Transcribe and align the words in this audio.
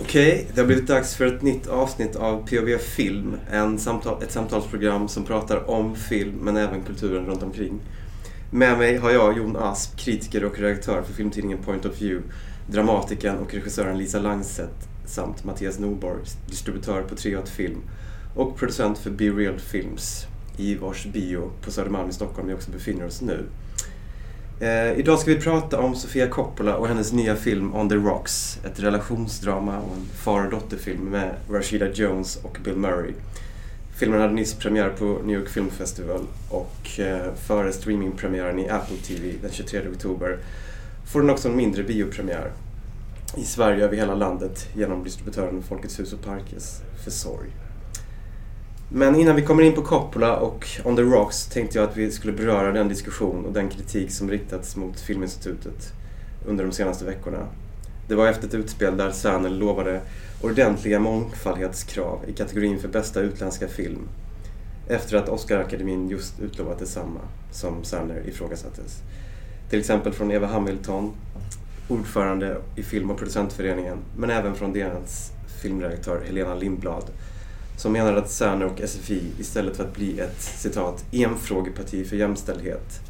Okej, 0.00 0.48
det 0.54 0.60
har 0.60 0.66
blivit 0.66 0.86
dags 0.86 1.14
för 1.14 1.26
ett 1.26 1.42
nytt 1.42 1.66
avsnitt 1.66 2.16
av 2.16 2.46
POV 2.48 2.78
Film. 2.78 3.36
En 3.50 3.78
samtal, 3.78 4.22
ett 4.22 4.32
samtalsprogram 4.32 5.08
som 5.08 5.24
pratar 5.24 5.70
om 5.70 5.96
film 5.96 6.34
men 6.42 6.56
även 6.56 6.82
kulturen 6.82 7.26
runt 7.26 7.42
omkring. 7.42 7.80
Med 8.50 8.78
mig 8.78 8.96
har 8.96 9.10
jag 9.10 9.36
Jon 9.36 9.56
Asp, 9.56 9.98
kritiker 9.98 10.44
och 10.44 10.58
redaktör 10.58 11.02
för 11.02 11.12
filmtidningen 11.12 11.58
Point 11.58 11.84
of 11.84 12.02
View, 12.02 12.28
dramatikern 12.66 13.36
och 13.36 13.54
regissören 13.54 13.98
Lisa 13.98 14.18
Langset 14.18 14.88
samt 15.06 15.44
Mattias 15.44 15.78
Norborg, 15.78 16.24
distributör 16.48 17.02
på 17.02 17.14
Triot 17.14 17.48
Film 17.48 17.80
och 18.34 18.56
producent 18.56 18.98
för 18.98 19.10
Be 19.10 19.24
Real 19.24 19.58
Films 19.58 20.26
i 20.56 20.74
vars 20.74 21.06
bio 21.06 21.50
på 21.62 21.70
Södermalm 21.70 22.10
i 22.10 22.12
Stockholm 22.12 22.48
vi 22.48 22.54
också 22.54 22.70
befinner 22.70 23.06
oss 23.06 23.20
nu. 23.22 23.44
Eh, 24.60 24.98
idag 24.98 25.18
ska 25.18 25.30
vi 25.30 25.40
prata 25.40 25.80
om 25.80 25.94
Sofia 25.94 26.28
Coppola 26.28 26.76
och 26.76 26.88
hennes 26.88 27.12
nya 27.12 27.36
film 27.36 27.74
On 27.74 27.88
the 27.88 27.94
Rocks. 27.94 28.58
Ett 28.64 28.80
relationsdrama 28.80 29.78
och 29.78 29.96
en 29.96 30.06
far 30.14 30.44
och 30.44 30.50
dotterfilm 30.50 31.00
med 31.00 31.34
Rashida 31.50 31.92
Jones 31.92 32.36
och 32.36 32.58
Bill 32.64 32.76
Murray. 32.76 33.12
Filmen 33.96 34.20
hade 34.20 34.32
nyss 34.32 34.54
premiär 34.54 34.88
på 34.88 35.04
New 35.24 35.38
York 35.40 35.48
Film 35.48 35.70
Festival 35.70 36.20
och 36.50 37.00
eh, 37.00 37.34
före 37.46 37.72
streamingpremiären 37.72 38.58
i 38.58 38.68
Apple 38.68 38.96
TV 38.96 39.32
den 39.42 39.50
23 39.52 39.80
oktober 39.88 40.38
får 41.12 41.20
den 41.20 41.30
också 41.30 41.48
en 41.48 41.56
mindre 41.56 41.82
biopremiär 41.82 42.50
i 43.36 43.44
Sverige 43.44 43.84
över 43.84 43.96
hela 43.96 44.14
landet 44.14 44.68
genom 44.74 45.04
distributören 45.04 45.62
Folkets 45.62 46.00
Hus 46.00 46.12
och 46.12 46.24
Parkes 46.24 46.82
försorg. 47.04 47.50
Men 48.88 49.16
innan 49.16 49.36
vi 49.36 49.42
kommer 49.42 49.62
in 49.62 49.72
på 49.72 49.82
Coppola 49.82 50.36
och 50.36 50.66
On 50.84 50.96
the 50.96 51.02
Rocks 51.02 51.46
tänkte 51.46 51.78
jag 51.78 51.88
att 51.88 51.96
vi 51.96 52.10
skulle 52.10 52.32
beröra 52.32 52.72
den 52.72 52.88
diskussion 52.88 53.44
och 53.44 53.52
den 53.52 53.68
kritik 53.68 54.10
som 54.10 54.30
riktats 54.30 54.76
mot 54.76 55.00
Filminstitutet 55.00 55.92
under 56.46 56.64
de 56.64 56.72
senaste 56.72 57.04
veckorna. 57.04 57.46
Det 58.08 58.14
var 58.14 58.26
efter 58.26 58.48
ett 58.48 58.54
utspel 58.54 58.96
där 58.96 59.10
Cerner 59.10 59.50
lovade 59.50 60.00
ordentliga 60.42 61.00
mångfaldighetskrav 61.00 62.20
i 62.28 62.32
kategorin 62.32 62.78
för 62.78 62.88
bästa 62.88 63.20
utländska 63.20 63.68
film 63.68 64.08
efter 64.88 65.16
att 65.16 65.28
Oscarakademin 65.28 66.08
just 66.08 66.40
utlovat 66.40 66.78
detsamma 66.78 67.20
som 67.50 67.84
Cerner 67.84 68.22
ifrågasattes. 68.28 69.02
Till 69.70 69.78
exempel 69.78 70.12
från 70.12 70.30
Eva 70.30 70.46
Hamilton, 70.46 71.12
ordförande 71.88 72.56
i 72.76 72.82
Film 72.82 73.10
och 73.10 73.18
producentföreningen, 73.18 73.98
men 74.16 74.30
även 74.30 74.54
från 74.54 74.72
DNs 74.72 75.32
filmredaktör 75.62 76.22
Helena 76.26 76.54
Lindblad 76.54 77.04
som 77.76 77.92
menade 77.92 78.18
att 78.18 78.30
Cerner 78.30 78.66
och 78.66 78.80
SFI 78.88 79.22
istället 79.38 79.76
för 79.76 79.84
att 79.84 79.94
bli 79.94 80.20
ett 80.20 80.42
citat 80.42 81.04
enfrågeparti 81.12 82.06
för 82.08 82.16
jämställdhet 82.16 83.00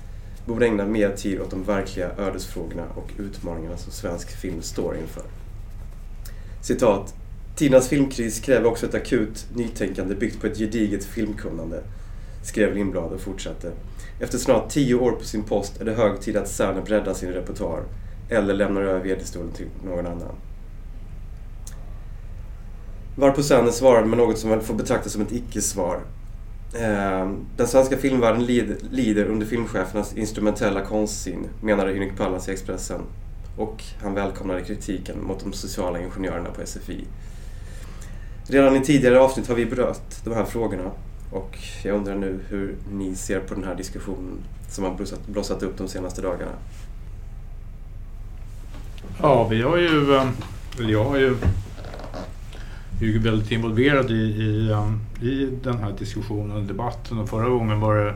borde 0.47 0.67
ägna 0.67 0.87
mer 0.87 1.11
tid 1.11 1.41
åt 1.41 1.51
de 1.51 1.63
verkliga 1.63 2.11
ödesfrågorna 2.19 2.85
och 2.95 3.11
utmaningarna 3.19 3.77
som 3.77 3.93
svensk 3.93 4.41
film 4.41 4.63
står 4.63 4.97
inför. 4.97 5.23
Citat. 6.63 7.15
Tidernas 7.57 7.89
filmkris 7.89 8.41
kräver 8.41 8.67
också 8.67 8.87
ett 8.87 8.95
akut 8.95 9.47
nytänkande 9.55 10.15
byggt 10.15 10.41
på 10.41 10.47
ett 10.47 10.59
gediget 10.59 11.05
filmkunnande, 11.05 11.83
skrev 12.43 12.75
Lindblad 12.75 13.13
och 13.13 13.21
fortsatte. 13.21 13.73
Efter 14.21 14.39
snart 14.39 14.71
tio 14.71 14.95
år 14.95 15.13
på 15.13 15.25
sin 15.25 15.43
post 15.43 15.81
är 15.81 15.85
det 15.85 15.93
hög 15.93 16.21
tid 16.21 16.37
att 16.37 16.49
Cerner 16.49 16.83
breddar 16.83 17.15
sin 17.15 17.33
repertoar 17.33 17.83
eller 18.29 18.55
lämnar 18.55 18.83
över 18.83 19.01
vd-stolen 19.01 19.53
till 19.53 19.67
någon 19.85 20.07
annan. 20.07 20.35
Varpå 23.19 23.43
Cerner 23.43 23.71
svarade 23.71 24.07
med 24.07 24.19
något 24.19 24.39
som 24.39 24.51
väl 24.51 24.61
får 24.61 24.75
betraktas 24.75 25.13
som 25.13 25.23
ett 25.23 25.33
icke-svar. 25.33 26.01
Ehm, 26.81 27.47
den 27.57 27.67
svenska 27.67 27.97
filmvärlden 27.97 28.45
lider 28.91 29.25
under 29.25 29.47
filmchefernas 29.47 30.17
instrumentella 30.17 30.81
konstsinne, 30.85 31.49
menade 31.61 31.93
Hynek 31.93 32.17
Pallas 32.17 32.49
i 32.49 32.53
Expressen. 32.53 33.01
Och 33.57 33.85
han 34.03 34.15
välkomnade 34.15 34.63
kritiken 34.63 35.25
mot 35.25 35.41
de 35.41 35.53
sociala 35.53 36.01
ingenjörerna 36.01 36.51
på 36.51 36.67
SFI. 36.67 37.05
Redan 38.49 38.77
i 38.77 38.85
tidigare 38.85 39.21
avsnitt 39.21 39.49
har 39.49 39.55
vi 39.55 39.67
berört 39.67 40.25
de 40.25 40.35
här 40.35 40.45
frågorna 40.45 40.91
och 41.31 41.59
jag 41.83 41.97
undrar 41.97 42.15
nu 42.15 42.41
hur 42.49 42.77
ni 42.93 43.15
ser 43.15 43.41
på 43.41 43.55
den 43.55 43.65
här 43.65 43.75
diskussionen 43.75 44.39
som 44.69 44.85
har 44.85 44.95
blossat, 44.95 45.27
blossat 45.27 45.63
upp 45.63 45.79
de 45.79 45.89
senaste 45.89 46.23
dagarna. 46.23 46.53
Ja, 49.23 49.49
vi 49.49 49.63
har 49.63 49.77
ju, 49.77 50.17
ehm, 50.17 50.29
eller 50.79 50.93
jag 50.93 51.05
har 51.05 51.17
ju 51.17 51.37
är 53.01 53.07
ju 53.07 53.19
väldigt 53.19 53.51
involverad 53.51 54.11
i, 54.11 54.15
i, 54.15 54.71
um, 54.71 55.01
i 55.23 55.49
den 55.63 55.79
här 55.79 55.93
diskussionen 55.99 56.57
och 56.57 56.63
debatten. 56.63 57.19
Och 57.19 57.29
förra 57.29 57.49
gången 57.49 57.81
var 57.81 57.97
det 57.97 58.15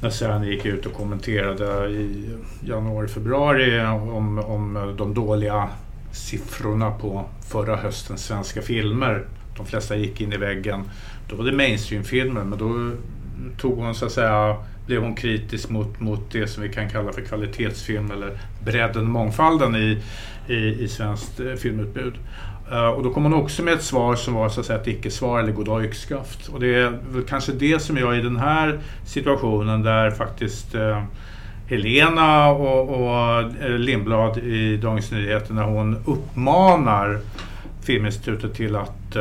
när 0.00 0.10
Särn 0.10 0.42
gick 0.42 0.66
ut 0.66 0.86
och 0.86 0.92
kommenterade 0.92 1.90
i 1.90 2.30
januari, 2.64 3.08
februari 3.08 3.80
om, 3.86 4.38
om 4.38 4.94
de 4.98 5.14
dåliga 5.14 5.68
siffrorna 6.12 6.90
på 6.90 7.24
förra 7.48 7.76
höstens 7.76 8.24
svenska 8.24 8.62
filmer. 8.62 9.26
De 9.56 9.66
flesta 9.66 9.96
gick 9.96 10.20
in 10.20 10.32
i 10.32 10.36
väggen. 10.36 10.84
Då 11.28 11.36
var 11.36 11.44
det 11.44 11.52
mainstreamfilmer 11.52 12.44
men 12.44 12.58
då 12.58 12.92
tog 13.58 13.78
hon 13.78 13.94
så 13.94 14.06
att 14.06 14.12
säga 14.12 14.56
blev 14.86 15.02
hon 15.02 15.14
kritisk 15.14 15.68
mot, 15.68 16.00
mot 16.00 16.32
det 16.32 16.46
som 16.46 16.62
vi 16.62 16.68
kan 16.68 16.90
kalla 16.90 17.12
för 17.12 17.20
kvalitetsfilm 17.20 18.10
eller 18.10 18.38
bredden 18.64 19.02
och 19.02 19.10
mångfalden 19.10 19.76
i, 19.76 19.98
i, 20.46 20.54
i 20.54 20.88
svenskt 20.88 21.40
eh, 21.40 21.54
filmutbud. 21.54 22.14
Eh, 22.72 22.88
och 22.88 23.02
då 23.02 23.10
kom 23.10 23.22
hon 23.22 23.34
också 23.34 23.62
med 23.62 23.74
ett 23.74 23.82
svar 23.82 24.16
som 24.16 24.34
var 24.34 24.48
så 24.48 24.60
att 24.60 24.66
säga 24.66 24.80
ett 24.80 24.86
icke-svar 24.86 25.40
eller 25.40 25.52
goddag 25.52 25.84
yxskaft. 25.84 26.48
Och 26.48 26.60
det 26.60 26.74
är 26.74 26.98
väl 27.10 27.22
kanske 27.28 27.52
det 27.52 27.82
som 27.82 27.96
jag 27.96 28.18
i 28.18 28.20
den 28.20 28.36
här 28.36 28.80
situationen 29.06 29.82
där 29.82 30.10
faktiskt 30.10 30.74
eh, 30.74 31.02
Helena 31.66 32.48
och, 32.48 32.88
och 32.88 33.40
eh, 33.62 33.70
Lindblad 33.78 34.38
i 34.38 34.76
Dagens 34.76 35.10
Nyheter 35.10 35.54
när 35.54 35.62
hon 35.62 35.96
uppmanar 36.04 37.18
Filminstitutet 37.82 38.54
till 38.54 38.76
att 38.76 39.16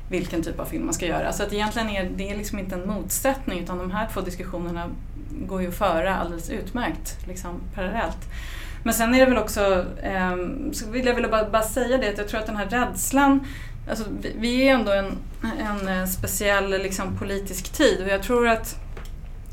vilken 0.08 0.42
typ 0.42 0.60
av 0.60 0.64
film 0.64 0.84
man 0.84 0.94
ska 0.94 1.06
göra. 1.06 1.32
Så 1.32 1.42
att 1.42 1.52
egentligen 1.52 1.90
är 1.90 2.10
det 2.16 2.36
liksom 2.36 2.58
inte 2.58 2.74
en 2.74 2.88
motsättning 2.88 3.60
utan 3.60 3.78
de 3.78 3.90
här 3.90 4.08
två 4.12 4.20
diskussionerna 4.20 4.90
går 5.46 5.62
ju 5.62 5.68
att 5.68 5.74
föra 5.74 6.16
alldeles 6.16 6.50
utmärkt 6.50 7.26
liksom, 7.28 7.60
parallellt. 7.74 8.18
Men 8.84 8.94
sen 8.94 9.14
är 9.14 9.20
det 9.20 9.26
väl 9.26 9.38
också, 9.38 9.84
eh, 10.02 10.36
så 10.72 10.90
vill 10.90 11.06
jag 11.06 11.14
väl 11.14 11.30
bara, 11.30 11.50
bara 11.50 11.62
säga 11.62 11.98
det, 11.98 12.08
att 12.08 12.18
jag 12.18 12.28
tror 12.28 12.40
att 12.40 12.46
den 12.46 12.56
här 12.56 12.66
rädslan 12.66 13.46
Alltså, 13.90 14.04
vi, 14.20 14.36
vi 14.38 14.68
är 14.68 14.74
ändå 14.74 14.92
en, 14.92 15.18
en 15.58 15.88
eh, 15.88 16.06
speciell 16.06 16.70
liksom, 16.70 17.16
politisk 17.18 17.72
tid 17.72 18.02
och 18.02 18.08
jag 18.08 18.22
tror 18.22 18.48
att 18.48 18.76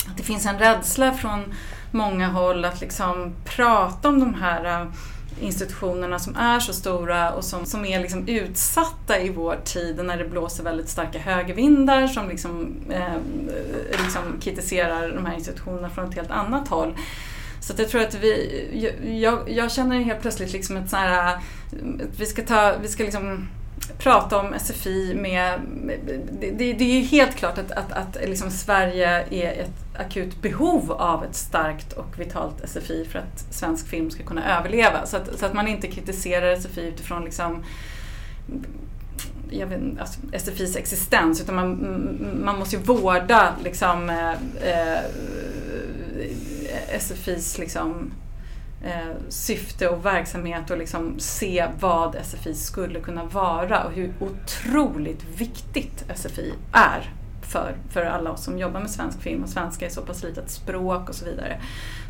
att 0.09 0.17
det 0.17 0.23
finns 0.23 0.45
en 0.45 0.59
rädsla 0.59 1.13
från 1.13 1.53
många 1.91 2.27
håll 2.27 2.65
att 2.65 2.81
liksom 2.81 3.35
prata 3.45 4.09
om 4.09 4.19
de 4.19 4.33
här 4.33 4.81
eh, 4.81 4.87
institutionerna 5.39 6.19
som 6.19 6.35
är 6.35 6.59
så 6.59 6.73
stora 6.73 7.31
och 7.31 7.43
som, 7.43 7.65
som 7.65 7.85
är 7.85 7.99
liksom 7.99 8.27
utsatta 8.27 9.19
i 9.19 9.29
vår 9.29 9.55
tid 9.63 10.05
när 10.05 10.17
det 10.17 10.25
blåser 10.25 10.63
väldigt 10.63 10.89
starka 10.89 11.19
högervindar 11.19 12.07
som 12.07 12.29
liksom, 12.29 12.75
eh, 12.89 13.15
liksom 14.03 14.21
kritiserar 14.41 15.09
de 15.09 15.25
här 15.25 15.33
institutionerna 15.33 15.89
från 15.89 16.09
ett 16.09 16.15
helt 16.15 16.31
annat 16.31 16.67
håll. 16.67 16.95
Så 17.59 17.73
jag 17.77 17.89
tror 17.89 18.01
att 18.01 18.15
vi, 18.15 19.21
jag, 19.21 19.49
jag 19.49 19.71
känner 19.71 19.99
helt 19.99 20.21
plötsligt 20.21 20.53
liksom 20.53 20.77
ett 20.77 20.89
så 20.89 20.95
här, 20.95 21.33
eh, 21.33 21.39
vi 22.17 22.25
ska 22.25 22.41
ta, 22.41 22.73
vi 22.81 22.87
ska 22.87 23.03
liksom 23.03 23.47
prata 23.97 24.37
om 24.39 24.53
SFI 24.59 25.13
med... 25.15 25.59
Det, 26.39 26.51
det, 26.51 26.73
det 26.73 26.83
är 26.83 27.01
helt 27.01 27.35
klart 27.35 27.57
att, 27.57 27.71
att, 27.71 27.91
att 27.91 28.17
liksom 28.25 28.51
Sverige 28.51 29.25
är 29.29 29.61
ett 29.61 29.99
akut 29.99 30.41
behov 30.41 30.91
av 30.91 31.23
ett 31.23 31.35
starkt 31.35 31.93
och 31.93 32.19
vitalt 32.19 32.69
SFI 32.69 33.05
för 33.05 33.19
att 33.19 33.45
svensk 33.51 33.87
film 33.87 34.11
ska 34.11 34.23
kunna 34.23 34.59
överleva. 34.59 35.05
Så 35.05 35.17
att, 35.17 35.39
så 35.39 35.45
att 35.45 35.53
man 35.53 35.67
inte 35.67 35.87
kritiserar 35.87 36.55
SFI 36.55 36.87
utifrån 36.87 37.25
liksom 37.25 37.63
jag 39.49 39.67
vet, 39.67 39.99
alltså 39.99 40.19
SFIs 40.31 40.75
existens 40.75 41.41
utan 41.41 41.55
man, 41.55 42.41
man 42.43 42.59
måste 42.59 42.75
ju 42.75 42.81
vårda 42.81 43.55
liksom, 43.63 44.09
eh, 44.09 44.31
eh 44.71 44.99
SFIs 46.99 47.57
liksom, 47.57 48.11
syfte 49.29 49.89
och 49.89 50.05
verksamhet 50.05 50.71
och 50.71 50.77
liksom 50.77 51.19
se 51.19 51.67
vad 51.79 52.15
SFI 52.23 52.53
skulle 52.53 52.99
kunna 52.99 53.25
vara 53.25 53.83
och 53.83 53.91
hur 53.91 54.13
otroligt 54.19 55.23
viktigt 55.37 56.03
SFI 56.15 56.53
är 56.71 57.13
för, 57.41 57.75
för 57.89 58.01
alla 58.01 58.31
oss 58.31 58.43
som 58.43 58.57
jobbar 58.57 58.79
med 58.79 58.89
svensk 58.89 59.21
film 59.21 59.43
och 59.43 59.49
svenska 59.49 59.85
är 59.85 59.89
så 59.89 60.01
pass 60.01 60.23
litet 60.23 60.49
språk 60.49 61.09
och 61.09 61.15
så 61.15 61.25
vidare. 61.25 61.61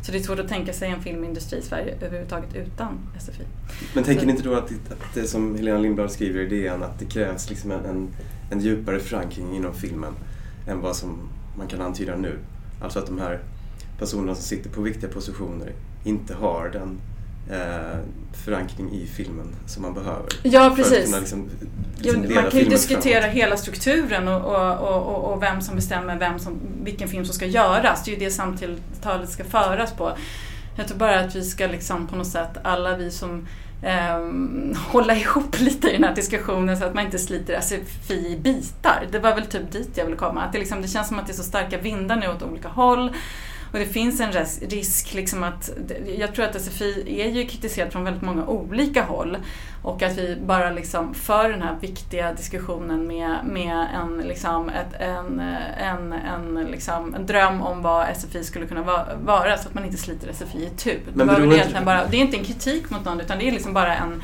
Så 0.02 0.12
det 0.12 0.18
är 0.18 0.22
svårt 0.22 0.38
att 0.38 0.48
tänka 0.48 0.72
sig 0.72 0.90
en 0.90 1.02
filmindustri 1.02 1.58
i 1.58 1.62
Sverige 1.62 1.94
överhuvudtaget 2.00 2.54
utan 2.54 2.98
SFI. 3.20 3.44
Men 3.94 4.04
tänker 4.04 4.26
ni 4.26 4.32
inte 4.32 4.44
då 4.44 4.54
att, 4.54 4.64
att 4.64 5.14
det 5.14 5.26
som 5.26 5.54
Helena 5.54 5.78
Lindblad 5.78 6.10
skriver 6.10 6.40
i 6.40 6.46
DN 6.46 6.82
att 6.82 6.98
det 6.98 7.06
krävs 7.06 7.50
liksom 7.50 7.70
en, 7.70 7.84
en, 7.84 8.08
en 8.50 8.60
djupare 8.60 9.00
förankring 9.00 9.56
inom 9.56 9.74
filmen 9.74 10.12
än 10.68 10.80
vad 10.80 10.96
som 10.96 11.28
man 11.58 11.66
kan 11.66 11.80
antyda 11.80 12.16
nu? 12.16 12.38
Alltså 12.80 12.98
att 12.98 13.06
de 13.06 13.18
här 13.18 13.40
personerna 13.98 14.34
som 14.34 14.44
sitter 14.44 14.70
på 14.70 14.80
viktiga 14.80 15.10
positioner 15.10 15.72
inte 16.04 16.34
har 16.34 16.68
den 16.68 17.00
eh, 17.50 17.98
förankring 18.44 18.92
i 18.92 19.06
filmen 19.06 19.54
som 19.66 19.82
man 19.82 19.94
behöver. 19.94 20.26
Ja, 20.42 20.72
precis. 20.76 21.04
Kunna, 21.04 21.18
liksom, 21.18 21.50
liksom 21.98 22.34
man 22.34 22.50
kan 22.50 22.60
ju 22.60 22.68
diskutera 22.68 23.20
framåt. 23.20 23.36
hela 23.36 23.56
strukturen 23.56 24.28
och, 24.28 24.54
och, 24.54 24.96
och, 24.96 25.32
och, 25.32 25.42
vem 25.42 25.60
som 25.60 25.76
bestämmer 25.76 26.18
vem 26.18 26.38
som, 26.38 26.60
vilken 26.84 27.08
film 27.08 27.24
som 27.24 27.34
ska 27.34 27.46
göras. 27.46 28.04
Det 28.04 28.10
är 28.10 28.12
ju 28.12 28.24
det 28.24 28.30
samtalet 28.30 29.30
ska 29.30 29.44
föras 29.44 29.92
på. 29.92 30.16
Jag 30.76 30.88
tror 30.88 30.98
bara 30.98 31.20
att 31.20 31.36
vi 31.36 31.44
ska 31.44 31.66
liksom 31.66 32.06
på 32.06 32.16
något 32.16 32.26
sätt, 32.26 32.50
alla 32.62 32.96
vi 32.96 33.10
som 33.10 33.46
eh, 33.82 34.18
hålla 34.76 35.16
ihop 35.16 35.60
lite 35.60 35.90
i 35.90 35.92
den 35.92 36.04
här 36.04 36.14
diskussionen 36.14 36.76
så 36.76 36.84
att 36.84 36.94
man 36.94 37.04
inte 37.04 37.18
sliter 37.18 37.60
SFI 37.60 38.32
i 38.32 38.36
bitar. 38.36 39.06
Det 39.12 39.18
var 39.18 39.34
väl 39.34 39.46
typ 39.46 39.72
dit 39.72 39.90
jag 39.94 40.04
ville 40.04 40.16
komma. 40.16 40.42
Att 40.42 40.52
det, 40.52 40.58
liksom, 40.58 40.82
det 40.82 40.88
känns 40.88 41.08
som 41.08 41.18
att 41.18 41.26
det 41.26 41.32
är 41.32 41.34
så 41.34 41.42
starka 41.42 41.78
vindar 41.78 42.16
nu 42.16 42.28
åt 42.28 42.42
olika 42.42 42.68
håll. 42.68 43.12
Och 43.74 43.80
det 43.80 43.86
finns 43.86 44.20
en 44.20 44.32
risk 44.68 45.14
liksom 45.14 45.44
att, 45.44 45.70
jag 46.18 46.34
tror 46.34 46.44
att 46.44 46.62
SFI 46.62 47.20
är 47.20 47.28
ju 47.28 47.46
kritiserat 47.46 47.92
från 47.92 48.04
väldigt 48.04 48.22
många 48.22 48.46
olika 48.46 49.02
håll 49.02 49.36
och 49.82 50.02
att 50.02 50.18
vi 50.18 50.36
bara 50.46 50.70
liksom 50.70 51.14
för 51.14 51.48
den 51.48 51.62
här 51.62 51.76
viktiga 51.80 52.32
diskussionen 52.32 53.06
med, 53.06 53.36
med 53.44 53.86
en, 53.94 54.18
liksom 54.18 54.68
ett, 54.68 55.00
en, 55.00 55.40
en, 55.78 56.12
en, 56.12 56.66
liksom, 56.70 57.14
en 57.14 57.26
dröm 57.26 57.62
om 57.62 57.82
vad 57.82 58.16
SFI 58.16 58.44
skulle 58.44 58.66
kunna 58.66 58.82
vara 59.22 59.58
så 59.58 59.68
att 59.68 59.74
man 59.74 59.84
inte 59.84 59.96
sliter 59.96 60.32
SFI 60.32 60.64
i 60.64 60.70
tur. 60.70 61.00
Det, 61.14 61.24
det, 61.24 61.84
bara, 61.84 62.06
det 62.06 62.16
är 62.16 62.20
inte 62.20 62.36
en 62.36 62.44
kritik 62.44 62.90
mot 62.90 63.04
någon 63.04 63.20
utan 63.20 63.38
det 63.38 63.48
är 63.48 63.52
liksom 63.52 63.72
bara 63.74 63.96
en 63.96 64.22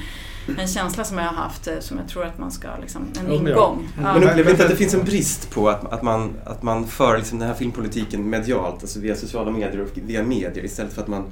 en 0.59 0.69
känsla 0.69 1.05
som 1.05 1.19
jag 1.19 1.25
har 1.25 1.35
haft 1.35 1.67
eh, 1.67 1.79
som 1.81 1.99
jag 1.99 2.09
tror 2.09 2.25
att 2.25 2.39
man 2.39 2.51
ska, 2.51 2.69
liksom, 2.81 3.13
en 3.21 3.33
ingång. 3.33 3.89
Ja. 4.03 4.13
Men 4.15 4.23
upplever 4.23 4.51
inte 4.51 4.65
att 4.65 4.71
det 4.71 4.77
finns 4.77 4.95
en 4.95 5.05
brist 5.05 5.51
på 5.51 5.69
att, 5.69 5.93
att, 5.93 6.03
man, 6.03 6.35
att 6.45 6.63
man 6.63 6.87
för 6.87 7.19
liksom 7.19 7.39
den 7.39 7.49
här 7.49 7.55
filmpolitiken 7.55 8.31
medialt, 8.31 8.83
alltså 8.83 9.01
via 9.01 9.17
sociala 9.17 9.51
medier 9.51 9.81
och 9.81 9.91
via 9.95 10.23
medier 10.23 10.65
istället 10.65 10.93
för 10.93 11.03
att 11.03 11.09
man 11.09 11.25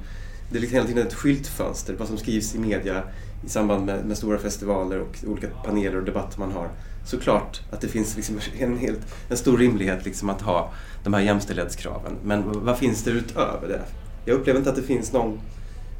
det 0.51 0.57
är 0.57 0.61
liksom 0.61 0.75
hela 0.75 0.87
tiden 0.87 1.07
ett 1.07 1.13
skyltfönster, 1.13 1.95
vad 1.99 2.07
som 2.07 2.17
skrivs 2.17 2.55
i 2.55 2.59
media 2.59 3.03
i 3.45 3.49
samband 3.49 3.85
med, 3.85 4.05
med, 4.05 4.17
stora 4.17 4.37
festivaler 4.37 4.99
och 4.99 5.17
olika 5.27 5.47
paneler 5.47 5.97
och 5.97 6.03
debatter 6.03 6.39
man 6.39 6.51
har. 6.51 6.69
Såklart 7.05 7.61
att 7.71 7.81
det 7.81 7.87
finns 7.87 8.15
liksom 8.15 8.39
en, 8.59 8.77
helt, 8.77 8.99
en 9.29 9.37
stor 9.37 9.57
rimlighet 9.57 10.05
liksom 10.05 10.29
att 10.29 10.41
ha 10.41 10.71
de 11.03 11.13
här 11.13 11.21
jämställdhetskraven. 11.21 12.15
Men 12.23 12.65
vad 12.65 12.77
finns 12.77 13.03
det 13.03 13.11
utöver 13.11 13.67
det? 13.67 13.81
Jag 14.25 14.35
upplever 14.35 14.59
inte 14.59 14.69
att 14.69 14.75
det 14.75 14.83
finns 14.83 15.13
någon 15.13 15.39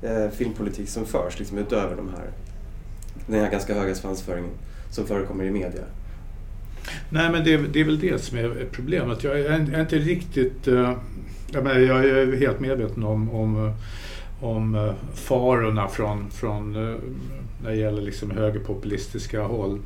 eh, 0.02 0.30
filmpolitik 0.30 0.90
som 0.90 1.06
förs 1.06 1.40
liksom, 1.40 1.58
utöver 1.58 1.96
de 1.96 2.10
här 2.10 2.32
den 3.28 3.40
här 3.40 3.52
ganska 3.52 3.74
höga 3.74 3.96
svansföringen 3.96 4.52
som 4.92 5.08
förekommer 5.08 5.44
i 5.44 5.52
media. 5.52 5.84
Nej, 7.10 7.32
men 7.32 7.44
det, 7.44 7.58
det 7.58 7.80
är 7.80 7.86
väl 7.86 8.00
det 8.00 8.24
som 8.24 8.38
är 8.38 8.68
problemet. 8.72 9.24
Jag 9.24 9.40
är, 9.40 9.50
är 9.50 9.82
inte 9.82 9.98
riktigt... 9.98 10.68
Uh, 10.68 10.94
jag, 11.52 11.64
menar, 11.64 11.80
jag 11.80 12.06
är 12.06 12.38
helt 12.38 12.60
medveten 12.60 13.04
om, 13.04 13.30
om, 13.30 13.74
om 14.42 14.76
eh, 14.76 14.94
farorna 15.14 15.88
från, 15.88 16.32
från 16.32 16.76
uh, 16.76 16.98
när 17.64 17.70
det 17.70 17.76
gäller 17.76 18.02
liksom 18.02 18.32
högerpopulistiska 18.32 19.42
håll 19.42 19.80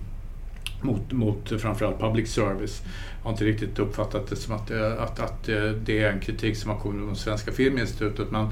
mot, 0.82 1.12
mot 1.12 1.62
framförallt 1.62 2.00
public 2.00 2.32
service. 2.32 2.82
Jag 3.18 3.24
har 3.24 3.32
inte 3.32 3.46
riktigt 3.46 3.80
uppfattat 3.80 4.30
det 4.30 4.36
som 4.36 4.56
att, 4.56 4.72
att, 4.72 5.20
att 5.20 5.44
det 5.86 6.04
är 6.04 6.12
en 6.12 6.20
kritik 6.20 6.58
som 6.58 6.70
har 6.70 6.78
kommit 6.78 7.06
från 7.06 7.16
Svenska 7.16 7.52
Filminstitutet. 7.52 8.32
Men 8.32 8.48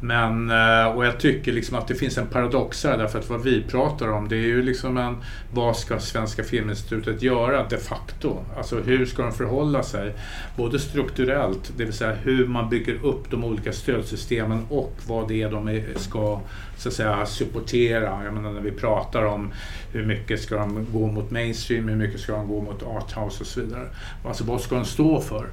men, 0.00 0.50
eh, 0.50 0.86
och 0.86 1.06
jag 1.06 1.20
tycker 1.20 1.52
liksom 1.52 1.78
att 1.78 1.88
det 1.88 1.94
finns 1.94 2.18
en 2.18 2.26
paradox 2.26 2.84
här 2.84 2.98
därför 2.98 3.18
att 3.18 3.30
vad 3.30 3.42
vi 3.42 3.62
pratar 3.62 4.08
om 4.08 4.28
det 4.28 4.36
är 4.36 4.46
ju 4.46 4.62
liksom 4.62 4.96
en 4.96 5.16
vad 5.52 5.76
ska 5.76 5.98
Svenska 5.98 6.44
Filminstitutet 6.44 7.22
göra 7.22 7.66
de 7.70 7.76
facto? 7.76 8.36
Alltså 8.56 8.80
hur 8.80 9.06
ska 9.06 9.22
de 9.22 9.32
förhålla 9.32 9.82
sig? 9.82 10.14
Både 10.56 10.78
strukturellt, 10.78 11.72
det 11.76 11.84
vill 11.84 11.92
säga 11.92 12.14
hur 12.14 12.46
man 12.46 12.68
bygger 12.68 13.04
upp 13.04 13.30
de 13.30 13.44
olika 13.44 13.72
stödsystemen 13.72 14.66
och 14.68 14.92
vad 15.06 15.28
det 15.28 15.42
är 15.42 15.50
de 15.50 15.82
ska 15.96 16.40
så 16.76 16.88
att 16.88 16.94
säga 16.94 17.26
supportera. 17.26 18.24
Jag 18.24 18.34
menar 18.34 18.52
när 18.52 18.60
vi 18.60 18.70
pratar 18.70 19.24
om 19.24 19.52
hur 19.92 20.06
mycket 20.06 20.40
ska 20.40 20.56
de 20.56 20.86
gå 20.92 21.06
mot 21.06 21.30
mainstream, 21.30 21.88
hur 21.88 21.96
mycket 21.96 22.20
ska 22.20 22.32
de 22.32 22.48
gå 22.48 22.60
mot 22.60 22.82
arthouse 22.82 23.40
och 23.40 23.46
så 23.46 23.60
vidare. 23.60 23.88
Alltså 24.24 24.44
vad 24.44 24.60
ska 24.60 24.74
de 24.74 24.84
stå 24.84 25.20
för? 25.20 25.46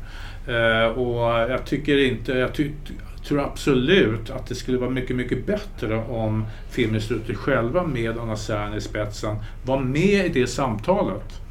Eh, 0.47 0.87
och 0.87 1.51
jag 1.51 1.65
tycker 1.65 1.97
inte, 1.97 2.31
jag 2.31 2.53
tycker 2.53 2.95
tror 3.27 3.39
absolut 3.39 4.29
att 4.29 4.47
det 4.47 4.55
skulle 4.55 4.77
vara 4.77 4.89
mycket, 4.89 5.15
mycket 5.15 5.45
bättre 5.45 5.95
om 5.97 6.45
Filminstitutet 6.69 7.37
själva 7.37 7.83
med 7.83 8.17
Anna 8.17 8.35
Serner 8.35 8.77
i 8.77 8.81
spetsen 8.81 9.35
var 9.63 9.79
med 9.79 10.25
i 10.25 10.29
det 10.29 10.47
samtalet. 10.47 11.41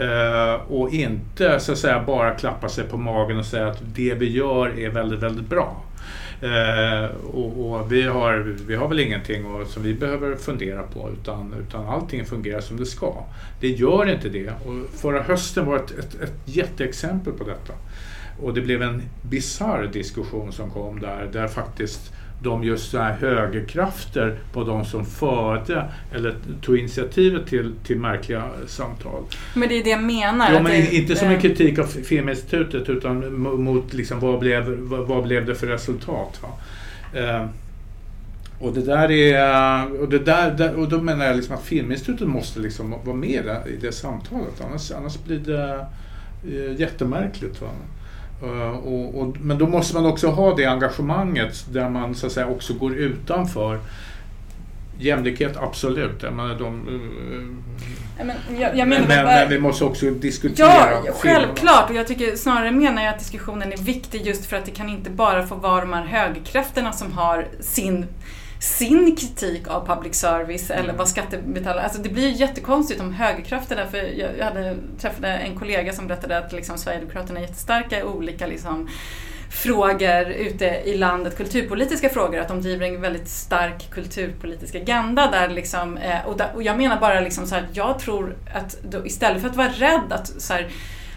Uh, 0.00 0.72
och 0.72 0.92
inte 0.94 1.60
så 1.60 1.72
att 1.72 1.78
säga 1.78 2.04
bara 2.06 2.34
klappa 2.34 2.68
sig 2.68 2.84
på 2.84 2.96
magen 2.96 3.38
och 3.38 3.46
säga 3.46 3.68
att 3.68 3.82
det 3.94 4.14
vi 4.14 4.30
gör 4.30 4.78
är 4.78 4.90
väldigt, 4.90 5.20
väldigt 5.20 5.48
bra. 5.48 5.82
Uh, 6.42 7.16
och, 7.26 7.70
och, 7.70 7.92
vi, 7.92 8.02
har, 8.02 8.56
vi 8.66 8.74
har 8.74 8.88
väl 8.88 9.00
ingenting 9.00 9.46
och, 9.46 9.66
som 9.66 9.82
vi 9.82 9.94
behöver 9.94 10.36
fundera 10.36 10.82
på 10.82 11.10
utan, 11.20 11.54
utan 11.68 11.86
allting 11.86 12.26
fungerar 12.26 12.60
som 12.60 12.76
det 12.76 12.86
ska. 12.86 13.24
Det 13.60 13.68
gör 13.68 14.10
inte 14.10 14.28
det 14.28 14.48
och 14.48 15.00
förra 15.00 15.22
hösten 15.22 15.66
var 15.66 15.76
ett, 15.76 15.98
ett, 15.98 16.20
ett 16.20 16.40
jätteexempel 16.44 17.32
på 17.32 17.44
detta. 17.44 17.72
Och 18.42 18.54
det 18.54 18.60
blev 18.60 18.82
en 18.82 19.02
bizarr 19.22 19.90
diskussion 19.92 20.52
som 20.52 20.70
kom 20.70 21.00
där, 21.00 21.28
där 21.32 21.48
faktiskt 21.48 22.12
de 22.42 22.64
just 22.64 22.90
så 22.90 22.98
här 22.98 23.12
högerkrafter 23.12 24.38
på 24.52 24.64
de 24.64 24.84
som 24.84 25.06
förde 25.06 25.84
eller 26.14 26.34
tog 26.62 26.78
initiativet 26.78 27.46
till, 27.46 27.74
till 27.84 27.98
märkliga 27.98 28.44
samtal. 28.66 29.22
Men 29.54 29.68
det 29.68 29.78
är 29.78 29.84
det 29.84 29.90
jag 29.90 30.02
menar. 30.02 30.52
Ja, 30.52 30.62
men 30.62 30.72
det, 30.72 30.94
inte 30.94 31.16
som 31.16 31.28
en 31.28 31.40
kritik 31.40 31.78
av 31.78 31.84
Filminstitutet 31.84 32.88
utan 32.88 33.40
mot 33.40 33.92
liksom, 33.92 34.20
vad, 34.20 34.38
blev, 34.38 34.68
vad, 34.80 35.24
blev 35.24 35.46
det 35.46 35.54
för 35.54 35.66
resultat. 35.66 36.40
Eh, 37.14 37.46
och 38.58 38.72
det 38.74 38.82
där 38.82 39.10
är, 39.10 40.00
och, 40.00 40.08
det 40.08 40.18
där, 40.18 40.50
där, 40.50 40.74
och 40.74 40.88
då 40.88 41.00
menar 41.00 41.24
jag 41.24 41.36
liksom 41.36 41.54
att 41.54 41.64
Filminstitutet 41.64 42.28
måste 42.28 42.60
liksom 42.60 42.94
vara 43.04 43.16
med 43.16 43.44
i 43.66 43.76
det 43.80 43.92
samtalet 43.92 44.60
annars, 44.68 44.90
annars 44.90 45.18
blir 45.24 45.38
det 45.38 45.86
eh, 46.44 46.80
jättemärkligt. 46.80 47.60
Va? 47.60 47.68
Uh, 48.42 48.70
och, 48.70 49.20
och, 49.20 49.36
men 49.40 49.58
då 49.58 49.66
måste 49.66 49.94
man 49.94 50.06
också 50.06 50.28
ha 50.28 50.54
det 50.54 50.64
engagemanget 50.64 51.66
där 51.72 51.88
man 51.88 52.14
så 52.14 52.26
att 52.26 52.32
säga 52.32 52.46
också 52.46 52.74
går 52.74 52.94
utanför 52.94 53.80
Jämlikhet, 55.00 55.56
absolut. 55.56 56.22
Jag 56.22 56.32
menar, 56.32 56.54
de, 56.54 56.84
men, 58.18 58.60
jag, 58.60 58.76
jag 58.76 58.88
menar 58.88 59.08
men, 59.08 59.24
men, 59.24 59.48
vi 59.48 59.58
måste 59.58 59.84
också 59.84 60.10
diskutera 60.10 60.66
Ja, 61.06 61.12
självklart. 61.12 61.90
Och 61.90 61.96
jag 61.96 62.06
tycker 62.06 62.36
snarare 62.36 62.70
menar 62.70 63.02
jag 63.02 63.14
att 63.14 63.18
diskussionen 63.18 63.72
är 63.72 63.76
viktig 63.76 64.26
just 64.26 64.46
för 64.46 64.56
att 64.56 64.64
det 64.64 64.70
kan 64.70 64.88
inte 64.88 65.10
bara 65.10 65.46
få 65.46 65.54
vara 65.54 65.80
de 65.80 65.92
här 65.92 66.04
högerkrafterna 66.04 66.92
som 66.92 67.12
har 67.12 67.46
sin 67.60 68.06
sin 68.60 69.16
kritik 69.16 69.68
av 69.68 69.86
public 69.86 70.14
service 70.14 70.70
eller 70.70 70.92
vad 70.92 71.08
skattebetalare... 71.08 71.82
Alltså 71.82 72.02
det 72.02 72.08
blir 72.08 72.28
ju 72.28 72.34
jättekonstigt 72.34 73.00
om 73.00 73.12
högerkrafterna, 73.12 73.86
för 73.86 73.98
jag, 73.98 74.44
hade, 74.44 74.76
träffade 75.00 75.28
en 75.28 75.58
kollega 75.58 75.92
som 75.92 76.06
berättade 76.06 76.38
att 76.38 76.52
liksom 76.52 76.78
Sverigedemokraterna 76.78 77.38
är 77.38 77.42
jättestarka 77.42 77.98
i 77.98 78.02
olika 78.02 78.46
liksom, 78.46 78.88
frågor 79.50 80.26
ute 80.26 80.64
i 80.64 80.96
landet, 80.96 81.36
kulturpolitiska 81.36 82.08
frågor, 82.08 82.40
att 82.40 82.48
de 82.48 82.62
driver 82.62 82.86
en 82.86 83.00
väldigt 83.00 83.28
stark 83.28 83.90
kulturpolitisk 83.90 84.74
agenda 84.74 85.30
där 85.30 85.48
liksom, 85.48 85.96
eh, 85.96 86.26
och, 86.26 86.36
där, 86.36 86.50
och 86.54 86.62
jag 86.62 86.76
menar 86.76 87.00
bara 87.00 87.20
liksom 87.20 87.46
så 87.46 87.54
här, 87.54 87.68
jag 87.72 87.98
tror 87.98 88.36
att 88.54 88.82
då, 88.82 89.06
istället 89.06 89.42
för 89.42 89.48
att 89.48 89.56
vara 89.56 89.68
rädd 89.68 90.12
att 90.12 90.26
så 90.26 90.52
här, 90.52 90.68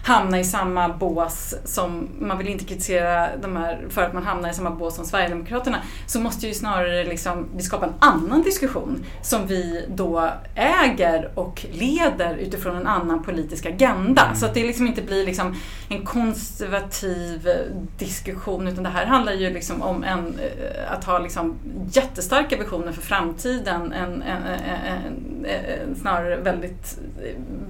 hamna 0.03 0.39
i 0.39 0.43
samma 0.43 0.89
bås 0.89 1.55
som, 1.65 2.10
man 2.19 2.38
vill 2.38 2.48
inte 2.48 2.65
kritisera 2.65 3.38
de 3.38 3.55
här 3.55 3.86
för 3.89 4.01
att 4.01 4.13
man 4.13 4.24
hamnar 4.24 4.50
i 4.50 4.53
samma 4.53 4.72
bås 4.72 4.95
som 4.95 5.05
Sverigedemokraterna, 5.05 5.77
så 6.07 6.19
måste 6.19 6.48
ju 6.48 6.53
snarare 6.53 7.03
liksom, 7.03 7.45
vi 7.55 7.63
skapa 7.63 7.86
en 7.86 7.93
annan 8.00 8.41
diskussion 8.41 9.05
som 9.22 9.48
vi 9.48 9.86
då 9.89 10.29
äger 10.55 11.31
och 11.36 11.65
leder 11.72 12.36
utifrån 12.36 12.75
en 12.75 12.88
annan 12.88 13.24
politisk 13.24 13.65
agenda. 13.65 14.22
Mm. 14.25 14.36
Så 14.36 14.45
att 14.45 14.53
det 14.53 14.63
liksom 14.63 14.88
inte 14.88 15.01
blir 15.01 15.25
liksom 15.25 15.55
en 15.89 16.05
konservativ 16.05 17.50
diskussion 17.98 18.67
utan 18.67 18.83
det 18.83 18.89
här 18.89 19.05
handlar 19.05 19.33
ju 19.33 19.53
liksom 19.53 19.81
om 19.81 20.03
en, 20.03 20.39
eh, 20.39 20.91
att 20.91 21.03
ha 21.03 21.19
liksom 21.19 21.55
jättestarka 21.91 22.57
visioner 22.57 22.91
för 22.91 23.01
framtiden, 23.01 23.93
en, 23.93 24.22
en, 24.22 24.43
en, 24.43 25.45
en 25.45 25.95
snarare 25.95 26.38
väldigt 26.38 27.00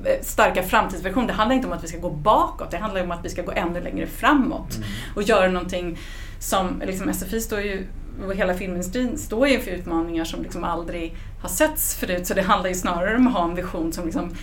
eh, 0.06 0.22
starka 0.22 0.63
framtidsvisioner. 0.63 1.28
Det 1.28 1.34
handlar 1.34 1.56
inte 1.56 1.68
om 1.68 1.74
att 1.74 1.84
vi 1.84 1.88
ska 1.88 1.98
gå 1.98 2.23
bakåt. 2.24 2.72
Det 2.72 2.77
handlar 2.77 3.03
om 3.03 3.12
att 3.12 3.25
vi 3.25 3.30
ska 3.30 3.42
gå 3.42 3.51
ännu 3.51 3.82
längre 3.82 4.08
framåt 4.08 4.75
mm. 4.75 4.88
och 5.15 5.24
göra 5.24 5.48
någonting 5.51 6.00
som, 6.39 6.82
liksom 6.86 7.13
SFI 7.13 7.42
står 7.42 7.62
ju 7.62 7.88
och 8.25 8.36
hela 8.36 8.53
filmindustrin 8.53 9.18
står 9.18 9.48
ju 9.48 9.53
inför 9.53 9.72
utmaningar 9.72 10.25
som 10.25 10.44
liksom 10.44 10.63
aldrig 10.63 11.15
har 11.42 11.50
setts 11.50 11.96
förut. 11.96 12.27
Så 12.27 12.34
det 12.34 12.42
handlar 12.42 12.70
ju 12.70 12.75
snarare 12.75 13.15
om 13.15 13.27
att 13.27 13.34
ha 13.34 13.44
en 13.44 13.56
vision 13.56 13.94
som 13.94 14.06
liksom 14.06 14.36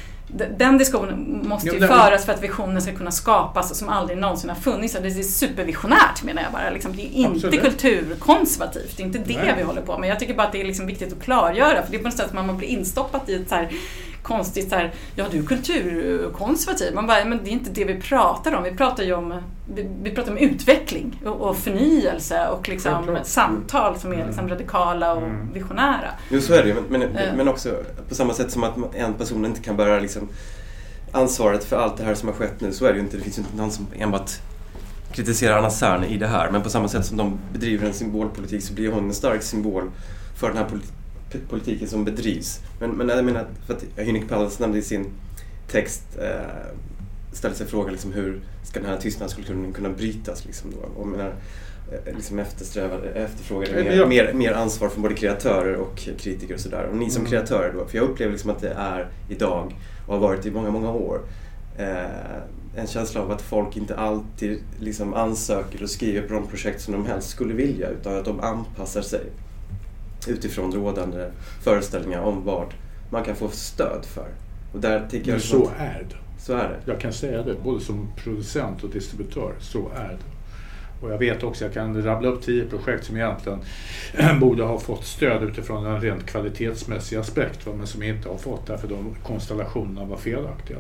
den 0.59 0.79
diskussionen 0.79 1.43
måste 1.45 1.69
ju 1.69 1.81
föras 1.81 2.25
för 2.25 2.33
att 2.33 2.43
visionen 2.43 2.83
ska 2.83 2.93
kunna 2.93 3.11
skapas 3.11 3.79
som 3.79 3.89
aldrig 3.89 4.19
någonsin 4.19 4.51
har 4.51 4.57
funnits. 4.57 4.97
Det 5.03 5.09
är 5.09 5.23
supervisionärt 5.23 6.23
menar 6.23 6.43
jag 6.43 6.53
bara. 6.53 6.71
Liksom, 6.71 6.97
det 6.97 7.03
är 7.03 7.15
inte 7.15 7.47
Absolut. 7.47 7.61
kulturkonservativt, 7.61 8.97
det 8.97 9.03
är 9.03 9.07
inte 9.07 9.19
det 9.19 9.37
Nej. 9.37 9.55
vi 9.57 9.63
håller 9.63 9.83
på 9.83 9.99
med. 9.99 10.11
Jag 10.11 10.19
tycker 10.19 10.35
bara 10.35 10.47
att 10.47 10.53
det 10.53 10.61
är 10.61 10.65
liksom 10.65 10.87
viktigt 10.87 11.13
att 11.13 11.23
klargöra 11.23 11.83
för 11.83 11.91
det 11.91 11.97
är 11.97 12.03
på 12.03 12.09
något 12.09 12.17
sätt 12.17 12.27
att 12.27 12.33
man 12.33 12.57
blir 12.57 12.69
instoppat 12.69 13.29
i 13.29 13.35
ett 13.35 13.49
så 13.49 13.55
här 13.55 13.71
konstigt 14.23 14.69
så 14.69 14.75
här, 14.77 14.93
ja 15.15 15.25
du 15.31 15.39
är 15.39 15.43
kulturkonservativ. 15.43 16.95
Man 16.95 17.07
bara, 17.07 17.25
men 17.25 17.41
det 17.45 17.51
är 17.51 17.53
inte 17.53 17.71
det 17.71 17.85
vi 17.85 18.01
pratar 18.01 18.55
om. 18.55 18.63
Vi 18.63 18.71
pratar 18.71 19.03
ju 19.03 19.13
om, 19.13 19.43
vi, 19.75 19.91
vi 20.03 20.11
pratar 20.11 20.33
om 20.33 20.39
utveckling 20.39 21.23
och, 21.25 21.41
och 21.41 21.57
förnyelse 21.57 22.49
och 22.49 22.69
liksom 22.69 23.19
samtal 23.23 23.99
som 23.99 24.13
är 24.13 24.27
liksom 24.27 24.49
radikala 24.49 25.13
och 25.13 25.23
mm. 25.23 25.53
visionära. 25.53 26.11
Jo, 26.29 26.41
så 26.41 26.55
är 26.55 26.63
det 26.63 26.69
ju. 26.69 26.75
Men, 26.75 27.01
men, 27.01 27.03
uh. 27.03 27.37
men 27.37 27.49
också 27.49 27.71
på 28.09 28.15
samma 28.15 28.35
sätt 28.35 28.51
som 28.51 28.65
att 28.65 28.95
en 28.95 29.15
person 29.15 29.45
inte 29.45 29.61
kan 29.61 29.77
bära 29.77 30.01
liksom 30.01 30.20
ansvaret 31.13 31.65
för 31.65 31.77
allt 31.77 31.97
det 31.97 32.05
här 32.05 32.15
som 32.15 32.29
har 32.29 32.37
skett 32.37 32.61
nu. 32.61 32.73
Så 32.73 32.85
är 32.85 32.93
det 32.93 32.99
ju 32.99 33.05
inte. 33.05 33.17
Det 33.17 33.23
finns 33.23 33.39
ju 33.39 33.43
inte 33.43 33.57
någon 33.57 33.71
som 33.71 33.87
enbart 33.97 34.31
kritiserar 35.13 35.59
Anna 35.59 35.71
Särn 35.71 36.05
i 36.05 36.17
det 36.17 36.27
här. 36.27 36.51
Men 36.51 36.63
på 36.63 36.71
samma 36.71 36.89
sätt 36.89 37.07
som 37.07 37.17
de 37.17 37.39
bedriver 37.53 37.87
en 37.87 37.95
symbolpolitik 37.95 38.63
så 38.63 38.75
blir 38.75 38.93
hon 38.93 39.05
en 39.05 39.15
stark 39.15 39.43
symbol 39.43 39.91
för 40.37 40.49
den 40.49 40.57
här 40.57 40.67
politiken 41.49 41.89
som 41.89 42.05
bedrivs. 42.05 42.61
Men, 42.81 42.91
men 42.91 43.09
jag 43.09 43.25
menar, 43.25 43.47
för 43.67 43.75
att 43.75 43.85
Hynek 43.97 44.29
Pallas 44.29 44.59
nämnde 44.59 44.79
i 44.79 44.83
sin 44.83 45.07
text 45.69 46.03
eh, 46.19 46.77
ställde 47.33 47.57
sig 47.57 47.67
frågan 47.67 47.93
liksom, 47.93 48.13
hur 48.13 48.41
ska 48.63 48.81
den 48.81 48.89
här 48.89 48.97
tystnadskulturen 48.97 49.73
kunna 49.73 49.89
brytas? 49.89 50.45
Liksom 50.45 50.71
då? 50.71 51.01
Och 51.01 51.07
menar, 51.07 51.35
eh, 51.93 52.15
liksom 52.15 52.39
efterfrågar 52.39 53.85
mer, 53.85 54.07
mer, 54.07 54.33
mer, 54.33 54.53
ansvar 54.53 54.89
från 54.89 55.03
både 55.03 55.15
kreatörer 55.15 55.75
och 55.75 55.97
kritiker 55.97 56.55
och 56.55 56.61
sådär. 56.61 56.89
Och 56.91 56.97
ni 56.97 57.11
som 57.11 57.21
mm. 57.21 57.31
kreatörer 57.31 57.73
då, 57.73 57.87
för 57.87 57.97
jag 57.97 58.05
upplever 58.05 58.33
liksom 58.33 58.51
att 58.51 58.61
det 58.61 58.73
är 58.79 59.09
idag 59.29 59.75
och 60.11 60.17
har 60.17 60.29
varit 60.29 60.47
i 60.47 60.51
många, 60.51 60.71
många 60.71 60.91
år 60.91 61.21
eh, 61.79 62.37
en 62.77 62.87
känsla 62.87 63.21
av 63.21 63.31
att 63.31 63.43
folk 63.43 63.77
inte 63.77 63.97
alltid 63.97 64.59
liksom 64.79 65.15
ansöker 65.15 65.83
och 65.83 65.91
skriver 65.91 66.29
på 66.29 66.35
de 66.35 66.47
projekt 66.47 66.81
som 66.81 66.93
de 66.93 67.07
helst 67.07 67.29
skulle 67.29 67.55
vilja 67.55 67.89
utan 67.89 68.17
att 68.17 68.25
de 68.25 68.41
anpassar 68.41 69.03
sig 69.03 69.21
utifrån 70.29 70.73
rådande 70.73 71.31
föreställningar 71.63 72.21
om 72.21 72.45
vad 72.45 72.67
man 73.11 73.25
kan 73.25 73.37
få 73.37 73.49
stöd 73.49 74.05
för. 74.05 74.29
Och 74.73 74.81
där 74.81 75.09
tycker 75.11 75.33
Men 75.33 75.41
så 75.41 75.71
är 75.79 76.07
det. 76.09 76.17
Så 76.39 76.53
är 76.53 76.69
det. 76.69 76.93
Jag 76.93 77.01
kan 77.01 77.13
säga 77.13 77.43
det, 77.43 77.55
både 77.65 77.81
som 77.81 78.09
producent 78.17 78.85
och 78.85 78.91
distributör. 78.91 79.55
Så 79.61 79.89
är 79.97 80.09
det. 80.09 80.30
Och 81.01 81.11
jag 81.11 81.19
vet 81.19 81.43
också, 81.43 81.65
jag 81.65 81.75
kan 81.75 82.03
rabbla 82.03 82.29
upp 82.29 82.43
tio 82.43 82.65
projekt 82.65 83.05
som 83.05 83.17
egentligen 83.17 83.61
borde 84.41 84.63
ha 84.63 84.79
fått 84.79 85.05
stöd 85.05 85.43
utifrån 85.43 85.87
en 85.87 86.01
rent 86.01 86.27
kvalitetsmässig 86.27 87.17
aspekt, 87.17 87.67
men 87.77 87.87
som 87.87 88.03
inte 88.03 88.29
har 88.29 88.37
fått 88.37 88.67
därför 88.67 88.89
de 88.89 89.15
konstellationerna 89.23 90.05
var 90.05 90.17
felaktiga. 90.17 90.79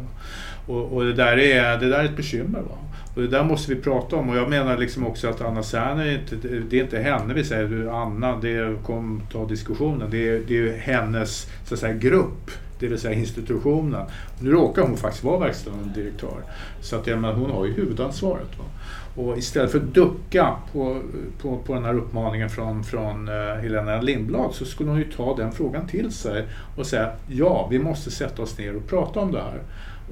Och, 0.66 0.92
och, 0.92 1.04
det, 1.04 1.12
där 1.12 1.38
är, 1.38 1.78
det 1.78 1.88
där 1.88 1.98
är 1.98 2.04
ett 2.04 2.16
bekymmer. 2.16 2.60
Va? 2.60 2.78
Och 3.14 3.22
det 3.22 3.28
där 3.28 3.44
måste 3.44 3.74
vi 3.74 3.80
prata 3.80 4.16
om 4.16 4.30
och 4.30 4.36
jag 4.36 4.50
menar 4.50 4.78
liksom 4.78 5.06
också 5.06 5.28
att 5.28 5.40
Anna 5.40 5.62
Serner, 5.62 6.18
inte, 6.18 6.36
det 6.70 6.78
är 6.78 6.82
inte 6.82 6.98
henne 6.98 7.34
vi 7.34 7.44
säger, 7.44 7.68
du 7.68 7.90
Anna, 7.90 8.36
det 8.36 8.82
kom 8.82 9.22
ta 9.32 9.46
diskussionen, 9.46 10.10
det 10.10 10.28
är, 10.28 10.42
det 10.48 10.58
är 10.58 10.76
hennes 10.76 11.46
så 11.64 11.74
att 11.74 11.80
säga, 11.80 11.94
grupp 11.94 12.50
det 12.80 12.86
vill 12.86 12.98
säga 12.98 13.14
institutionen. 13.14 14.06
Nu 14.38 14.50
råkar 14.50 14.82
hon 14.82 14.96
faktiskt 14.96 15.24
vara 15.24 15.38
verkställande 15.38 16.00
direktör. 16.00 16.42
Så 16.80 16.96
att, 16.96 17.06
ja, 17.06 17.16
men 17.16 17.34
hon 17.34 17.50
har 17.50 17.66
ju 17.66 17.72
huvudansvaret. 17.72 18.58
Va? 18.58 18.64
Och 19.14 19.38
istället 19.38 19.70
för 19.70 19.78
att 19.78 19.94
ducka 19.94 20.56
på, 20.72 21.02
på, 21.42 21.58
på 21.58 21.74
den 21.74 21.84
här 21.84 21.94
uppmaningen 21.94 22.50
från, 22.50 22.84
från 22.84 23.28
eh, 23.28 23.54
Helena 23.54 24.00
Lindblad 24.00 24.54
så 24.54 24.64
skulle 24.64 24.90
hon 24.90 24.98
ju 24.98 25.04
ta 25.04 25.36
den 25.36 25.52
frågan 25.52 25.86
till 25.86 26.12
sig 26.12 26.44
och 26.76 26.86
säga 26.86 27.12
ja, 27.26 27.68
vi 27.70 27.78
måste 27.78 28.10
sätta 28.10 28.42
oss 28.42 28.58
ner 28.58 28.76
och 28.76 28.86
prata 28.86 29.20
om 29.20 29.32
det 29.32 29.42
här. 29.42 29.60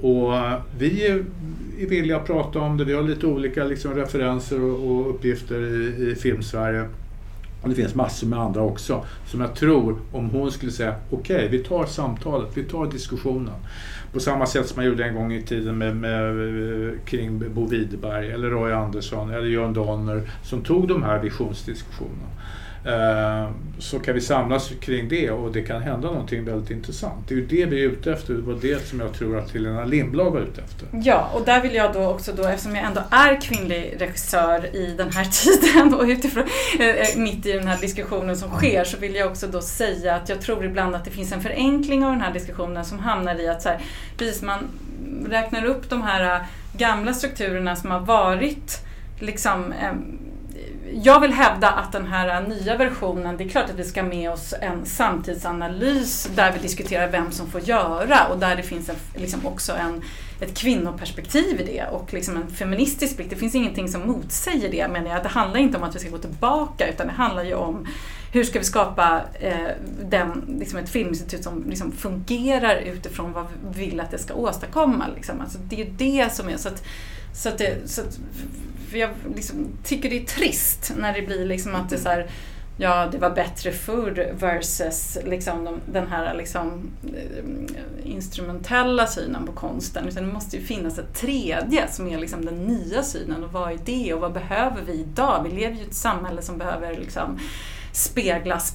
Och 0.03 0.37
eh, 0.37 0.61
vi 0.79 1.07
är, 1.07 1.25
villiga 1.89 2.17
att 2.17 2.27
prata 2.27 2.59
om 2.59 2.77
det. 2.77 2.85
Vi 2.85 2.93
har 2.93 3.03
lite 3.03 3.27
olika 3.27 3.65
liksom, 3.65 3.95
referenser 3.95 4.61
och, 4.63 4.91
och 4.91 5.11
uppgifter 5.11 5.61
i, 5.61 6.11
i 6.11 6.15
Filmsverige. 6.15 6.89
Och 7.63 7.69
det 7.69 7.75
finns 7.75 7.95
massor 7.95 8.27
med 8.27 8.39
andra 8.39 8.63
också 8.63 9.05
som 9.27 9.41
jag 9.41 9.55
tror, 9.55 9.99
om 10.13 10.31
hon 10.31 10.53
skulle 10.53 10.73
säga 10.73 10.95
okej, 11.11 11.37
okay, 11.37 11.49
vi 11.49 11.59
tar 11.59 11.87
samtalet, 11.87 12.49
vi 12.55 12.65
tar 12.65 12.87
diskussionen. 12.87 13.55
På 14.13 14.21
samma 14.21 14.47
sätt 14.47 14.67
som 14.67 14.77
man 14.77 14.87
gjorde 14.87 15.05
en 15.05 15.15
gång 15.15 15.33
i 15.33 15.43
tiden 15.43 15.79
med, 15.79 15.97
med, 15.97 17.05
kring 17.05 17.55
Bo 17.55 17.67
Widerberg 17.67 18.31
eller 18.31 18.51
Roy 18.51 18.73
Andersson 18.73 19.31
eller 19.31 19.47
Jörn 19.47 19.73
Donner 19.73 20.31
som 20.43 20.63
tog 20.63 20.89
de 20.89 21.03
här 21.03 21.19
visionsdiskussionerna. 21.19 22.29
Eh, 22.85 23.51
så 23.79 23.99
kan 23.99 24.15
vi 24.15 24.21
samlas 24.21 24.71
kring 24.81 25.09
det 25.09 25.31
och 25.31 25.53
det 25.53 25.63
kan 25.63 25.83
hända 25.83 26.11
någonting 26.11 26.45
väldigt 26.45 26.71
intressant. 26.71 27.29
Det 27.29 27.35
är 27.35 27.39
ju 27.39 27.47
det 27.47 27.67
vi 27.67 27.85
är 27.85 27.89
ute 27.89 28.13
efter. 28.13 28.35
Det 28.35 28.41
var 28.41 28.59
det 28.63 28.89
som 28.89 29.01
jag 29.01 29.15
tror 29.15 29.39
att 29.39 29.51
Helena 29.51 29.85
Lindblad 29.85 30.33
var 30.33 30.41
ute 30.41 30.63
efter. 30.63 30.89
Ja, 30.93 31.31
och 31.35 31.45
där 31.45 31.63
vill 31.63 31.75
jag 31.75 31.93
då 31.93 32.07
också 32.07 32.33
då, 32.33 32.47
eftersom 32.47 32.77
jag 32.77 32.85
ändå 32.85 33.03
är 33.11 33.41
kvinnlig 33.41 33.97
regissör 33.99 34.77
i 34.77 34.95
den 34.99 35.13
här 35.13 35.25
tiden 35.45 35.95
och 35.95 36.05
utifrån, 36.05 36.45
eh, 36.79 36.89
eh, 36.89 37.17
mitt 37.17 37.47
i 37.47 37.53
den 37.53 37.67
här 37.67 37.81
diskussionen 37.81 38.37
som 38.37 38.51
sker, 38.51 38.85
så 38.85 38.99
vill 38.99 39.15
jag 39.15 39.31
också 39.31 39.47
då 39.47 39.61
säga 39.61 40.15
att 40.15 40.29
jag 40.29 40.41
tror 40.41 40.65
ibland 40.65 40.95
att 40.95 41.05
det 41.05 41.11
finns 41.11 41.33
en 41.33 41.41
förenkling 41.41 42.05
av 42.05 42.13
den 42.13 42.21
här 42.21 42.33
diskussionen 42.33 42.85
som 42.85 42.99
hamnar 42.99 43.41
i 43.41 43.49
att 43.49 43.63
så 43.63 43.69
här, 43.69 43.81
precis 44.17 44.43
man 44.43 44.59
räknar 45.29 45.65
upp 45.65 45.91
de 45.91 46.03
här 46.03 46.47
gamla 46.73 47.15
strukturerna 47.15 47.77
som 47.77 47.91
har 47.91 48.01
varit 48.01 48.85
liksom 49.21 49.75
jag 50.93 51.21
vill 51.21 51.33
hävda 51.33 51.71
att 51.71 51.93
den 51.93 52.07
här 52.07 52.49
nya 52.49 52.77
versionen, 52.77 53.37
det 53.37 53.45
är 53.45 53.49
klart 53.49 53.71
att 53.71 53.79
vi 53.79 53.85
ska 53.85 54.03
med 54.03 54.31
oss 54.31 54.55
en 54.61 54.87
samtidsanalys 54.87 56.31
där 56.35 56.53
vi 56.53 56.59
diskuterar 56.59 57.11
vem 57.11 57.33
som 57.33 57.51
får 57.51 57.61
göra 57.61 58.27
och 58.31 58.39
där 58.39 58.57
det 58.57 58.63
finns 58.63 58.89
en, 58.89 58.97
liksom 59.15 59.47
också 59.47 59.73
en, 59.73 60.03
ett 60.41 60.59
kvinnoperspektiv 60.59 61.61
i 61.61 61.65
det 61.65 61.85
och 61.91 62.13
liksom 62.13 62.37
en 62.37 62.51
feministisk 62.51 63.17
blick. 63.17 63.31
Det 63.31 63.37
finns 63.37 63.55
ingenting 63.55 63.89
som 63.89 64.07
motsäger 64.07 64.71
det 64.71 64.89
menar 64.89 65.11
jag. 65.11 65.23
Det 65.23 65.29
handlar 65.29 65.61
inte 65.61 65.79
om 65.79 65.85
att 65.85 65.95
vi 65.95 65.99
ska 65.99 66.11
gå 66.11 66.19
tillbaka 66.19 66.89
utan 66.89 67.07
det 67.07 67.13
handlar 67.13 67.45
ju 67.45 67.55
om 67.55 67.87
hur 68.33 68.45
ska 68.45 68.59
vi 68.59 68.65
skapa 68.65 69.21
eh, 69.41 69.69
den, 70.03 70.57
liksom 70.59 70.79
ett 70.79 70.91
filminstitut 70.91 71.45
som 71.45 71.65
liksom 71.69 71.93
fungerar 71.93 72.77
utifrån 72.77 73.33
vad 73.33 73.47
vi 73.71 73.87
vill 73.87 74.01
att 74.01 74.11
det 74.11 74.19
ska 74.19 74.35
åstadkomma. 74.35 75.05
Liksom. 75.15 75.41
Alltså 75.41 75.59
det 75.59 75.81
är 75.81 75.85
ju 75.85 75.91
det 75.91 76.33
som 76.35 76.49
är 76.49 76.57
så 76.57 76.69
att, 76.69 76.83
så 77.33 77.49
att, 77.49 77.59
det, 77.59 77.91
så 77.91 78.01
att 78.01 78.19
för 78.91 78.99
jag 78.99 79.11
liksom 79.37 79.67
tycker 79.85 80.11
det 80.11 80.23
är 80.23 80.25
trist 80.25 80.93
när 80.97 81.13
det 81.13 81.23
blir 81.23 81.47
liksom 81.47 81.75
att 81.75 81.91
det 81.91 81.97
är 81.97 82.01
så 82.01 82.09
här, 82.09 82.31
ja 82.77 83.09
det 83.13 83.19
var 83.19 83.31
bättre 83.31 83.73
förr 83.73 84.35
versus 84.39 85.19
liksom 85.25 85.65
de, 85.65 85.81
den 85.93 86.07
här 86.07 86.35
liksom, 86.35 86.91
eh, 87.15 88.13
instrumentella 88.13 89.07
synen 89.07 89.47
på 89.47 89.53
konsten. 89.53 90.09
Utan 90.09 90.27
det 90.27 90.33
måste 90.33 90.57
ju 90.57 90.63
finnas 90.63 90.99
ett 90.99 91.15
tredje 91.15 91.89
som 91.91 92.09
är 92.09 92.19
liksom 92.19 92.45
den 92.45 92.65
nya 92.65 93.03
synen 93.03 93.45
och 93.45 93.53
vad 93.53 93.73
är 93.73 93.79
det 93.85 94.15
och 94.15 94.21
vad 94.21 94.33
behöver 94.33 94.83
vi 94.83 94.93
idag? 94.93 95.47
Vi 95.49 95.57
lever 95.57 95.75
ju 95.75 95.81
i 95.81 95.87
ett 95.87 95.95
samhälle 95.95 96.43
som 96.43 96.59
behöver 96.59 96.97
liksom 96.97 97.39
speglas 97.93 98.73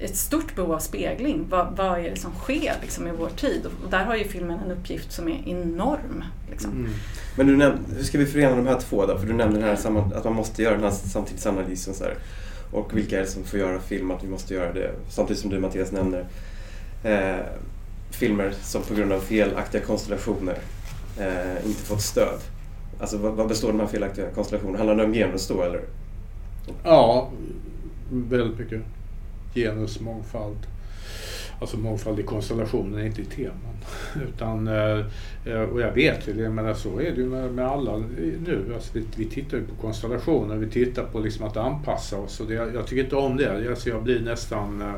ett 0.00 0.16
stort 0.16 0.54
behov 0.54 0.72
av 0.72 0.78
spegling. 0.78 1.46
Vad, 1.48 1.76
vad 1.76 1.98
är 1.98 2.10
det 2.10 2.16
som 2.16 2.32
sker 2.32 2.74
liksom, 2.82 3.06
i 3.06 3.10
vår 3.18 3.28
tid? 3.28 3.66
Och 3.84 3.90
där 3.90 4.04
har 4.04 4.16
ju 4.16 4.24
filmen 4.24 4.58
en 4.64 4.70
uppgift 4.70 5.12
som 5.12 5.28
är 5.28 5.48
enorm. 5.48 6.24
Liksom. 6.50 6.70
Mm. 6.70 6.90
Men 7.36 7.46
du 7.46 7.56
nämnde, 7.56 7.80
hur 7.96 8.04
ska 8.04 8.18
vi 8.18 8.26
förena 8.26 8.56
de 8.56 8.66
här 8.66 8.80
två 8.80 9.06
då? 9.06 9.18
För 9.18 9.26
du 9.26 9.32
nämnde 9.32 9.60
den 9.60 9.68
här, 9.68 10.14
att 10.14 10.24
man 10.24 10.34
måste 10.34 10.62
göra 10.62 10.74
den 10.74 10.84
här 10.84 10.90
samtidsanalysen. 10.90 11.94
Så 11.94 12.04
här. 12.04 12.14
Och 12.72 12.96
vilka 12.96 13.16
är 13.16 13.20
det 13.20 13.26
som 13.26 13.44
får 13.44 13.58
göra 13.58 13.80
film, 13.80 14.10
att 14.10 14.24
vi 14.24 14.28
måste 14.28 14.54
göra 14.54 14.72
det. 14.72 14.90
Samtidigt 15.08 15.42
som 15.42 15.50
du 15.50 15.60
Mattias 15.60 15.92
nämner 15.92 16.26
eh, 17.04 17.46
filmer 18.10 18.52
som 18.62 18.82
på 18.82 18.94
grund 18.94 19.12
av 19.12 19.20
felaktiga 19.20 19.80
konstellationer 19.80 20.58
eh, 21.20 21.66
inte 21.66 21.82
fått 21.82 22.02
stöd. 22.02 22.38
Alltså 23.00 23.18
vad, 23.18 23.32
vad 23.32 23.48
består 23.48 23.68
de 23.68 23.80
här 23.80 23.86
felaktiga 23.86 24.30
konstellationerna? 24.30 24.78
Handlar 24.78 24.96
det 24.96 25.04
om 25.04 25.12
genus 25.12 25.48
då 25.48 25.62
eller? 25.62 25.80
Ja, 26.84 27.30
väldigt 28.10 28.58
mycket 28.58 28.82
genusmångfald. 29.54 30.66
Alltså 31.60 31.76
mångfald 31.76 32.20
i 32.20 32.22
konstellationen, 32.22 33.06
inte 33.06 33.20
i 33.20 33.24
teman. 33.24 33.76
Utan, 34.28 34.68
eh, 34.68 35.06
eh, 35.44 35.60
och 35.60 35.80
jag 35.80 35.92
vet 35.92 36.28
ju 36.28 36.32
det, 36.32 36.50
men 36.50 36.74
så 36.76 37.00
är 37.00 37.10
det 37.10 37.20
ju 37.20 37.26
med, 37.26 37.52
med 37.52 37.66
alla 37.66 37.96
nu. 37.96 38.72
Alltså 38.74 38.90
vi, 38.94 39.04
vi 39.16 39.24
tittar 39.24 39.56
ju 39.56 39.64
på 39.64 39.74
konstellationer, 39.74 40.56
vi 40.56 40.70
tittar 40.70 41.04
på 41.04 41.20
liksom 41.20 41.46
att 41.46 41.56
anpassa 41.56 42.16
oss. 42.16 42.40
Och 42.40 42.46
det, 42.46 42.54
jag 42.54 42.86
tycker 42.86 43.04
inte 43.04 43.16
om 43.16 43.36
det. 43.36 43.70
Alltså 43.70 43.88
jag 43.88 44.02
blir 44.02 44.20
nästan 44.20 44.82
eh, 44.82 44.94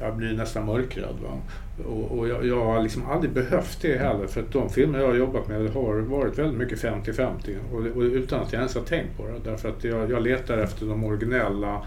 jag 0.00 0.16
blir 0.16 0.32
nästan 0.32 0.66
mörkrädd. 0.66 1.16
Va? 1.22 1.38
Och, 1.84 2.18
och 2.18 2.28
jag, 2.28 2.46
jag, 2.46 2.64
har 2.64 2.82
liksom 2.82 3.06
aldrig 3.06 3.32
behövt 3.32 3.82
det 3.82 3.98
heller 3.98 4.26
för 4.26 4.40
att 4.40 4.52
de 4.52 4.70
filmer 4.70 4.98
jag 4.98 5.06
har 5.06 5.14
jobbat 5.14 5.48
med 5.48 5.70
har 5.70 5.94
varit 5.94 6.38
väldigt 6.38 6.58
mycket 6.58 6.82
50-50 6.82 7.56
och, 7.72 7.96
och, 7.96 8.02
utan 8.02 8.40
att 8.40 8.52
jag 8.52 8.58
ens 8.58 8.74
har 8.74 8.82
tänkt 8.82 9.16
på 9.16 9.26
det. 9.26 9.50
Därför 9.50 9.68
att 9.68 9.84
jag, 9.84 10.10
jag 10.10 10.22
letar 10.22 10.58
efter 10.58 10.86
de 10.86 11.04
originella, 11.04 11.82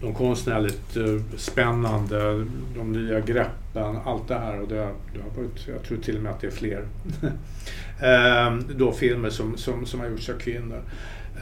de 0.00 0.14
konstnärligt 0.14 0.96
eh, 0.96 1.36
spännande, 1.36 2.46
de 2.76 2.92
nya 2.92 3.20
greppen, 3.20 3.96
allt 4.04 4.28
det 4.28 4.38
här. 4.38 4.60
Och 4.60 4.68
det, 4.68 4.74
det 4.74 5.22
har 5.22 5.42
varit, 5.42 5.68
jag 5.68 5.82
tror 5.82 5.98
till 5.98 6.16
och 6.16 6.22
med 6.22 6.32
att 6.32 6.40
det 6.40 6.46
är 6.46 6.50
fler. 6.50 6.84
Ehm, 8.00 8.64
då 8.76 8.92
filmer 8.92 9.30
som, 9.30 9.56
som, 9.56 9.86
som 9.86 10.00
har 10.00 10.06
gjorts 10.06 10.28
av 10.28 10.38
kvinnor. 10.38 10.82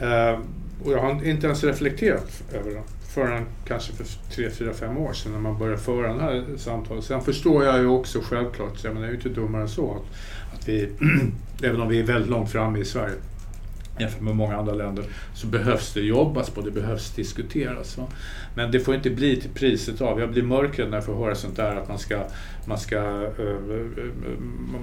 Ehm, 0.01 0.41
och 0.85 0.91
jag 0.91 0.99
har 0.99 1.25
inte 1.25 1.47
ens 1.47 1.63
reflekterat 1.63 2.43
över 2.53 2.71
det 2.71 2.81
förrän 3.15 3.45
kanske 3.67 3.93
för 3.93 4.05
tre, 4.35 4.49
fyra, 4.49 4.73
fem 4.73 4.97
år 4.97 5.13
sedan 5.13 5.31
när 5.31 5.39
man 5.39 5.57
började 5.57 5.81
föra 5.81 6.13
det 6.13 6.21
här 6.21 6.45
samtalet. 6.57 7.03
Sen 7.03 7.21
förstår 7.21 7.63
jag 7.63 7.79
ju 7.79 7.87
också 7.87 8.21
självklart, 8.23 8.83
jag 8.83 8.93
menar, 8.93 9.07
jag 9.07 9.15
är 9.15 9.21
ju 9.21 9.29
inte 9.29 9.41
dummare 9.41 9.61
än 9.61 9.69
så, 9.69 9.91
att, 9.91 10.59
att 10.59 10.67
vi, 10.67 10.89
även 11.63 11.81
om 11.81 11.87
vi 11.87 11.99
är 11.99 12.03
väldigt 12.03 12.29
långt 12.29 12.51
framme 12.51 12.79
i 12.79 12.85
Sverige, 12.85 13.15
jämfört 13.99 14.21
med 14.21 14.35
många 14.35 14.55
andra 14.55 14.73
länder, 14.73 15.05
så 15.33 15.47
behövs 15.47 15.93
det 15.93 16.01
jobbas 16.01 16.49
på, 16.49 16.61
det 16.61 16.71
behövs 16.71 17.11
diskuteras. 17.11 17.97
Va? 17.97 18.07
Men 18.55 18.71
det 18.71 18.79
får 18.79 18.95
inte 18.95 19.09
bli 19.09 19.41
till 19.41 19.49
priset 19.49 20.01
av, 20.01 20.19
jag 20.19 20.31
blir 20.31 20.43
mörkrädd 20.43 20.89
när 20.89 20.97
jag 20.97 21.05
får 21.05 21.15
höra 21.15 21.35
sånt 21.35 21.55
där 21.55 21.75
att 21.75 21.89
man 21.89 21.99
ska, 21.99 22.23
man 22.67 22.77
ska, 22.77 22.97
eh, 23.39 23.55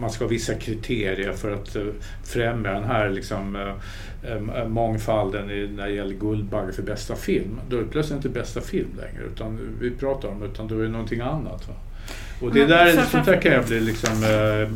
man 0.00 0.10
ska 0.10 0.24
ha 0.24 0.28
vissa 0.28 0.54
kriterier 0.54 1.32
för 1.32 1.52
att 1.52 1.76
eh, 1.76 1.86
främja 2.24 2.72
den 2.72 2.84
här 2.84 3.10
liksom, 3.10 3.56
eh, 3.56 4.68
mångfalden 4.68 5.46
när 5.76 5.86
det 5.86 5.94
gäller 5.94 6.14
Guldbagge 6.14 6.72
för 6.72 6.82
bästa 6.82 7.16
film. 7.16 7.60
Då 7.68 7.76
är 7.76 7.80
det 7.80 7.88
plötsligt 7.88 8.16
inte 8.16 8.28
bästa 8.28 8.60
film 8.60 8.90
längre, 8.96 9.24
utan 9.32 9.58
vi 9.80 9.90
pratar 9.90 10.28
om 10.28 10.42
utan 10.42 10.68
då 10.68 10.78
är 10.78 10.82
det 10.82 10.88
någonting 10.88 11.20
annat. 11.20 11.68
Va? 11.68 11.74
Och 12.42 12.52
det 12.52 12.66
där, 12.66 12.90
mm, 12.90 13.06
sånt 13.06 13.26
där 13.26 13.40
kan 13.40 13.52
jag 13.52 13.64
bli 13.64 13.80
liksom, 13.80 14.24
eh, 14.24 14.68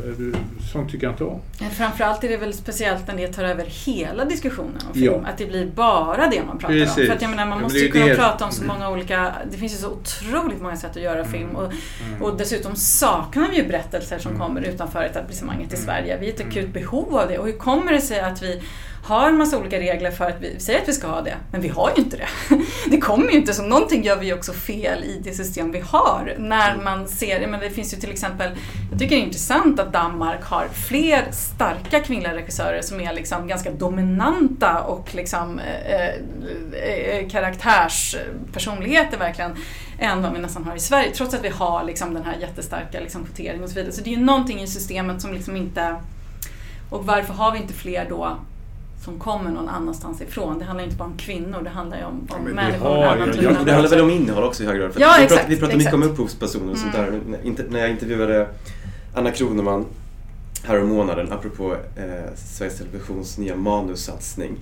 sånt 0.71 0.91
tycker 0.91 1.07
jag 1.07 1.13
inte 1.13 1.23
om. 1.23 1.41
Framförallt 1.77 2.23
är 2.23 2.29
det 2.29 2.37
väl 2.37 2.53
speciellt 2.53 3.07
när 3.07 3.15
det 3.15 3.27
tar 3.27 3.43
över 3.43 3.65
hela 3.85 4.25
diskussionen 4.25 4.77
om 4.87 4.93
film. 4.93 5.13
Ja. 5.23 5.29
Att 5.29 5.37
det 5.37 5.45
blir 5.45 5.65
bara 5.65 6.27
det 6.27 6.43
man 6.47 6.57
pratar 6.57 6.73
Precis. 6.73 6.97
om. 6.97 7.05
För 7.05 7.13
att 7.13 7.21
jag 7.21 7.29
menar, 7.29 7.45
man 7.45 7.61
måste 7.61 7.79
ju 7.79 7.91
kunna 7.91 8.05
det. 8.05 8.15
prata 8.15 8.45
om 8.45 8.51
så 8.51 8.63
många 8.63 8.89
olika, 8.89 9.33
det 9.51 9.57
finns 9.57 9.73
ju 9.73 9.77
så 9.77 9.89
otroligt 9.89 10.61
många 10.61 10.77
sätt 10.77 10.91
att 10.91 11.03
göra 11.03 11.19
mm. 11.19 11.31
film. 11.31 11.49
Och, 11.49 11.63
mm. 11.63 12.21
och 12.21 12.37
dessutom 12.37 12.75
saknar 12.75 13.49
vi 13.49 13.57
ju 13.57 13.67
berättelser 13.67 14.19
som 14.19 14.31
mm. 14.31 14.47
kommer 14.47 14.61
utanför 14.61 15.03
etablissemanget 15.03 15.73
i 15.73 15.75
mm. 15.75 15.85
Sverige. 15.85 16.17
Vi 16.19 16.25
har 16.25 16.33
ett 16.33 16.41
akut 16.41 16.57
mm. 16.57 16.71
behov 16.71 17.17
av 17.17 17.27
det. 17.27 17.37
Och 17.37 17.45
hur 17.45 17.57
kommer 17.57 17.93
det 17.93 18.01
sig 18.01 18.19
att 18.19 18.43
vi 18.43 18.61
har 19.07 19.29
en 19.29 19.37
massa 19.37 19.57
olika 19.57 19.79
regler 19.79 20.11
för 20.11 20.25
att 20.25 20.41
vi 20.41 20.59
säger 20.59 20.81
att 20.81 20.89
vi 20.89 20.93
ska 20.93 21.07
ha 21.07 21.21
det, 21.21 21.37
men 21.51 21.61
vi 21.61 21.67
har 21.67 21.91
ju 21.95 22.03
inte 22.03 22.17
det. 22.17 22.27
Det 22.89 22.97
kommer 22.97 23.31
ju 23.31 23.37
inte, 23.37 23.53
så 23.53 23.63
någonting 23.63 24.03
gör 24.03 24.15
vi 24.15 24.25
ju 24.25 24.33
också 24.33 24.53
fel 24.53 25.03
i 25.03 25.21
det 25.23 25.33
system 25.33 25.71
vi 25.71 25.79
har. 25.79 26.35
När 26.37 26.77
man 26.77 27.07
ser, 27.07 27.47
men 27.47 27.59
det 27.59 27.69
finns 27.69 27.93
ju 27.93 27.97
till 27.97 28.11
exempel, 28.11 28.51
jag 28.91 28.99
tycker 28.99 29.15
det 29.15 29.21
är 29.21 29.25
intressant 29.25 29.79
att 29.79 29.93
Danmark 29.93 30.43
har 30.43 30.67
fler 30.87 31.27
starka 31.31 31.99
kvinnliga 31.99 32.35
regissörer 32.35 32.81
som 32.81 33.01
är 33.01 33.13
liksom 33.13 33.47
ganska 33.47 33.71
dominanta 33.71 34.81
och 34.81 35.15
liksom 35.15 35.59
eh, 35.59 36.07
eh, 36.81 37.29
karaktärspersonligheter 37.29 39.17
verkligen 39.17 39.55
än 39.99 40.21
vad 40.21 40.33
vi 40.33 40.39
nästan 40.39 40.63
har 40.63 40.75
i 40.75 40.79
Sverige. 40.79 41.11
Trots 41.11 41.33
att 41.33 41.43
vi 41.43 41.49
har 41.49 41.83
liksom 41.83 42.13
den 42.13 42.23
här 42.23 42.35
jättestarka 42.41 42.99
liksom, 42.99 43.25
kvoteringen 43.25 43.63
och 43.63 43.69
så 43.69 43.75
vidare. 43.75 43.91
Så 43.91 44.01
det 44.01 44.09
är 44.09 44.17
ju 44.17 44.23
någonting 44.23 44.61
i 44.61 44.67
systemet 44.67 45.21
som 45.21 45.33
liksom 45.33 45.55
inte 45.55 45.95
och 46.89 47.05
varför 47.05 47.33
har 47.33 47.51
vi 47.51 47.57
inte 47.57 47.73
fler 47.73 48.05
då 48.09 48.37
som 49.03 49.19
kommer 49.19 49.51
någon 49.51 49.69
annanstans 49.69 50.21
ifrån. 50.21 50.59
Det 50.59 50.65
handlar 50.65 50.83
inte 50.83 50.95
bara 50.95 51.07
om 51.07 51.17
kvinnor, 51.17 51.61
det 51.63 51.69
handlar 51.69 51.97
ju 51.97 52.03
om, 52.03 52.27
om 52.29 52.47
ja, 52.47 52.53
människor 52.53 52.89
med 52.89 53.11
annan 53.11 53.29
ja, 53.41 53.51
Det 53.65 53.71
handlar 53.71 53.89
väl 53.89 54.01
om 54.01 54.09
innehåll 54.09 54.43
också 54.43 54.63
i 54.63 54.65
hög 54.65 54.79
grad. 54.79 54.91
Ja, 54.97 55.15
vi, 55.17 55.23
exakt, 55.23 55.41
pratar, 55.41 55.49
vi 55.49 55.59
pratar 55.59 55.77
mycket 55.77 55.93
om 55.93 56.03
upphovspersoner 56.03 56.71
och 56.71 56.77
sånt 56.77 56.95
mm. 56.95 57.25
där. 57.25 57.63
När 57.69 57.79
jag 57.79 57.89
intervjuade 57.89 58.47
Anna 59.13 59.31
Kroneman 59.31 59.85
här 60.63 60.81
om 60.81 60.89
månaden, 60.89 61.31
apropå 61.31 61.73
eh, 61.95 62.35
Sveriges 62.35 62.77
Televisions 62.77 63.37
nya 63.37 63.55
manussatsning, 63.55 64.57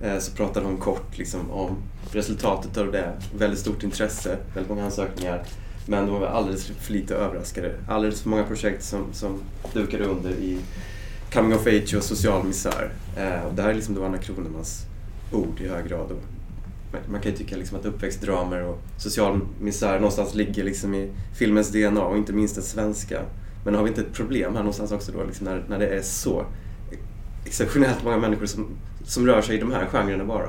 eh, 0.00 0.18
så 0.18 0.32
pratade 0.32 0.66
hon 0.66 0.76
kort 0.76 1.18
liksom, 1.18 1.50
om 1.50 1.76
resultatet 2.12 2.76
av 2.76 2.92
det. 2.92 3.12
Väldigt 3.38 3.60
stort 3.60 3.82
intresse, 3.82 4.36
väldigt 4.54 4.70
många 4.70 4.84
ansökningar. 4.84 5.42
Men 5.86 6.06
de 6.06 6.20
var 6.20 6.26
alldeles 6.26 6.66
för 6.66 6.92
lite 6.92 7.14
överraskade. 7.14 7.74
Alldeles 7.88 8.22
för 8.22 8.28
många 8.28 8.44
projekt 8.44 8.84
som, 8.84 9.00
som 9.12 9.40
dukade 9.72 10.04
under 10.04 10.30
i 10.30 10.58
coming 11.34 11.54
of 11.54 11.66
age 11.66 11.94
och 11.96 12.02
social 12.02 12.44
misär. 12.44 12.92
Eh, 13.16 13.46
och 13.46 13.54
det 13.54 13.62
här 13.62 13.70
är 13.70 13.74
liksom 13.74 13.94
då 13.94 14.04
Anna 14.04 14.18
Kronemans 14.18 14.86
ord 15.32 15.60
i 15.60 15.68
hög 15.68 15.88
grad. 15.88 16.10
Och 16.10 16.20
man 17.10 17.20
kan 17.20 17.32
ju 17.32 17.38
tycka 17.38 17.56
liksom 17.56 17.78
att 17.78 17.86
uppväxtdramer 17.86 18.62
och 18.62 18.78
social 18.98 19.40
misär 19.60 19.94
någonstans 19.94 20.34
ligger 20.34 20.64
liksom 20.64 20.94
i 20.94 21.10
filmens 21.38 21.72
DNA 21.72 22.02
och 22.02 22.16
inte 22.16 22.32
minst 22.32 22.54
den 22.54 22.64
svenska. 22.64 23.20
Men 23.64 23.74
har 23.74 23.82
vi 23.82 23.88
inte 23.88 24.00
ett 24.00 24.12
problem 24.12 24.52
här 24.52 24.60
någonstans 24.60 24.92
också 24.92 25.12
då 25.12 25.24
liksom 25.24 25.44
när, 25.44 25.64
när 25.68 25.78
det 25.78 25.86
är 25.86 26.02
så 26.02 26.46
exceptionellt 27.44 28.04
många 28.04 28.18
människor 28.18 28.46
som, 28.46 28.66
som 29.04 29.26
rör 29.26 29.42
sig 29.42 29.56
i 29.56 29.60
de 29.60 29.72
här 29.72 29.86
genrerna 29.86 30.24
bara? 30.24 30.48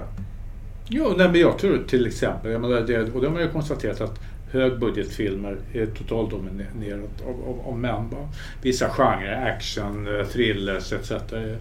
Jo, 0.89 1.13
nej, 1.17 1.30
men 1.30 1.41
jag 1.41 1.58
tror 1.58 1.84
till 1.88 2.08
exempel, 2.08 2.52
jag 2.52 2.62
menar, 2.62 2.82
det, 2.82 3.13
och 3.13 3.21
det 3.21 3.28
har 3.28 3.34
man 3.34 3.41
ju 3.41 3.52
konstaterat 3.52 4.02
att 4.02 4.19
högbudgetfilmer 4.51 5.58
är 5.73 5.86
totaldominerat 5.86 7.21
av, 7.27 7.49
av, 7.49 7.67
av 7.67 7.79
män. 7.79 8.10
Va? 8.10 8.29
Vissa 8.62 8.89
genrer, 8.89 9.55
action, 9.55 10.19
eh, 10.19 10.25
thrillers 10.25 10.93
etc. 10.93 11.12
är, 11.12 11.58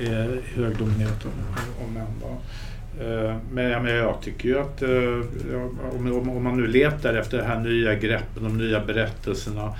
är 0.00 0.40
högdominerat 0.54 1.26
av, 1.26 1.32
av 1.84 1.92
män. 1.92 2.20
Va? 2.22 2.36
Eh, 3.00 3.36
men 3.50 3.64
jag, 3.64 3.88
jag 3.88 4.20
tycker 4.22 4.48
ju 4.48 4.58
att 4.58 4.82
eh, 4.82 4.88
om, 5.96 6.42
man 6.44 6.56
nu 6.56 6.66
letar 6.66 7.14
efter 7.14 7.38
de 7.38 7.44
här 7.44 7.60
nya 7.60 7.94
greppen, 7.94 8.42
de 8.42 8.58
nya 8.58 8.84
berättelserna, 8.84 9.74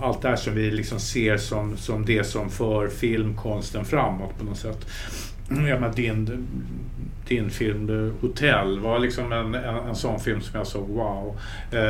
allt 0.00 0.22
det 0.22 0.28
här 0.28 0.36
som 0.36 0.54
vi 0.54 0.70
liksom 0.70 1.00
ser 1.00 1.36
som, 1.36 1.76
som 1.76 2.04
det 2.04 2.24
som 2.24 2.50
för 2.50 2.88
filmkonsten 2.88 3.84
framåt 3.84 4.38
på 4.38 4.44
något 4.44 4.58
sätt. 4.58 4.86
Ja, 5.48 5.80
men 5.80 5.92
din, 5.92 6.46
din 7.30 7.50
film 7.50 8.12
Hotell 8.20 8.78
var 8.78 8.98
liksom 8.98 9.32
en, 9.32 9.54
en, 9.54 9.76
en 9.76 9.94
sån 9.94 10.20
film 10.20 10.40
som 10.40 10.58
jag 10.58 10.66
såg, 10.66 10.88
wow. 10.88 11.40
Eh, 11.72 11.80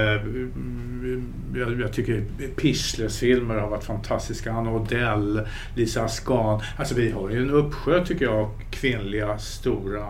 jag, 1.61 1.81
jag, 1.81 1.93
tycker 1.93 2.25
Pichles 2.57 3.19
filmer 3.19 3.55
har 3.55 3.69
varit 3.69 3.85
fantastiska. 3.85 4.53
Anna 4.53 4.73
Odell, 4.73 5.41
Lisa 5.77 6.05
Askan. 6.05 6.61
Alltså 6.77 6.95
vi 6.95 7.11
har 7.11 7.31
ju 7.31 7.43
en 7.43 7.51
uppsjö 7.51 8.05
tycker 8.05 8.25
jag 8.25 8.51
kvinnliga 8.71 9.39
stora 9.39 10.07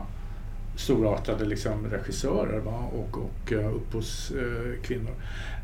storartade 0.77 1.45
liksom, 1.45 1.87
regissörer 1.91 2.59
va? 2.59 2.79
och, 2.93 3.19
och 3.19 3.53
eh, 3.53 3.75
upphovskvinnor. 3.75 5.15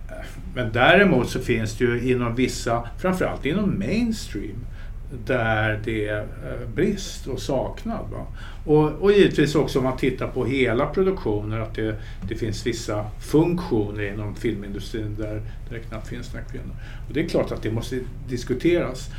Eh, 0.09 0.19
eh, 0.19 0.25
men 0.55 0.73
däremot 0.73 1.31
så 1.31 1.41
finns 1.41 1.79
det 1.79 1.85
ju 1.85 2.11
inom 2.11 2.35
vissa, 2.35 2.89
framförallt 2.99 3.47
inom 3.47 3.79
mainstream, 3.79 4.67
där 5.11 5.81
det 5.85 6.09
är 6.09 6.27
brist 6.75 7.27
och 7.27 7.41
saknad. 7.41 8.05
Va? 8.13 8.27
Och, 8.65 9.03
och 9.03 9.13
givetvis 9.13 9.55
också 9.55 9.79
om 9.79 9.85
man 9.85 9.97
tittar 9.97 10.29
på 10.29 10.45
hela 10.45 10.87
produktionen 10.87 11.63
att 11.63 11.75
det, 11.75 11.97
det 12.29 12.35
finns 12.35 12.67
vissa 12.67 13.07
funktioner 13.21 14.13
inom 14.13 14.35
filmindustrin 14.35 15.17
där, 15.19 15.35
där 15.35 15.43
det 15.71 15.81
knappt 15.81 16.09
finns 16.09 16.33
några 16.33 16.47
kvinnor. 16.47 16.75
Och 17.09 17.15
det 17.15 17.25
är 17.25 17.29
klart 17.29 17.53
att 17.53 17.63
det 17.63 17.71
måste 17.71 17.99
diskuteras 18.29 19.11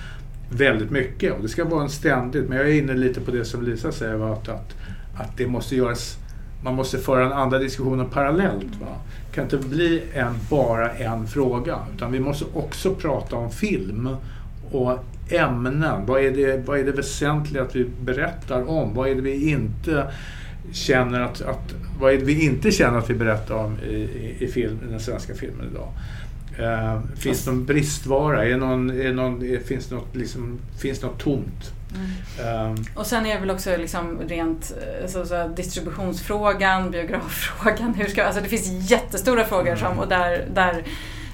väldigt 0.50 0.92
mycket 0.92 1.34
och 1.34 1.42
det 1.42 1.50
ska 1.50 1.66
vara 1.66 1.84
en 1.84 1.90
ständigt, 1.90 2.50
men 2.50 2.58
jag 2.58 2.70
är 2.70 2.74
inne 2.74 2.94
lite 2.94 3.22
på 3.22 3.32
det 3.32 3.46
som 3.46 3.64
Lisa 3.64 3.92
säger, 3.92 4.34
att, 4.34 4.50
att, 4.50 4.76
att 5.18 5.38
det 5.38 5.48
måste 5.48 5.76
göras 5.76 6.18
man 6.64 6.76
måste 6.76 6.98
föra 6.98 7.24
den 7.24 7.34
andra 7.34 7.60
diskussionen 7.60 8.10
parallellt. 8.10 8.76
Va? 8.82 8.88
Det 9.30 9.36
kan 9.36 9.44
inte 9.44 9.58
bli 9.58 10.04
en, 10.14 10.34
bara 10.50 10.92
en 10.92 11.28
fråga 11.28 11.80
utan 11.96 12.12
vi 12.12 12.20
måste 12.20 12.46
också 12.54 12.96
prata 12.96 13.36
om 13.36 13.52
film 13.52 14.10
och 14.72 15.00
ämnen. 15.30 16.06
Vad 16.06 16.22
är, 16.22 16.32
det, 16.32 16.68
vad 16.68 16.80
är 16.80 16.84
det 16.84 16.92
väsentliga 16.92 17.64
att 17.64 17.76
vi 17.76 17.86
berättar 18.02 18.70
om? 18.70 18.94
Vad 18.94 19.10
är 19.10 19.16
det 19.16 19.22
vi 19.22 19.50
inte 19.52 20.12
känner 20.72 21.22
att, 21.22 21.42
att 21.42 21.74
vad 22.00 22.14
är 22.14 22.18
det 22.18 22.26
vi 22.26 22.46
inte 22.46 22.72
känner 22.72 22.98
att 22.98 23.10
vi 23.10 23.14
berättar 23.14 23.56
om 23.56 23.80
i, 23.80 24.38
i, 24.40 24.48
film, 24.48 24.80
i 24.88 24.92
den 24.92 25.00
svenska 25.00 25.34
filmen 25.34 25.68
idag? 25.72 25.90
Uh, 26.60 27.02
finns 27.16 27.46
det 27.46 27.52
någon 27.52 27.66
bristvara? 27.66 28.46
Är 28.46 28.58
någon, 28.58 29.02
är 29.02 29.14
någon, 29.14 29.46
är, 29.46 29.60
finns, 29.60 29.88
det 29.88 29.96
något, 29.96 30.16
liksom, 30.16 30.60
finns 30.80 31.02
något 31.02 31.20
tomt? 31.20 31.72
Mm. 31.96 32.72
Um, 32.72 32.86
och 32.96 33.06
sen 33.06 33.26
är 33.26 33.34
det 33.34 33.40
väl 33.40 33.52
också 33.52 33.78
liksom 33.78 34.20
rent 34.28 34.74
eh, 35.02 35.08
så, 35.08 35.26
så, 35.26 35.48
distributionsfrågan, 35.48 36.92
biograffrågan. 36.92 37.94
Hur 37.94 38.08
ska, 38.08 38.24
alltså 38.24 38.42
det 38.42 38.50
finns 38.50 38.92
jättestora 38.92 39.46
frågor 39.46 39.76
som, 39.76 40.00
och 40.00 40.08
där, 40.08 40.46
där 40.54 40.84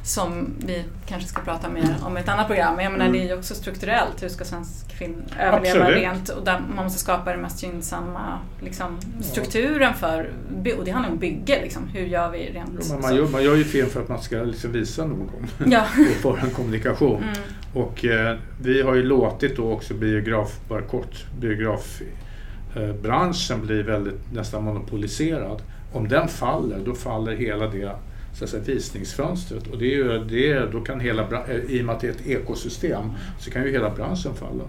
som 0.03 0.47
vi 0.65 0.83
kanske 1.05 1.29
ska 1.29 1.41
prata 1.41 1.69
mer 1.69 1.95
om 2.05 2.17
i 2.17 2.19
ett 2.19 2.29
annat 2.29 2.47
program. 2.47 2.75
Men 2.75 2.83
jag 2.83 2.91
menar, 2.91 3.05
Mm. 3.05 3.17
det 3.19 3.25
är 3.25 3.27
ju 3.27 3.33
också 3.37 3.55
strukturellt. 3.55 4.23
Hur 4.23 4.29
ska 4.29 4.45
svensk 4.45 4.93
film 4.93 5.15
överleva 5.39 5.79
Absolut. 5.79 5.97
rent? 6.03 6.29
Och 6.29 6.45
där 6.45 6.61
man 6.75 6.83
måste 6.85 6.99
skapa 6.99 7.31
den 7.31 7.41
mest 7.41 7.63
gynnsamma 7.63 8.39
liksom, 8.61 8.97
strukturen 9.21 9.93
för, 9.93 10.29
och 10.77 10.85
det 10.85 10.91
handlar 10.91 11.11
om 11.11 11.17
bygge. 11.17 11.61
Liksom. 11.61 11.87
Hur 11.87 12.05
gör 12.05 12.31
vi 12.31 12.51
rent? 12.53 12.69
Jo, 12.89 12.99
man, 13.01 13.15
gör, 13.15 13.27
man 13.27 13.43
gör 13.43 13.55
ju 13.55 13.63
film 13.63 13.89
för 13.89 14.01
att 14.01 14.09
man 14.09 14.21
ska 14.21 14.35
liksom 14.35 14.71
visa 14.71 15.05
någon 15.05 15.29
Ja. 15.65 15.81
och 16.09 16.15
för 16.21 16.37
en 16.37 16.49
kommunikation. 16.51 17.23
Mm. 17.23 17.35
Och 17.73 18.05
eh, 18.05 18.37
vi 18.61 18.81
har 18.81 18.95
ju 18.95 19.03
låtit 19.03 19.55
då 19.57 19.71
också 19.71 19.93
biograf, 19.93 20.59
bara 20.69 20.81
kort, 20.81 21.25
biografbranschen 21.39 23.59
eh, 23.59 23.65
bli 23.65 23.81
väldigt 23.81 24.33
nästan 24.33 24.63
monopoliserad. 24.63 25.61
Om 25.93 26.07
den 26.07 26.27
faller, 26.27 26.79
då 26.85 26.95
faller 26.95 27.35
hela 27.35 27.67
det 27.67 27.91
så 28.33 28.43
att 28.43 28.49
säga, 28.49 28.63
visningsfönstret. 28.63 29.67
Och 29.67 29.77
det 29.77 29.95
är 29.95 30.25
det 30.29 30.71
då 30.71 30.81
kan 30.81 30.99
hela, 30.99 31.45
eh, 31.47 31.55
i 31.55 31.81
och 31.81 31.85
med 31.85 31.95
att 31.95 32.01
det 32.01 32.07
är 32.07 32.11
ett 32.11 32.27
ekosystem, 32.27 33.11
så 33.39 33.51
kan 33.51 33.63
ju 33.63 33.71
hela 33.71 33.89
branschen 33.89 34.33
falla. 34.35 34.63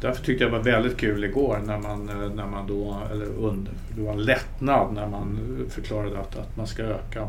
Därför 0.00 0.24
tyckte 0.24 0.44
jag 0.44 0.52
det 0.52 0.58
var 0.58 0.64
väldigt 0.64 0.96
kul 0.96 1.24
igår 1.24 1.60
när 1.66 1.78
man, 1.78 2.08
eh, 2.08 2.34
när 2.34 2.46
man 2.46 2.66
då, 2.66 3.02
eller 3.12 3.26
under, 3.26 3.72
det 3.96 4.02
var 4.02 4.12
en 4.12 4.22
lättnad 4.22 4.94
när 4.94 5.08
man 5.08 5.38
eh, 5.60 5.72
förklarade 5.72 6.18
att, 6.18 6.36
att 6.36 6.56
man 6.56 6.66
ska 6.66 6.82
öka 6.82 7.28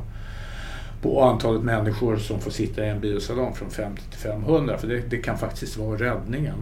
på 1.01 1.21
antalet 1.21 1.63
människor 1.63 2.17
som 2.17 2.39
får 2.39 2.51
sitta 2.51 2.85
i 2.85 2.89
en 2.89 2.99
biosalong 2.99 3.53
från 3.53 3.69
50 3.69 4.01
till 4.09 4.19
500. 4.19 4.77
För 4.77 4.87
det, 4.87 4.99
det 5.09 5.17
kan 5.17 5.37
faktiskt 5.37 5.77
vara 5.77 5.99
räddningen. 5.99 6.55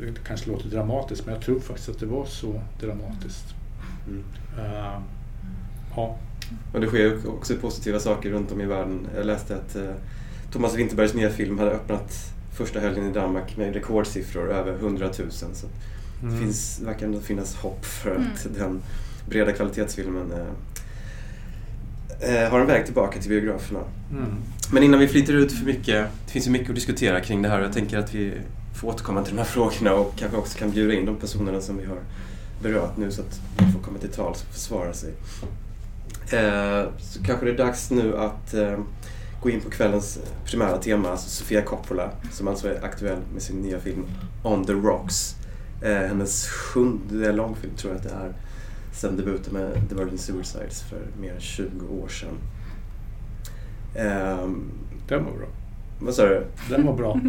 Det 0.00 0.24
kanske 0.26 0.50
låter 0.50 0.68
dramatiskt 0.68 1.26
men 1.26 1.34
jag 1.34 1.44
tror 1.44 1.60
faktiskt 1.60 1.88
att 1.88 2.00
det 2.00 2.06
var 2.06 2.24
så 2.24 2.60
dramatiskt. 2.80 3.54
Mm. 4.08 4.24
Eh, 4.58 5.00
ja. 5.96 6.16
Och 6.72 6.80
det 6.80 6.86
sker 6.86 7.28
också 7.28 7.54
positiva 7.56 7.98
saker 8.00 8.30
runt 8.30 8.52
om 8.52 8.60
i 8.60 8.66
världen. 8.66 9.06
Jag 9.16 9.26
läste 9.26 9.56
att 9.56 9.76
eh, 9.76 9.82
Thomas 10.52 10.74
Winterbergs 10.74 11.14
nya 11.14 11.30
film 11.30 11.58
hade 11.58 11.70
öppnat 11.70 12.12
första 12.56 12.80
helgen 12.80 13.10
i 13.10 13.12
Danmark 13.12 13.56
med 13.56 13.74
rekordsiffror, 13.74 14.50
över 14.52 14.72
100 14.78 15.06
000. 15.18 15.30
Så 15.30 15.46
det 16.20 16.26
Mm. 16.26 16.40
finns, 16.40 16.80
verkar 16.84 17.06
ändå 17.06 17.20
finnas 17.20 17.54
hopp 17.56 17.84
för 17.84 18.10
att 18.10 18.16
Mm. 18.46 18.58
den 18.58 18.80
breda 19.28 19.52
kvalitetsfilmen 19.52 20.32
eh, 22.20 22.44
eh, 22.44 22.50
har 22.50 22.60
en 22.60 22.66
väg 22.66 22.84
tillbaka 22.84 23.20
till 23.20 23.28
biograferna. 23.30 23.80
Mm. 24.10 24.24
Men 24.72 24.82
innan 24.82 25.00
vi 25.00 25.08
flyter 25.08 25.32
ut 25.32 25.52
för 25.52 25.64
mycket, 25.66 26.06
det 26.26 26.32
finns 26.32 26.46
ju 26.46 26.50
mycket 26.50 26.68
att 26.68 26.74
diskutera 26.74 27.20
kring 27.20 27.42
det 27.42 27.48
här 27.48 27.58
och 27.58 27.64
jag 27.64 27.72
tänker 27.72 27.98
att 27.98 28.14
vi 28.14 28.32
får 28.80 28.88
återkomma 28.88 29.22
till 29.22 29.32
de 29.34 29.38
här 29.38 29.46
frågorna 29.48 29.94
och 29.94 30.12
kanske 30.16 30.36
också 30.38 30.58
kan 30.58 30.70
bjuda 30.70 30.94
in 30.94 31.06
de 31.06 31.16
personerna 31.16 31.60
som 31.60 31.76
vi 31.78 31.84
har 31.86 31.98
berört 32.62 32.96
nu 32.96 33.10
så 33.12 33.20
att 33.22 33.40
de 33.58 33.72
får 33.72 33.80
komma 33.80 33.98
till 33.98 34.08
tals 34.10 34.42
och 34.48 34.54
försvara 34.54 34.92
sig. 34.92 35.12
Eh, 36.32 36.84
så 36.98 37.22
kanske 37.24 37.46
det 37.46 37.52
är 37.52 37.56
dags 37.56 37.90
nu 37.90 38.16
att 38.16 38.54
eh, 38.54 38.78
gå 39.42 39.50
in 39.50 39.60
på 39.60 39.70
kvällens 39.70 40.18
primära 40.44 40.76
tema, 40.78 41.10
alltså 41.10 41.28
Sofia 41.28 41.62
Coppola 41.62 42.10
som 42.32 42.48
alltså 42.48 42.68
är 42.68 42.84
aktuell 42.84 43.18
med 43.32 43.42
sin 43.42 43.56
nya 43.56 43.80
film 43.80 44.04
On 44.42 44.64
the 44.64 44.72
Rocks. 44.72 45.36
Eh, 45.82 45.92
hennes 46.08 46.48
sjunde 46.48 47.32
långfilm 47.32 47.72
tror 47.76 47.92
jag 47.92 47.98
att 47.98 48.08
det 48.08 48.14
är, 48.14 48.32
sen 48.92 49.16
debuten 49.16 49.52
med 49.52 49.88
The 49.88 49.94
Virgin 49.94 50.18
Suicides 50.18 50.82
för 50.82 50.98
mer 51.20 51.32
än 51.34 51.40
20 51.40 51.68
år 52.02 52.08
sedan. 52.08 52.38
Ehm, 53.96 54.70
Den 55.08 55.24
var 55.24 55.32
bra. 55.32 55.46
vad 56.00 56.14
sa 56.14 56.26
du? 56.26 56.46
Den 56.70 56.86
var 56.86 56.94
bra. 56.96 57.14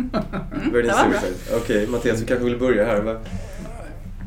Virgin 0.71 0.71
det 0.71 0.71
var 0.73 1.09
bra. 1.09 1.19
Suicide. 1.19 1.57
Okej, 1.57 1.87
Mattias, 1.87 2.19
du 2.19 2.25
kanske 2.25 2.45
vill 2.45 2.59
börja 2.59 2.85
här? 2.85 3.01
Va? 3.01 3.15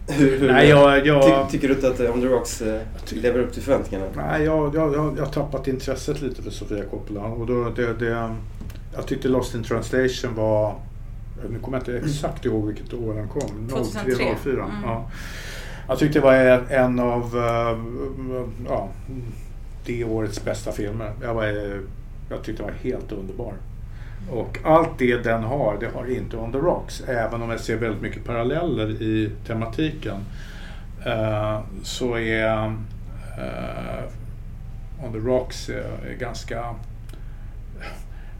Hur, 0.09 0.39
hur, 0.41 0.53
Nej, 0.53 0.69
jag, 0.69 1.07
jag, 1.07 1.23
Ty, 1.23 1.53
tycker 1.53 1.69
du 1.69 1.75
inte 1.75 1.89
att 1.89 2.01
On 2.01 2.21
the 2.21 2.27
Rocks 2.27 2.63
lever 3.11 3.41
upp 3.41 3.53
till 3.53 3.63
förväntningarna? 3.63 4.11
nej, 4.17 4.45
jag, 4.45 4.75
jag, 4.75 4.95
jag, 4.95 5.19
jag 5.19 5.25
har 5.25 5.33
tappat 5.33 5.69
intresset 5.69 6.23
lite 6.23 6.43
för 6.43 6.51
Sofia 6.51 6.85
Coppola. 6.85 7.21
Och 7.21 7.47
då, 7.47 7.71
det, 7.71 7.95
det, 7.95 8.35
jag 8.95 9.07
tyckte 9.07 9.29
Lost 9.29 9.55
in 9.55 9.65
translation 9.65 10.35
var... 10.35 10.75
Nu 11.51 11.59
kommer 11.59 11.79
jag 11.79 11.89
inte 11.89 12.07
exakt 12.07 12.45
ihåg 12.45 12.67
vilket 12.67 12.95
år 12.95 13.15
den 13.15 13.29
kom. 13.29 13.69
2003. 13.69 14.15
03, 14.17 14.37
04. 14.43 14.53
Mm. 14.53 14.67
Ja. 14.85 15.11
Jag 15.89 15.99
tyckte 15.99 16.19
det 16.19 16.25
var 16.25 16.35
en 16.71 16.99
av 16.99 17.23
eh, 17.37 17.79
ja, 18.69 18.89
det 19.87 20.05
årets 20.05 20.45
bästa 20.45 20.73
filmer. 20.73 21.13
Jag, 21.23 21.35
var, 21.35 21.45
eh, 21.45 21.81
jag 22.31 22.43
tyckte 22.43 22.63
det 22.63 22.67
var 22.67 22.79
helt 22.79 23.13
underbar. 23.13 23.55
Och 24.31 24.59
allt 24.65 24.99
det 24.99 25.17
den 25.17 25.43
har, 25.43 25.77
det 25.81 25.89
har 25.89 26.11
inte 26.11 26.37
On 26.37 26.53
the 26.53 26.59
Rocks. 26.59 27.01
Även 27.01 27.43
om 27.43 27.51
jag 27.51 27.61
ser 27.61 27.77
väldigt 27.77 28.03
mycket 28.03 28.25
paralleller 28.25 28.91
i 28.91 29.31
tematiken. 29.47 30.17
eh, 31.07 31.61
så 31.83 32.19
är 32.19 32.65
eh, 33.39 34.05
On 35.05 35.13
the 35.13 35.19
Rocks 35.19 35.69
är 35.69 36.15
ganska... 36.19 36.75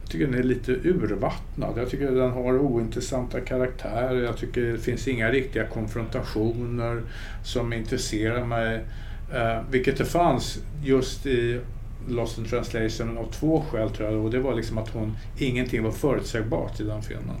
Jag 0.01 0.11
tycker 0.11 0.25
den 0.25 0.39
är 0.39 0.43
lite 0.43 0.71
urvattnad. 0.71 1.73
Jag 1.77 1.89
tycker 1.89 2.11
den 2.11 2.31
har 2.31 2.59
ointressanta 2.59 3.41
karaktärer. 3.41 4.23
Jag 4.23 4.37
tycker 4.37 4.61
det 4.61 4.77
finns 4.77 5.07
inga 5.07 5.29
riktiga 5.31 5.67
konfrontationer 5.67 7.01
som 7.43 7.73
intresserar 7.73 8.45
mig. 8.45 8.85
Eh, 9.33 9.61
vilket 9.71 9.97
det 9.97 10.05
fanns 10.05 10.59
just 10.83 11.25
i 11.25 11.59
Lost 12.07 12.37
in 12.37 12.45
translation 12.45 13.17
av 13.17 13.31
två 13.31 13.63
skäl 13.71 13.89
tror 13.89 14.11
jag. 14.11 14.25
Och 14.25 14.31
det 14.31 14.39
var 14.39 14.55
liksom 14.55 14.77
att 14.77 14.89
hon, 14.89 15.17
ingenting 15.37 15.83
var 15.83 15.91
förutsägbart 15.91 16.79
i 16.79 16.83
den 16.83 17.01
filmen. 17.01 17.35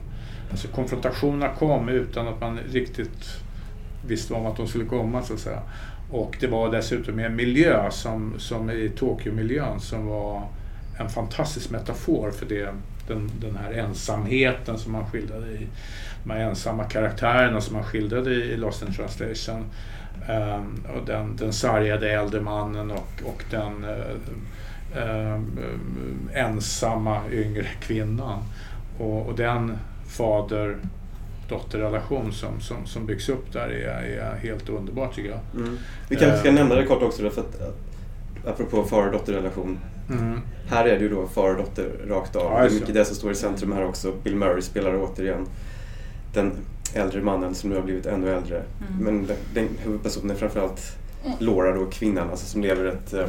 Alltså 0.51 0.67
konfrontationerna 0.67 1.53
kom 1.55 1.89
utan 1.89 2.27
att 2.27 2.41
man 2.41 2.59
riktigt 2.71 3.25
visste 4.07 4.33
om 4.33 4.45
att 4.45 4.57
de 4.57 4.67
skulle 4.67 4.85
komma 4.85 5.23
så 5.23 5.33
att 5.33 5.39
säga. 5.39 5.61
Och 6.11 6.37
det 6.39 6.47
var 6.47 6.71
dessutom 6.71 7.19
en 7.19 7.35
miljö 7.35 7.91
som, 7.91 8.33
som 8.37 8.69
i 8.69 8.89
Tokyo-miljön 8.89 9.79
som 9.79 10.05
var 10.05 10.47
en 10.99 11.09
fantastisk 11.09 11.69
metafor 11.69 12.31
för 12.31 12.45
det, 12.45 12.73
den, 13.07 13.31
den 13.41 13.55
här 13.55 13.71
ensamheten 13.71 14.77
som 14.77 14.91
man 14.91 15.05
skildrade 15.05 15.51
i 15.51 15.67
de 16.23 16.29
här 16.29 16.39
ensamma 16.39 16.83
karaktärerna 16.83 17.61
som 17.61 17.75
man 17.75 17.83
skildrade 17.83 18.33
i 18.33 18.57
Lost 18.57 18.81
in 18.81 18.93
translation. 18.93 19.65
Ehm, 20.27 20.83
och 20.95 21.05
den, 21.05 21.35
den 21.35 21.53
sargade 21.53 22.11
äldre 22.11 22.41
mannen 22.41 22.91
och, 22.91 23.09
och 23.25 23.43
den 23.51 23.83
eh, 23.83 25.03
ehm, 25.03 25.59
ensamma 26.33 27.21
yngre 27.31 27.65
kvinnan. 27.81 28.43
Och, 28.97 29.27
och 29.27 29.35
den 29.35 29.77
fader 30.07 30.77
dotterrelation 31.49 32.31
som, 32.33 32.61
som, 32.61 32.85
som 32.85 33.05
byggs 33.05 33.29
upp 33.29 33.53
där 33.53 33.67
är, 33.67 34.17
är 34.17 34.35
helt 34.35 34.69
underbar 34.69 35.07
tycker 35.07 35.29
jag. 35.29 35.39
Mm. 35.55 35.77
Vi 36.09 36.15
kanske 36.15 36.37
ska 36.37 36.47
Eh. 36.47 36.53
nämna 36.53 36.75
det 36.75 36.85
kort 36.85 37.01
också 37.03 37.23
då, 37.23 37.29
för 37.29 37.41
att, 37.41 37.61
apropå 38.45 38.83
far 38.83 39.05
och 39.05 39.11
dotterrelation. 39.11 39.79
Mm. 40.09 40.41
Här 40.69 40.85
är 40.85 40.95
det 40.95 41.01
ju 41.01 41.09
då 41.09 41.27
far 41.27 41.49
och 41.49 41.57
dotter 41.57 41.89
rakt 42.07 42.35
av. 42.35 42.43
Ja, 42.43 42.59
det 42.59 42.67
är 42.67 42.71
mycket 42.71 42.93
det 42.93 43.05
som 43.05 43.15
står 43.15 43.31
i 43.31 43.35
centrum 43.35 43.71
här 43.71 43.85
också. 43.85 44.13
Bill 44.23 44.35
Murray 44.35 44.61
spelar 44.61 44.95
återigen 45.03 45.47
den 46.33 46.51
äldre 46.93 47.21
mannen 47.21 47.55
som 47.55 47.69
nu 47.69 47.75
har 47.75 47.83
blivit 47.83 48.05
ännu 48.05 48.29
äldre. 48.29 48.55
Mm. 48.57 49.03
Men 49.03 49.27
den, 49.27 49.37
den 49.53 49.67
huvudpersonen 49.83 50.31
är 50.31 50.35
framförallt 50.35 50.81
Laura 51.39 51.75
då, 51.75 51.85
kvinnan, 51.85 52.29
alltså 52.29 52.45
som 52.45 52.61
lever 52.61 52.85
ett, 52.85 53.13
eh, 53.13 53.27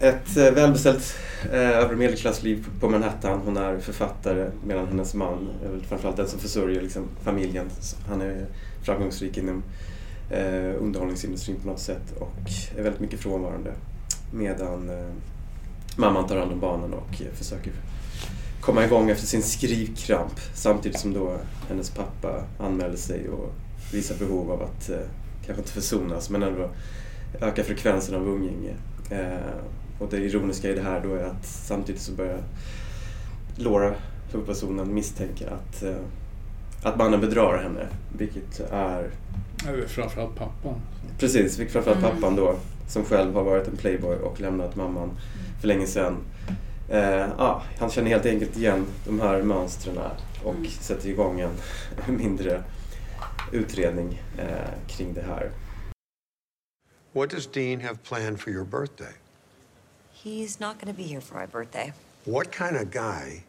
ett 0.00 0.36
eh, 0.36 0.50
välbeställt 0.50 1.14
eh, 1.52 1.70
övre 1.70 1.96
medelklassliv 1.96 2.66
på 2.80 2.88
Manhattan. 2.88 3.40
Hon 3.44 3.56
är 3.56 3.78
författare 3.78 4.50
medan 4.66 4.86
hennes 4.86 5.14
man 5.14 5.48
är 5.64 5.86
framförallt 5.88 6.16
den 6.16 6.28
som 6.28 6.40
försörjer 6.40 6.82
liksom, 6.82 7.02
familjen. 7.22 7.70
Han 8.08 8.20
är 8.20 8.46
framgångsrik 8.82 9.38
inom 9.38 9.62
eh, 10.30 10.82
underhållningsindustrin 10.82 11.60
på 11.60 11.68
något 11.68 11.80
sätt 11.80 12.16
och 12.18 12.50
är 12.78 12.82
väldigt 12.82 13.00
mycket 13.00 13.20
frånvarande. 13.20 13.72
Medan 14.32 14.90
eh, 14.90 15.10
mamman 15.96 16.26
tar 16.26 16.36
hand 16.36 16.52
om 16.52 16.60
barnen 16.60 16.94
och 16.94 17.22
försöker 17.34 17.72
komma 18.60 18.84
igång 18.84 19.10
efter 19.10 19.26
sin 19.26 19.42
skrivkramp 19.42 20.40
samtidigt 20.54 20.98
som 20.98 21.14
då 21.14 21.36
hennes 21.68 21.90
pappa 21.90 22.44
anmäler 22.58 22.96
sig 22.96 23.28
och 23.28 23.52
visar 23.92 24.14
behov 24.14 24.50
av 24.50 24.62
att, 24.62 24.90
eh, 24.90 24.98
kanske 25.46 25.60
inte 25.60 25.72
försonas, 25.72 26.30
men 26.30 26.42
ändå 26.42 26.70
öka 27.40 27.64
frekvensen 27.64 28.14
av 28.14 28.28
umgänge. 28.28 28.74
Eh, 29.10 29.60
och 29.98 30.08
det 30.10 30.16
ironiska 30.18 30.68
i 30.70 30.74
det 30.74 30.82
här 30.82 31.00
då 31.00 31.14
är 31.14 31.24
att 31.24 31.46
samtidigt 31.46 32.00
så 32.00 32.12
börjar 32.12 32.42
Laura, 33.56 33.94
huvudpersonen, 34.32 34.94
misstänka 34.94 35.50
att, 35.50 35.82
eh, 35.82 35.96
att 36.82 36.96
mannen 36.96 37.20
bedrar 37.20 37.62
henne, 37.62 37.86
vilket 38.18 38.60
är 38.72 39.10
Framförallt 39.86 40.36
pappan. 40.36 40.74
Precis, 41.18 41.58
vilket 41.58 41.72
framförallt 41.72 42.04
Mm. 42.04 42.10
pappan 42.10 42.36
då, 42.36 42.56
som 42.88 43.04
själv 43.04 43.34
har 43.34 43.44
varit 43.44 43.68
en 43.68 43.76
playboy 43.76 44.16
och 44.16 44.40
lämnat 44.40 44.76
mamman 44.76 45.10
för 45.60 45.68
länge 45.68 45.86
sedan. 45.86 46.16
Eh, 46.90 47.30
ja, 47.38 47.62
han 47.78 47.90
känner 47.90 48.10
helt 48.10 48.26
enkelt 48.26 48.56
igen 48.56 48.86
de 49.04 49.20
här 49.20 49.42
mönstren 49.42 49.98
och 50.44 50.54
Mm. 50.54 50.70
sätter 50.70 51.08
igång 51.08 51.40
en 51.40 51.56
mindre 52.16 52.62
utredning 53.52 54.22
eh, 54.38 54.68
kring 54.86 55.14
det 55.14 55.22
här. 55.22 55.50
What 57.12 57.30
does 57.30 57.46
Dean 57.46 57.80
have 57.80 57.96
planned 58.02 58.40
for 58.40 58.50
your 58.50 58.64
birthday? 58.64 59.12
He's 60.24 60.60
not 60.60 60.80
going 60.80 60.94
to 60.94 61.02
be 61.02 61.08
here 61.08 61.20
for 61.20 61.34
my 61.40 61.46
birthday. 61.46 61.92
What 62.24 62.52
kind 62.52 62.76
of 62.76 62.90
guy 62.90 63.44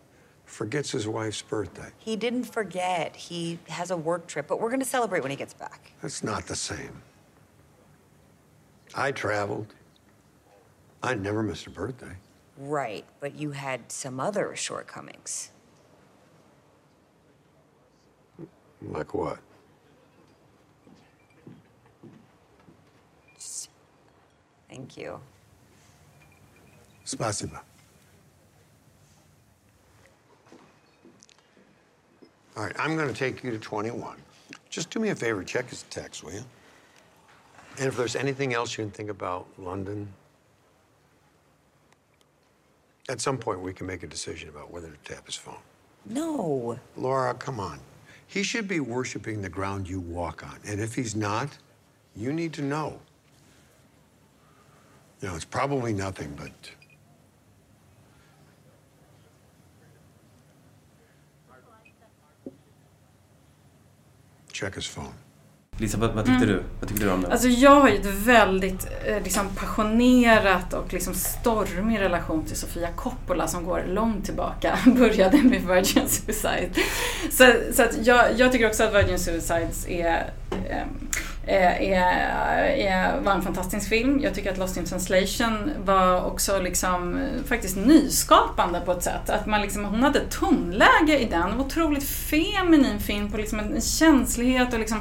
forgets 0.45 0.91
his 0.93 1.05
wife's 1.07 1.41
birthday? 1.49 1.91
He 1.99 2.15
didn't 2.15 2.45
forget. 2.53 3.15
He 3.15 3.57
has 3.67 3.91
a 3.91 3.97
work 3.97 4.27
trip, 4.27 4.47
but 4.47 4.59
we're 4.59 4.69
going 4.69 4.83
to 4.83 4.89
celebrate 4.89 5.21
when 5.21 5.31
he 5.31 5.37
gets 5.37 5.53
back. 5.53 5.91
That's 6.01 6.23
not 6.23 6.47
the 6.47 6.55
same. 6.55 7.01
I 8.95 9.11
traveled. 9.11 9.67
I 11.03 11.15
never 11.15 11.43
missed 11.43 11.67
a 11.67 11.71
birthday. 11.71 12.15
Right, 12.57 13.05
but 13.19 13.35
you 13.35 13.51
had 13.51 13.91
some 13.91 14.19
other 14.19 14.55
shortcomings. 14.55 15.51
Like 18.81 19.13
what? 19.13 19.39
Thank 24.69 24.95
you. 24.95 25.19
Spasiba. 27.05 27.59
All 32.55 32.63
right, 32.63 32.75
I'm 32.79 32.95
going 32.95 33.07
to 33.07 33.13
take 33.13 33.43
you 33.43 33.51
to 33.51 33.59
21. 33.59 34.15
Just 34.69 34.89
do 34.89 34.99
me 34.99 35.09
a 35.09 35.15
favor, 35.15 35.43
check 35.43 35.69
his 35.69 35.83
text, 35.89 36.23
will 36.23 36.33
you? 36.33 36.43
And 37.77 37.87
if 37.87 37.97
there's 37.97 38.15
anything 38.15 38.53
else 38.53 38.77
you 38.77 38.83
can 38.85 38.91
think 38.91 39.09
about 39.09 39.45
London, 39.57 40.07
at 43.09 43.21
some 43.21 43.37
point 43.37 43.61
we 43.61 43.73
can 43.73 43.87
make 43.87 44.03
a 44.03 44.07
decision 44.07 44.49
about 44.49 44.71
whether 44.71 44.89
to 44.89 44.97
tap 45.13 45.25
his 45.25 45.35
phone. 45.35 45.55
No. 46.05 46.79
Laura, 46.97 47.33
come 47.33 47.59
on. 47.59 47.79
He 48.27 48.43
should 48.43 48.67
be 48.67 48.79
worshiping 48.79 49.41
the 49.41 49.49
ground 49.49 49.89
you 49.89 49.99
walk 49.99 50.43
on. 50.43 50.57
And 50.65 50.79
if 50.79 50.95
he's 50.95 51.15
not, 51.15 51.49
you 52.15 52.31
need 52.31 52.53
to 52.53 52.61
know. 52.61 52.99
You 55.21 55.27
know, 55.27 55.35
it's 55.35 55.45
probably 55.45 55.93
nothing, 55.93 56.33
but 56.37 56.51
check 64.51 64.75
his 64.75 64.85
phone. 64.85 65.13
Lisa, 65.81 65.97
vad, 65.97 66.11
vad 66.11 66.25
tyckte 66.25 66.45
du? 66.45 66.63
Vad 66.79 66.89
tyckte 66.89 67.05
du 67.05 67.11
om 67.11 67.21
den? 67.21 67.31
Alltså 67.31 67.47
jag 67.47 67.81
har 67.81 67.89
ju 67.89 67.95
ett 67.95 68.05
väldigt 68.05 68.87
eh, 69.05 69.23
liksom, 69.23 69.49
passionerat 69.55 70.73
och 70.73 70.93
liksom 70.93 71.13
stormig 71.13 71.99
relation 71.99 72.45
till 72.45 72.55
Sofia 72.55 72.89
Coppola 72.95 73.47
som 73.47 73.65
går 73.65 73.83
långt 73.87 74.25
tillbaka. 74.25 74.79
Började 74.85 75.37
med 75.37 75.61
Virgin 75.61 76.09
Suicide. 76.09 76.69
Så, 77.31 77.53
så 77.73 77.83
att 77.83 78.05
jag, 78.05 78.25
jag 78.37 78.51
tycker 78.51 78.67
också 78.67 78.83
att 78.83 78.93
Virgin 78.93 79.19
Suicides 79.19 79.87
är, 79.89 80.29
eh, 80.69 80.83
är, 81.47 82.01
är, 82.65 83.21
var 83.21 83.31
en 83.31 83.41
fantastisk 83.41 83.89
film. 83.89 84.19
Jag 84.23 84.35
tycker 84.35 84.51
att 84.51 84.57
Lost 84.57 84.77
in 84.77 84.85
translation 84.85 85.71
var 85.85 86.25
också 86.25 86.59
liksom, 86.59 87.17
eh, 87.17 87.43
faktiskt 87.45 87.77
nyskapande 87.77 88.79
på 88.79 88.91
ett 88.91 89.03
sätt. 89.03 89.29
Att 89.29 89.45
man 89.45 89.61
liksom, 89.61 89.85
hon 89.85 90.03
hade 90.03 90.19
tonläge 90.19 91.19
i 91.19 91.27
den. 91.31 91.59
Otroligt 91.59 92.03
feminin 92.03 92.99
film 92.99 93.31
på 93.31 93.37
liksom 93.37 93.59
en 93.59 93.81
känslighet 93.81 94.73
och 94.73 94.79
liksom 94.79 94.99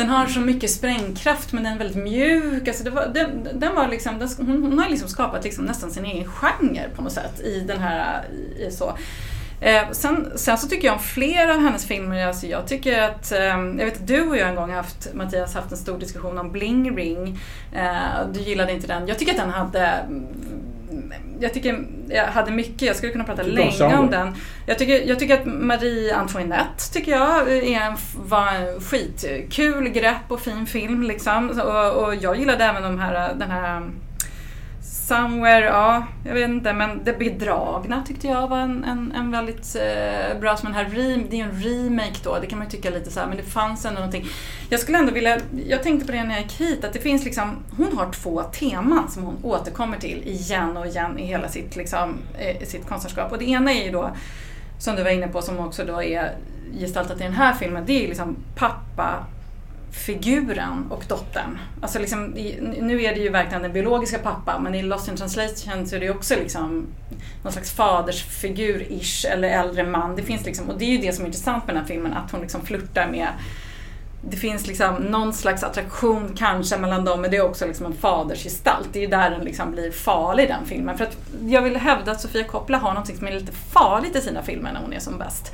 den 0.00 0.08
har 0.08 0.26
så 0.26 0.40
mycket 0.40 0.70
sprängkraft 0.70 1.52
men 1.52 1.64
den 1.64 1.72
är 1.72 1.78
väldigt 1.78 2.04
mjuk. 2.04 2.68
Alltså 2.68 2.84
det 2.84 2.90
var, 2.90 3.06
den, 3.06 3.48
den 3.54 3.74
var 3.74 3.88
liksom, 3.88 4.18
den, 4.18 4.28
hon, 4.38 4.62
hon, 4.62 4.78
har 4.78 4.88
liksom 4.88 5.08
skapat 5.08 5.44
liksom 5.44 5.64
nästan 5.64 5.90
sin 5.90 6.04
egen 6.04 6.24
genre 6.24 6.88
på 6.96 7.02
något 7.02 7.12
sätt 7.12 7.40
i 7.40 7.60
den 7.60 7.78
här... 7.80 8.24
I, 8.56 8.70
så. 8.70 8.96
Eh, 9.60 9.90
sen, 9.90 10.32
sen, 10.34 10.58
så 10.58 10.68
tycker 10.68 10.86
jag 10.86 10.94
om 10.94 11.02
flera 11.02 11.54
av 11.54 11.60
hennes 11.60 11.86
filmer. 11.86 12.26
Alltså 12.26 12.46
jag 12.46 12.66
tycker 12.66 13.02
att, 13.02 13.32
eh, 13.32 13.38
jag 13.38 13.84
vet 13.84 13.96
att 13.96 14.06
du 14.06 14.28
och 14.28 14.36
jag 14.36 14.48
en 14.48 14.54
gång 14.54 14.70
haft, 14.70 15.14
Mattias, 15.14 15.54
haft 15.54 15.72
en 15.72 15.78
stor 15.78 15.98
diskussion 15.98 16.38
om 16.38 16.52
Bling 16.52 16.96
Ring. 16.96 17.38
Eh, 17.72 18.28
du 18.32 18.40
gillade 18.40 18.72
inte 18.72 18.86
den. 18.86 19.08
Jag 19.08 19.18
tycker 19.18 19.32
att 19.32 19.38
den 19.38 19.50
hade 19.50 19.98
jag 21.40 21.54
tycker 21.54 21.84
jag 22.08 22.26
hade 22.26 22.50
mycket, 22.50 22.82
jag 22.82 22.96
skulle 22.96 23.12
kunna 23.12 23.24
prata 23.24 23.42
länge 23.42 23.96
om 23.96 24.10
den. 24.10 24.34
Jag 24.66 24.78
tycker, 24.78 25.08
jag 25.08 25.18
tycker 25.18 25.40
att 25.40 25.46
Marie 25.46 26.16
Antoinette 26.16 26.92
tycker 26.92 27.12
jag 27.12 27.52
är, 27.52 27.96
var 28.28 28.48
en 28.48 28.80
skitkul 28.80 29.88
grepp 29.88 30.24
och 30.28 30.40
fin 30.40 30.66
film 30.66 31.02
liksom. 31.02 31.50
Och, 31.50 32.04
och 32.04 32.14
jag 32.14 32.36
gillade 32.38 32.64
även 32.64 32.82
de 32.82 32.98
här, 32.98 33.34
den 33.34 33.50
här 33.50 33.82
Somewhere, 35.10 35.64
ja, 35.64 36.06
jag 36.24 36.34
vet 36.34 36.48
inte, 36.48 36.72
men 36.72 37.04
Det 37.04 37.18
bedragna 37.18 38.02
tyckte 38.06 38.26
jag 38.26 38.48
var 38.48 38.58
en, 38.58 38.84
en, 38.84 39.12
en 39.12 39.30
väldigt 39.30 39.76
eh, 39.76 40.40
bra, 40.40 40.56
som 40.56 40.66
den 40.66 40.74
här 40.74 40.84
rem, 40.84 41.26
det 41.30 41.40
är 41.40 41.44
en 41.44 41.62
remake 41.62 42.18
då, 42.24 42.38
det 42.40 42.46
kan 42.46 42.58
man 42.58 42.66
ju 42.66 42.70
tycka 42.70 42.90
lite 42.90 43.10
så 43.10 43.20
här, 43.20 43.26
men 43.26 43.36
det 43.36 43.42
fanns 43.42 43.84
ändå 43.84 44.00
någonting. 44.00 44.26
Jag 44.68 44.80
skulle 44.80 44.98
ändå 44.98 45.12
vilja, 45.12 45.38
jag 45.66 45.82
tänkte 45.82 46.06
på 46.06 46.12
det 46.12 46.24
när 46.24 46.34
jag 46.34 46.42
gick 46.42 46.60
hit, 46.60 46.84
att 46.84 46.92
det 46.92 46.98
finns 46.98 47.24
liksom, 47.24 47.56
hon 47.76 47.96
har 47.96 48.12
två 48.12 48.42
teman 48.42 49.10
som 49.10 49.22
hon 49.22 49.36
återkommer 49.42 49.98
till 49.98 50.22
igen 50.26 50.76
och 50.76 50.86
igen 50.86 51.18
i 51.18 51.26
hela 51.26 51.48
sitt, 51.48 51.76
liksom, 51.76 52.14
eh, 52.38 52.66
sitt 52.66 52.88
konstnärskap. 52.88 53.32
Och 53.32 53.38
det 53.38 53.44
ena 53.44 53.72
är 53.72 53.84
ju 53.84 53.90
då, 53.90 54.10
som 54.78 54.96
du 54.96 55.02
var 55.02 55.10
inne 55.10 55.28
på, 55.28 55.42
som 55.42 55.58
också 55.58 55.84
då 55.84 56.02
är 56.02 56.32
gestaltat 56.80 57.20
i 57.20 57.22
den 57.22 57.32
här 57.32 57.54
filmen, 57.54 57.82
det 57.86 58.04
är 58.04 58.08
liksom 58.08 58.36
pappa 58.54 59.26
figuren 59.92 60.86
och 60.90 61.04
dottern. 61.08 61.58
Alltså 61.80 61.98
liksom, 61.98 62.24
nu 62.80 63.02
är 63.02 63.14
det 63.14 63.20
ju 63.20 63.28
verkligen 63.28 63.62
den 63.62 63.72
biologiska 63.72 64.18
pappa 64.18 64.58
men 64.58 64.74
i 64.74 64.82
Lost 64.82 65.08
in 65.08 65.16
translation 65.16 65.86
så 65.86 65.96
är 65.96 66.00
det 66.00 66.06
ju 66.06 66.12
också 66.12 66.34
liksom 66.34 66.86
någon 67.42 67.52
slags 67.52 67.72
fadersfigur-ish 67.72 69.26
eller 69.26 69.48
äldre 69.48 69.84
man. 69.84 70.16
Det 70.16 70.22
finns 70.22 70.46
liksom, 70.46 70.68
och 70.68 70.78
det 70.78 70.84
är 70.84 70.90
ju 70.90 70.98
det 70.98 71.12
som 71.12 71.24
är 71.24 71.26
intressant 71.26 71.66
med 71.66 71.74
den 71.74 71.82
här 71.82 71.88
filmen, 71.88 72.12
att 72.12 72.30
hon 72.30 72.40
liksom 72.40 72.60
flörtar 72.66 73.08
med 73.10 73.28
det 74.22 74.36
finns 74.36 74.66
liksom 74.66 74.94
någon 74.94 75.32
slags 75.32 75.62
attraktion 75.62 76.34
kanske 76.36 76.78
mellan 76.78 77.04
dem 77.04 77.20
men 77.20 77.30
det 77.30 77.36
är 77.36 77.44
också 77.44 77.66
liksom 77.66 77.86
en 77.86 77.92
fadersgestalt. 77.92 78.88
Det 78.92 78.98
är 78.98 79.00
ju 79.00 79.08
där 79.08 79.30
den 79.30 79.44
liksom 79.44 79.70
blir 79.70 79.90
farlig 79.90 80.48
den 80.48 80.66
filmen. 80.66 80.98
För 80.98 81.04
att 81.04 81.16
jag 81.46 81.62
vill 81.62 81.76
hävda 81.76 82.12
att 82.12 82.20
Sofia 82.20 82.44
Coppola 82.44 82.78
har 82.78 82.94
något 82.94 83.16
som 83.16 83.26
är 83.26 83.32
lite 83.32 83.52
farligt 83.52 84.16
i 84.16 84.20
sina 84.20 84.42
filmer 84.42 84.72
när 84.72 84.80
hon 84.80 84.92
är 84.92 85.00
som 85.00 85.18
bäst. 85.18 85.52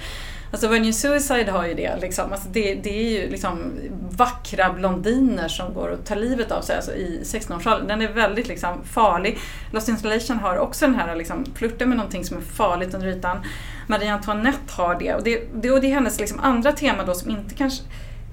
Alltså 0.51 0.69
When 0.69 0.85
You 0.85 0.93
Suicide 0.93 1.51
har 1.51 1.67
ju 1.67 1.75
det. 1.75 1.97
Liksom. 2.01 2.33
Alltså 2.33 2.49
det, 2.49 2.75
det 2.75 2.99
är 2.99 3.23
ju 3.23 3.31
liksom 3.31 3.73
vackra 4.11 4.73
blondiner 4.73 5.49
som 5.49 5.75
går 5.75 5.89
och 5.89 6.05
tar 6.05 6.17
livet 6.17 6.53
av 6.53 6.63
sig 6.63 6.77
alltså 6.77 6.95
i 6.95 7.21
16-årsåldern. 7.25 7.87
Den 7.87 8.03
är 8.03 8.13
väldigt 8.13 8.49
liksom 8.49 8.85
farlig. 8.85 9.39
Lost 9.73 9.89
Installation 9.89 10.39
har 10.39 10.57
också 10.57 10.87
den 10.87 10.95
här 10.95 11.17
liksom, 11.17 11.45
flirten 11.55 11.89
med 11.89 11.97
någonting 11.99 12.25
som 12.25 12.37
är 12.37 12.41
farligt 12.41 12.95
under 12.95 13.09
ytan. 13.09 13.39
Marie 13.87 14.13
Antoinette 14.13 14.73
har 14.73 14.99
det. 14.99 15.15
Och 15.15 15.23
det, 15.23 15.49
det, 15.55 15.71
och 15.71 15.81
det 15.81 15.87
är 15.87 15.95
hennes 15.95 16.21
liksom 16.21 16.41
andra 16.41 16.73
tema 16.73 17.05
då 17.05 17.15
som 17.15 17.31
inte 17.31 17.55
kanske... 17.55 17.85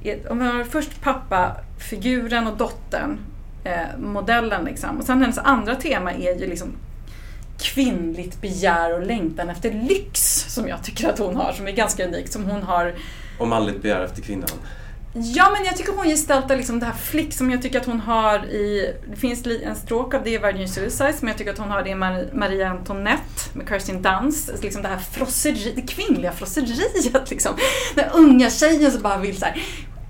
Är, 0.04 0.32
om 0.32 0.40
vi 0.40 0.46
har 0.46 0.64
först 0.64 1.02
pappafiguren 1.02 2.48
och 2.48 2.58
dottern, 2.58 3.20
eh, 3.64 3.98
modellen 3.98 4.66
liksom. 4.66 4.98
Och 4.98 5.06
sen 5.06 5.22
hennes 5.22 5.38
andra 5.38 5.76
tema 5.76 6.14
är 6.14 6.40
ju 6.40 6.48
liksom 6.48 6.68
kvinnligt 7.62 8.42
begär 8.42 8.94
och 8.94 9.06
längtan 9.06 9.50
efter 9.50 9.72
lyx 9.72 10.46
som 10.48 10.68
jag 10.68 10.84
tycker 10.84 11.10
att 11.10 11.20
hon 11.20 11.36
har, 11.36 11.54
som 11.54 11.68
är 11.68 11.72
ganska 11.72 12.06
unikt. 12.06 12.34
Som 12.34 12.46
hon 12.46 12.64
har... 12.64 12.96
Och 13.40 13.48
manligt 13.48 13.82
begär 13.82 14.02
efter 14.02 14.22
kvinnan. 14.22 14.50
Ja, 15.16 15.50
men 15.54 15.66
jag 15.66 15.78
tycker 15.78 15.94
hon 15.94 16.06
gestaltar 16.06 16.58
liksom 16.58 16.80
det 16.80 16.86
här 16.86 16.94
flick 16.94 17.34
som 17.34 17.52
jag 17.52 17.62
tycker 17.62 17.80
att 17.80 17.86
hon 17.86 18.00
har 18.00 18.46
i... 18.46 18.94
Det 19.10 19.16
finns 19.16 19.48
en 19.48 19.76
stråk 19.76 20.14
av 20.14 20.24
det 20.24 20.30
i 20.30 20.38
Virgin 20.38 20.70
Suicide 20.70 21.14
som 21.14 21.28
jag 21.28 21.38
tycker 21.38 21.52
att 21.52 21.58
hon 21.58 21.70
har 21.70 21.84
det 21.84 21.90
i 21.90 21.96
Maria 22.36 22.70
Antoinette 22.70 23.42
med 23.54 23.68
Kirsten 23.70 24.02
Dunst. 24.02 24.52
Liksom 24.62 24.82
det 24.82 24.88
här 24.88 24.98
frosseri, 24.98 25.74
det 25.76 25.82
kvinnliga 25.82 26.32
frosseriet 26.32 27.30
liksom. 27.30 27.52
Den 27.96 28.10
unga 28.14 28.50
tjejen 28.50 28.92
som 28.92 29.02
bara 29.02 29.18
vill 29.18 29.38
så 29.38 29.46
här, 29.46 29.64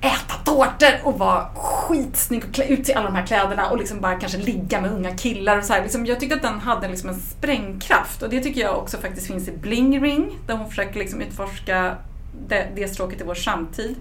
äta 0.03 0.33
tårtor 0.45 0.99
och 1.03 1.19
vara 1.19 1.47
skitsnygg 1.55 2.43
och 2.43 2.53
klä 2.53 2.67
ut 2.67 2.85
sig 2.85 2.95
i 2.95 2.97
alla 2.97 3.09
de 3.09 3.15
här 3.15 3.25
kläderna 3.25 3.69
och 3.69 3.77
liksom 3.77 4.01
bara 4.01 4.19
kanske 4.19 4.37
ligga 4.37 4.81
med 4.81 4.91
unga 4.91 5.17
killar 5.17 5.57
och 5.57 5.63
så 5.63 5.73
här. 5.73 5.83
Liksom, 5.83 6.05
jag 6.05 6.19
tyckte 6.19 6.35
att 6.35 6.41
den 6.41 6.59
hade 6.59 6.87
liksom 6.87 7.09
en 7.09 7.19
sprängkraft 7.19 8.21
och 8.21 8.29
det 8.29 8.41
tycker 8.41 8.61
jag 8.61 8.77
också 8.77 8.97
faktiskt 8.97 9.27
finns 9.27 9.47
i 9.47 9.51
Bling 9.51 10.03
Ring 10.03 10.39
där 10.47 10.55
hon 10.55 10.69
försöker 10.69 10.99
liksom 10.99 11.21
utforska 11.21 11.95
det, 12.47 12.67
det 12.75 12.87
stråket 12.87 13.21
i 13.21 13.23
vår 13.23 13.35
samtid. 13.35 13.95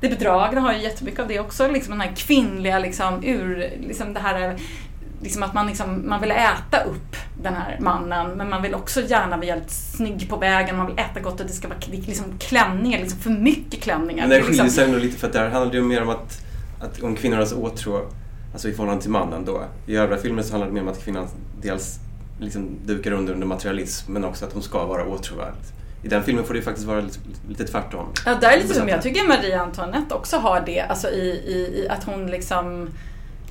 Det 0.00 0.08
bedragna 0.08 0.60
har 0.60 0.72
ju 0.72 0.82
jättemycket 0.82 1.20
av 1.20 1.28
det 1.28 1.40
också, 1.40 1.68
liksom 1.68 1.90
den 1.90 2.00
här 2.00 2.16
kvinnliga, 2.16 2.78
liksom, 2.78 3.24
ur, 3.24 3.70
liksom 3.80 4.14
det 4.14 4.20
här 4.20 4.56
liksom 5.24 5.42
att 5.42 5.54
man, 5.54 5.66
liksom, 5.66 6.08
man 6.08 6.20
vill 6.20 6.30
äta 6.30 6.84
upp 6.84 7.16
den 7.42 7.54
här 7.54 7.78
mannen 7.80 8.30
men 8.30 8.50
man 8.50 8.62
vill 8.62 8.74
också 8.74 9.00
gärna 9.00 9.36
vara 9.36 9.46
jävligt 9.46 9.70
snygg 9.70 10.28
på 10.30 10.36
vägen, 10.36 10.76
man 10.76 10.86
vill 10.86 10.98
äta 10.98 11.20
gott 11.20 11.40
och 11.40 11.46
det 11.46 11.52
ska 11.52 11.68
vara 11.68 11.78
liksom 11.88 12.38
klänningar, 12.38 12.98
liksom 12.98 13.18
för 13.18 13.30
mycket 13.30 13.82
klänningar. 13.82 14.22
Men 14.22 14.30
det 14.30 14.42
skiljer 14.42 14.64
liksom... 14.64 14.70
sig 14.70 14.92
nog 14.92 15.00
lite 15.00 15.18
för 15.18 15.26
att 15.26 15.32
där 15.32 15.48
handlar 15.48 15.72
det 15.72 15.76
ju 15.78 15.84
mer 15.84 16.02
om 16.02 16.08
att, 16.08 16.44
att 16.80 17.02
om 17.02 17.16
kvinnor 17.16 17.36
har 17.36 17.58
åtrå, 17.58 18.06
alltså 18.52 18.68
i 18.68 18.72
förhållande 18.72 19.02
till 19.02 19.10
mannen 19.10 19.44
då. 19.44 19.64
I 19.86 19.96
övriga 19.96 20.22
filmer 20.22 20.42
så 20.42 20.50
handlar 20.52 20.66
det 20.66 20.74
mer 20.74 20.82
om 20.82 20.88
att 20.88 21.04
kvinnan 21.04 21.28
dels 21.62 21.98
liksom 22.40 22.68
dukar 22.84 23.12
under 23.12 23.32
under 23.32 23.46
materialism 23.46 24.12
men 24.12 24.24
också 24.24 24.44
att 24.44 24.52
hon 24.52 24.62
ska 24.62 24.86
vara 24.86 25.06
åtråvärd. 25.06 25.54
I 26.02 26.08
den 26.08 26.22
filmen 26.22 26.44
får 26.44 26.54
det 26.54 26.58
ju 26.58 26.64
faktiskt 26.64 26.86
vara 26.86 27.00
lite, 27.00 27.18
lite 27.48 27.64
tvärtom. 27.64 28.06
Ja, 28.26 28.34
där 28.34 28.52
är 28.52 28.56
lite 28.56 28.74
som 28.74 28.88
jag 28.88 29.02
tycker 29.02 29.28
Marie 29.28 29.60
Antoinette 29.60 30.14
också 30.14 30.36
har 30.36 30.62
det, 30.66 30.80
alltså 30.80 31.08
i, 31.10 31.28
i, 31.28 31.82
i 31.82 31.88
att 31.88 32.04
hon 32.04 32.26
liksom 32.26 32.88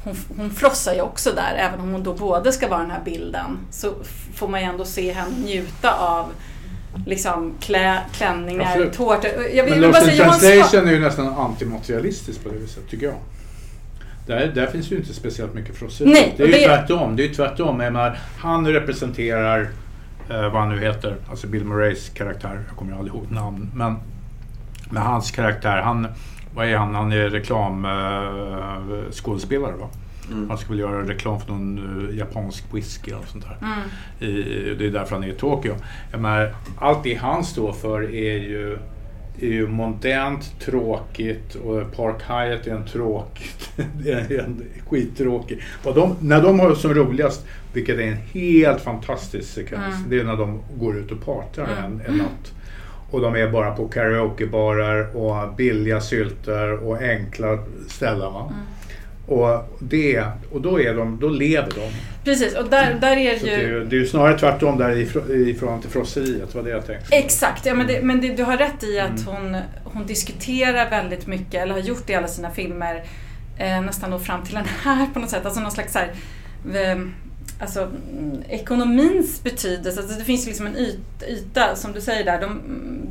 hon, 0.04 0.16
hon 0.38 0.50
frossar 0.50 0.94
ju 0.94 1.02
också 1.02 1.32
där, 1.32 1.56
även 1.58 1.80
om 1.80 1.92
hon 1.92 2.04
då 2.04 2.14
både 2.14 2.52
ska 2.52 2.68
vara 2.68 2.82
den 2.82 2.92
här 2.92 3.02
bilden 3.06 3.58
så 3.72 3.94
får 4.36 4.48
man 4.48 4.60
ju 4.60 4.66
ändå 4.66 4.86
se 4.86 5.14
henne 5.14 5.36
njuta 5.46 5.94
av 5.94 6.32
liksom 7.06 7.54
klä, 7.60 8.02
klänningar, 8.12 8.90
tårtor. 8.96 9.32
Jag 9.54 9.64
vill, 9.64 9.80
Men 9.80 9.82
Lost 9.82 10.12
in 10.12 10.18
translation 10.18 10.88
är 10.88 10.92
ju 10.92 11.00
nästan 11.00 11.28
antimaterialistisk 11.28 12.44
på 12.44 12.50
det 12.50 12.56
viset, 12.56 12.90
tycker 12.90 13.06
jag. 13.06 13.16
Där, 14.28 14.48
där 14.48 14.68
finns 14.68 14.92
ju 14.92 14.96
inte 14.96 15.14
speciellt 15.14 15.54
mycket 15.54 15.76
frosseri. 15.76 16.10
Nej, 16.14 16.34
det 16.38 16.44
är 16.44 16.48
ju 16.48 16.54
det... 16.54 16.66
tvärtom. 16.66 17.16
Det 17.16 17.26
är 17.26 17.34
tvärtom. 17.34 17.78
Menar, 17.78 18.20
han 18.38 18.68
representerar 18.68 19.70
eh, 20.30 20.42
vad 20.42 20.54
han 20.62 20.70
nu 20.70 20.80
heter, 20.80 21.16
alltså 21.30 21.48
Bill 21.48 21.66
Murrays 21.66 22.10
karaktär. 22.10 22.64
Jag 22.68 22.78
kommer 22.78 22.94
aldrig 22.98 23.16
ihåg 23.16 23.32
namn. 23.32 23.72
Men 23.76 24.00
med 24.90 25.04
hans 25.04 25.32
karaktär, 25.32 25.82
han 25.82 26.08
vad 26.56 26.68
är 26.68 26.76
han? 26.78 26.96
Han 26.96 27.12
är 27.12 27.30
reklamskådespelare 27.30 29.72
eh, 29.72 29.78
va? 29.78 29.90
Mm. 30.32 30.50
Han 30.50 30.58
skulle 30.58 30.84
väl 30.84 30.92
göra 30.92 31.08
reklam 31.08 31.40
för 31.40 31.52
någon 31.52 31.80
uh, 32.10 32.18
japansk 32.18 32.64
whisky 32.74 33.12
eller 33.12 33.26
sånt 33.26 33.46
där. 33.46 33.58
Mm. 33.62 33.80
I, 34.20 34.76
det 34.80 34.86
är 34.88 34.92
därför 34.92 35.16
han 35.16 35.24
är 35.24 35.28
i 35.28 35.34
Tokyo. 35.34 35.76
Menar, 36.12 36.56
allt 36.80 37.04
det 37.04 37.16
han 37.16 37.44
står 37.44 37.74
för 37.74 38.16
är 38.16 38.38
ju, 38.40 38.78
är 39.42 39.48
ju 39.48 39.68
mondänt, 39.68 40.56
tråkigt 40.60 41.56
och 41.56 41.92
Park 41.96 42.22
Hyatt 42.28 42.68
är 42.68 42.72
en 42.76 42.86
tråkigt, 42.88 43.70
är 44.06 44.40
en 44.40 44.64
skittråkig. 44.90 45.62
Och 45.84 45.96
de, 45.96 46.16
när 46.20 46.42
de 46.42 46.60
har 46.60 46.76
som 46.76 46.94
roligast, 46.94 47.46
vilket 47.74 47.98
är 47.98 48.02
en 48.08 48.18
helt 48.18 48.82
fantastisk 48.82 49.50
sekvens, 49.54 49.96
Mm. 49.98 50.10
det 50.10 50.20
är 50.20 50.24
när 50.24 50.38
de 50.38 50.60
går 50.80 50.98
ut 50.98 51.12
och 51.12 51.26
partar 51.26 51.64
Mm. 51.64 51.78
en, 51.86 52.02
en 52.08 52.18
natt. 52.18 52.54
Och 53.14 53.22
de 53.22 53.36
är 53.36 53.48
bara 53.48 53.72
på 53.72 53.88
karaokebarer 53.88 55.16
och 55.16 55.56
billiga 55.56 56.02
sylter 56.02 56.88
och 56.88 57.02
enkla 57.02 57.58
ställen. 57.90 58.34
Va? 58.34 58.52
Mm. 58.52 58.66
Och, 59.40 59.78
det, 59.80 60.24
och 60.52 60.62
då, 60.62 60.82
är 60.82 60.94
de, 60.94 61.20
då 61.22 61.30
lever 61.30 61.72
de. 61.76 61.90
Precis, 62.24 62.56
och 62.56 62.70
där, 62.70 62.98
där 63.02 63.18
är 63.18 63.38
Så 63.38 63.46
det 63.46 63.52
det, 63.52 63.58
är 63.58 63.68
ju... 63.68 63.68
ju, 63.68 63.86
det 63.86 63.96
är 63.96 64.00
ju 64.00 64.06
snarare 64.08 64.40
tvärtom 64.40 64.78
där 64.78 64.92
i, 64.92 65.06
förhållande 65.06 65.82
till 65.82 65.92
frosseriet. 65.92 66.56
Var 66.56 66.64
det 66.64 66.70
jag 66.70 66.86
tänkte. 66.86 67.16
Exakt, 67.16 67.66
ja, 67.66 67.74
men, 67.74 67.88
det, 67.88 68.02
men 68.02 68.22
det, 68.22 68.34
du 68.34 68.44
har 68.44 68.58
rätt 68.58 68.84
i 68.84 69.00
att 69.00 69.28
Mm. 69.28 69.36
hon, 69.36 69.58
hon 69.84 70.06
diskuterar 70.06 70.90
väldigt 70.90 71.28
mycket, 71.28 71.54
eller 71.62 71.74
har 71.74 71.80
gjort 71.80 72.08
det 72.08 72.14
i 72.14 72.16
alla 72.16 72.28
sina 72.28 72.52
filmer, 72.52 73.04
eh, 73.58 73.82
nästan 73.82 74.12
då 74.12 74.20
fram 74.20 74.44
till 74.44 74.56
den 74.56 74.66
här 74.84 75.08
på 75.14 75.20
något 75.20 75.30
sätt. 75.30 75.46
Alltså 75.46 75.62
någon 75.62 75.72
slags 75.72 75.94
så 75.94 76.00
här, 76.00 76.12
alltså, 77.64 77.82
mm, 77.82 78.44
ekonomins 78.50 79.44
betydelse. 79.44 80.02
Alltså 80.02 80.20
det 80.20 80.26
finns 80.26 80.46
liksom 80.46 80.68
en 80.68 80.78
yt, 80.78 81.00
yta, 81.28 81.76
som 81.76 81.92
du 81.94 82.02
säger 82.02 82.26
där. 82.26 82.42
De, 82.42 82.62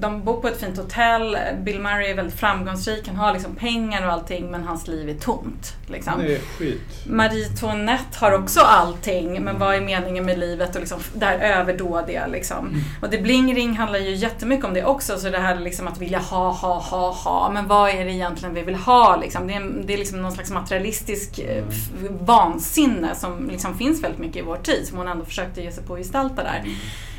de 0.00 0.24
bor 0.24 0.40
på 0.40 0.48
ett 0.48 0.60
fint 0.60 0.76
hotell, 0.78 1.36
Bill 1.64 1.80
Murray 1.80 2.10
är 2.10 2.14
väldigt 2.14 2.34
framgångsrik, 2.40 3.08
han 3.08 3.16
har 3.16 3.32
liksom 3.32 3.54
pengar 3.54 4.06
och 4.06 4.12
allting 4.12 4.50
men 4.50 4.64
hans 4.64 4.88
liv 4.88 5.08
är 5.08 5.14
tomt. 5.14 5.72
Liksom. 5.86 6.12
Det 6.18 6.34
är 6.34 6.38
skit. 6.38 6.80
Marie 7.06 7.48
Toinette 7.48 8.18
har 8.18 8.32
också 8.32 8.60
allting, 8.60 9.42
men 9.44 9.58
vad 9.58 9.74
är 9.74 9.80
meningen 9.80 10.24
med 10.24 10.38
livet 10.38 10.74
och 10.74 10.80
liksom 10.80 10.98
det 11.14 11.26
här 11.26 11.38
överdådiga 11.38 12.26
liksom. 12.26 12.82
Och 13.02 13.10
det 13.10 13.18
Bling 13.18 13.54
Ring 13.54 13.76
handlar 13.76 13.98
ju 13.98 14.14
jättemycket 14.14 14.64
om 14.64 14.74
det 14.74 14.84
också, 14.84 15.18
så 15.18 15.28
det 15.30 15.38
här 15.38 15.60
liksom 15.60 15.88
att 15.88 15.98
vilja 16.00 16.18
ha, 16.18 16.50
ha, 16.50 16.78
ha, 16.80 17.10
ha, 17.12 17.50
men 17.54 17.68
vad 17.68 17.90
är 17.90 18.04
det 18.04 18.12
egentligen 18.12 18.54
vi 18.54 18.62
vill 18.62 18.74
ha 18.74 19.16
liksom? 19.16 19.46
Det 19.46 19.54
är, 19.54 19.72
det 19.86 19.94
är 19.94 19.98
liksom 19.98 20.22
någon 20.22 20.32
slags 20.32 20.50
materialistisk 20.50 21.40
f- 21.68 21.90
vansinne 22.20 23.14
som 23.14 23.48
liksom 23.50 23.78
finns 23.78 24.02
väldigt 24.02 24.20
mycket 24.20 24.41
i 24.42 24.44
vår 24.46 24.56
tid, 24.56 24.88
som 24.88 24.98
hon 24.98 25.08
ändå 25.08 25.24
försökte 25.24 25.62
ge 25.62 25.72
sig 25.72 25.84
på 25.84 25.92
att 25.94 26.00
gestalta 26.00 26.42
där. 26.42 26.64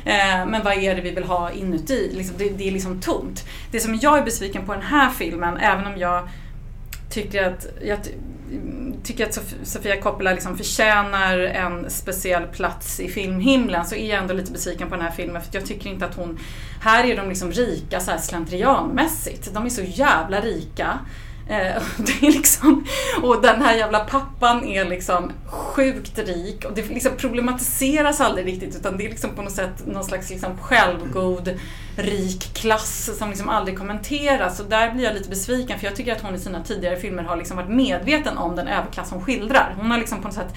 Eh, 0.04 0.46
men 0.46 0.64
vad 0.64 0.72
är 0.74 0.94
det 0.94 1.00
vi 1.00 1.10
vill 1.10 1.24
ha 1.24 1.50
inuti? 1.50 2.10
Liksom, 2.14 2.36
det, 2.38 2.48
det 2.48 2.68
är 2.68 2.72
liksom 2.72 3.00
tomt. 3.00 3.44
Det 3.70 3.80
som 3.80 3.98
jag 4.02 4.18
är 4.18 4.22
besviken 4.22 4.66
på 4.66 4.72
den 4.72 4.82
här 4.82 5.10
filmen, 5.10 5.56
även 5.56 5.86
om 5.86 5.96
jag 5.98 6.28
tycker 7.10 7.44
att, 7.48 7.66
jag 7.84 8.04
ty- 8.04 8.10
tycker 9.04 9.24
att 9.26 9.36
Sof- 9.38 9.64
Sofia 9.64 10.00
Coppola 10.00 10.32
liksom 10.32 10.56
förtjänar 10.56 11.38
en 11.38 11.90
speciell 11.90 12.42
plats 12.46 13.00
i 13.00 13.08
filmhimlen 13.08 13.84
så 13.84 13.94
är 13.94 14.10
jag 14.10 14.18
ändå 14.18 14.34
lite 14.34 14.52
besviken 14.52 14.88
på 14.88 14.94
den 14.96 15.04
här 15.04 15.12
filmen 15.12 15.42
för 15.42 15.54
jag 15.54 15.66
tycker 15.66 15.90
inte 15.90 16.06
att 16.06 16.14
hon... 16.14 16.38
Här 16.80 17.04
är 17.04 17.16
de 17.16 17.28
liksom 17.28 17.52
rika 17.52 18.00
så 18.00 18.10
här 18.10 18.18
slentrianmässigt. 18.18 19.54
De 19.54 19.66
är 19.66 19.70
så 19.70 19.82
jävla 19.82 20.40
rika. 20.40 20.98
Eh, 21.48 21.76
och 21.98 22.04
det 22.04 22.26
är 22.26 22.32
liksom, 22.32 22.84
och 23.22 23.42
den 23.42 23.62
här 23.62 23.76
jävla 23.76 24.00
pappan 24.00 24.64
är 24.64 24.84
liksom 24.84 25.32
sjukt 25.46 26.18
rik. 26.18 26.64
Och 26.64 26.74
det 26.74 26.88
liksom 26.88 27.12
problematiseras 27.16 28.20
aldrig 28.20 28.46
riktigt 28.46 28.76
utan 28.76 28.96
det 28.96 29.06
är 29.06 29.10
liksom 29.10 29.30
på 29.30 29.42
något 29.42 29.52
sätt 29.52 29.86
någon 29.86 30.04
slags 30.04 30.30
liksom 30.30 30.58
självgod 30.58 31.58
rik 31.96 32.54
klass 32.54 33.10
som 33.18 33.28
liksom 33.30 33.48
aldrig 33.48 33.78
kommenteras 33.78 34.60
och 34.60 34.66
där 34.66 34.90
blir 34.92 35.04
jag 35.04 35.14
lite 35.14 35.28
besviken 35.28 35.78
för 35.78 35.86
jag 35.86 35.96
tycker 35.96 36.12
att 36.12 36.22
hon 36.22 36.34
i 36.34 36.38
sina 36.38 36.62
tidigare 36.62 36.96
filmer 36.96 37.22
har 37.22 37.36
liksom 37.36 37.56
varit 37.56 37.68
medveten 37.68 38.38
om 38.38 38.56
den 38.56 38.68
överklass 38.68 39.10
hon 39.10 39.22
skildrar. 39.22 39.74
Hon 39.80 39.90
har 39.90 39.98
liksom 39.98 40.18
på 40.22 40.28
något 40.28 40.34
sätt 40.34 40.54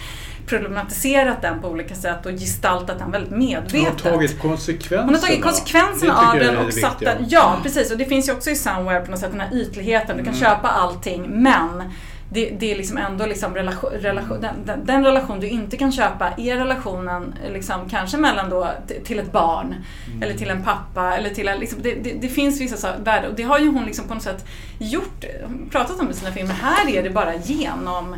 problematiserat 0.47 1.41
den 1.41 1.62
på 1.62 1.67
olika 1.67 1.95
sätt 1.95 2.26
och 2.26 2.32
gestaltat 2.32 3.00
den 3.00 3.12
väldigt 3.12 3.30
Hon 3.32 3.39
medvetet. 3.39 4.02
har 4.02 4.12
tagit 4.12 4.39
konsekvenserna. 4.39 5.04
Hon 5.04 5.13
har 5.13 5.21
tagit 5.21 5.43
konsekvenserna 5.43 6.17
av 6.17 6.39
den 6.39 6.58
och 6.58 6.73
satt 6.73 7.00
den. 7.00 7.26
Ja, 7.30 7.58
precis. 7.63 7.91
Och 7.91 7.97
det 7.97 8.06
finns 8.06 8.28
ju 8.30 8.34
också 8.34 8.50
i 8.50 8.56
Somewhere 8.56 9.02
på 9.06 9.12
något 9.12 9.19
sätt 9.19 9.32
den 9.32 9.41
här 9.41 9.54
ytligheten. 9.54 10.17
Du 10.17 10.23
kan 10.23 10.34
Mm. 10.34 10.45
köpa 10.45 10.67
allting 10.67 11.26
men 11.30 11.84
det, 12.29 12.49
det 12.59 12.71
är 12.71 12.75
liksom 12.77 12.97
ändå 12.97 13.25
liksom 13.25 13.55
relation, 13.55 13.89
relation, 13.91 14.41
den, 14.41 14.55
den, 14.65 14.85
den 14.85 15.05
relation 15.05 15.39
du 15.39 15.47
inte 15.47 15.77
kan 15.77 15.91
köpa 15.91 16.29
är 16.37 16.55
relationen 16.55 17.33
liksom 17.53 17.89
kanske 17.89 18.17
mellan 18.17 18.49
då 18.49 18.69
till 19.03 19.19
ett 19.19 19.31
barn 19.31 19.75
Mm. 20.07 20.23
eller 20.23 20.33
till 20.33 20.49
en 20.49 20.63
pappa 20.63 21.17
eller 21.17 21.29
till 21.29 21.47
en, 21.47 21.59
liksom, 21.59 21.79
det, 21.81 21.93
det, 22.03 22.13
det 22.21 22.27
finns 22.27 22.61
vissa 22.61 22.77
så- 22.77 23.03
värden 23.03 23.29
och 23.31 23.35
det 23.37 23.43
har 23.43 23.59
ju 23.59 23.67
hon 23.67 23.85
liksom 23.85 24.07
på 24.07 24.13
något 24.13 24.23
sätt 24.23 24.45
gjort, 24.79 25.25
pratat 25.71 25.99
om 25.99 26.09
i 26.09 26.13
sina 26.13 26.31
filmer. 26.31 26.53
Här 26.53 26.89
är 26.89 27.03
det 27.03 27.09
bara 27.09 27.35
genom 27.35 28.15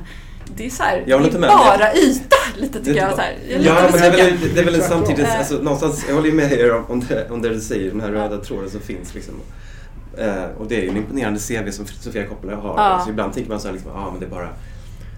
det 0.56 0.66
är, 0.66 0.70
så 0.70 0.84
här, 0.84 1.04
det 1.06 1.12
är 1.12 1.40
bara 1.40 1.94
yta 1.94 2.36
lite 2.58 2.84
tycker 2.84 3.00
jag. 3.02 3.12
Så 3.16 3.22
här. 3.22 3.36
Jag 3.48 3.56
är 3.56 3.60
lite 3.60 3.70
Ja, 3.70 3.90
men 3.92 4.02
det 4.02 4.08
är 4.08 4.12
väl, 4.32 4.54
det 4.56 4.60
är 4.62 4.66
väl 4.66 4.76
en 4.76 4.82
samtidigt, 4.82 5.28
alltså, 5.38 5.54
någonstans, 5.56 6.06
jag 6.08 6.16
håller 6.16 6.28
ju 6.30 6.34
med 6.36 6.52
er 6.52 6.76
om, 6.76 6.86
om, 6.86 7.00
det, 7.10 7.30
om 7.30 7.42
det 7.42 7.50
du 7.50 7.60
säger, 7.60 7.92
den 7.92 8.02
här 8.02 8.10
röda 8.12 8.38
tråden 8.38 8.70
som 8.70 8.82
finns. 8.82 9.14
Liksom. 9.16 9.34
Eh, 10.18 10.46
och 10.58 10.68
det 10.68 10.76
är 10.76 10.82
ju 10.82 10.90
en 10.90 10.98
imponerande 10.98 11.40
CV 11.40 11.72
som 11.72 11.86
Sofia 11.86 12.28
Coppola 12.28 12.56
har. 12.56 12.78
Ja. 12.78 12.82
Alltså, 12.82 13.10
ibland 13.10 13.34
tänker 13.34 13.50
man 13.50 13.60
så 13.60 13.68
här, 13.68 13.74
liksom, 13.74 13.92
ah, 13.92 14.12
men 14.12 14.20
det 14.20 14.26
är 14.26 14.30
bara 14.30 14.50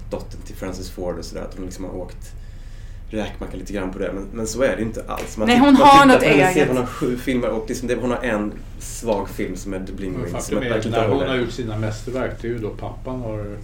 dottern 0.09 0.41
till 0.41 0.55
Francis 0.55 0.89
Ford 0.89 1.17
och 1.17 1.25
sådär, 1.25 1.41
att 1.41 1.55
hon 1.55 1.65
liksom 1.65 1.85
har 1.85 1.95
åkt 1.95 2.31
räkmacka 3.09 3.57
lite 3.57 3.73
grann 3.73 3.91
på 3.91 3.99
det. 3.99 4.11
Men, 4.13 4.27
men 4.33 4.47
så 4.47 4.63
är 4.63 4.75
det 4.75 4.81
inte 4.81 5.03
alls. 5.07 5.37
Man 5.37 5.47
Nej, 5.47 5.57
hon 5.57 5.73
man 5.73 5.81
har 5.81 6.05
något 6.05 6.23
eget. 6.23 6.67
Hon 6.67 6.77
har 6.77 6.85
sju 6.85 7.17
filmer 7.17 7.49
och 7.49 7.65
liksom 7.67 7.87
det, 7.87 7.95
hon 7.95 8.11
har 8.11 8.23
en 8.23 8.53
svag 8.79 9.29
film 9.29 9.55
som 9.55 9.73
är 9.73 9.85
The 9.85 9.93
Bling 9.93 10.17
Ring. 10.23 10.31
Faktum 10.31 10.57
är 10.57 10.89
när 10.89 11.07
hon 11.07 11.27
har 11.27 11.35
gjort 11.35 11.51
sina 11.51 11.77
mästerverk, 11.77 12.31
det 12.41 12.47
är 12.47 12.51
ju 12.51 12.59
då 12.59 12.69
pappan 12.69 13.21
har 13.21 13.57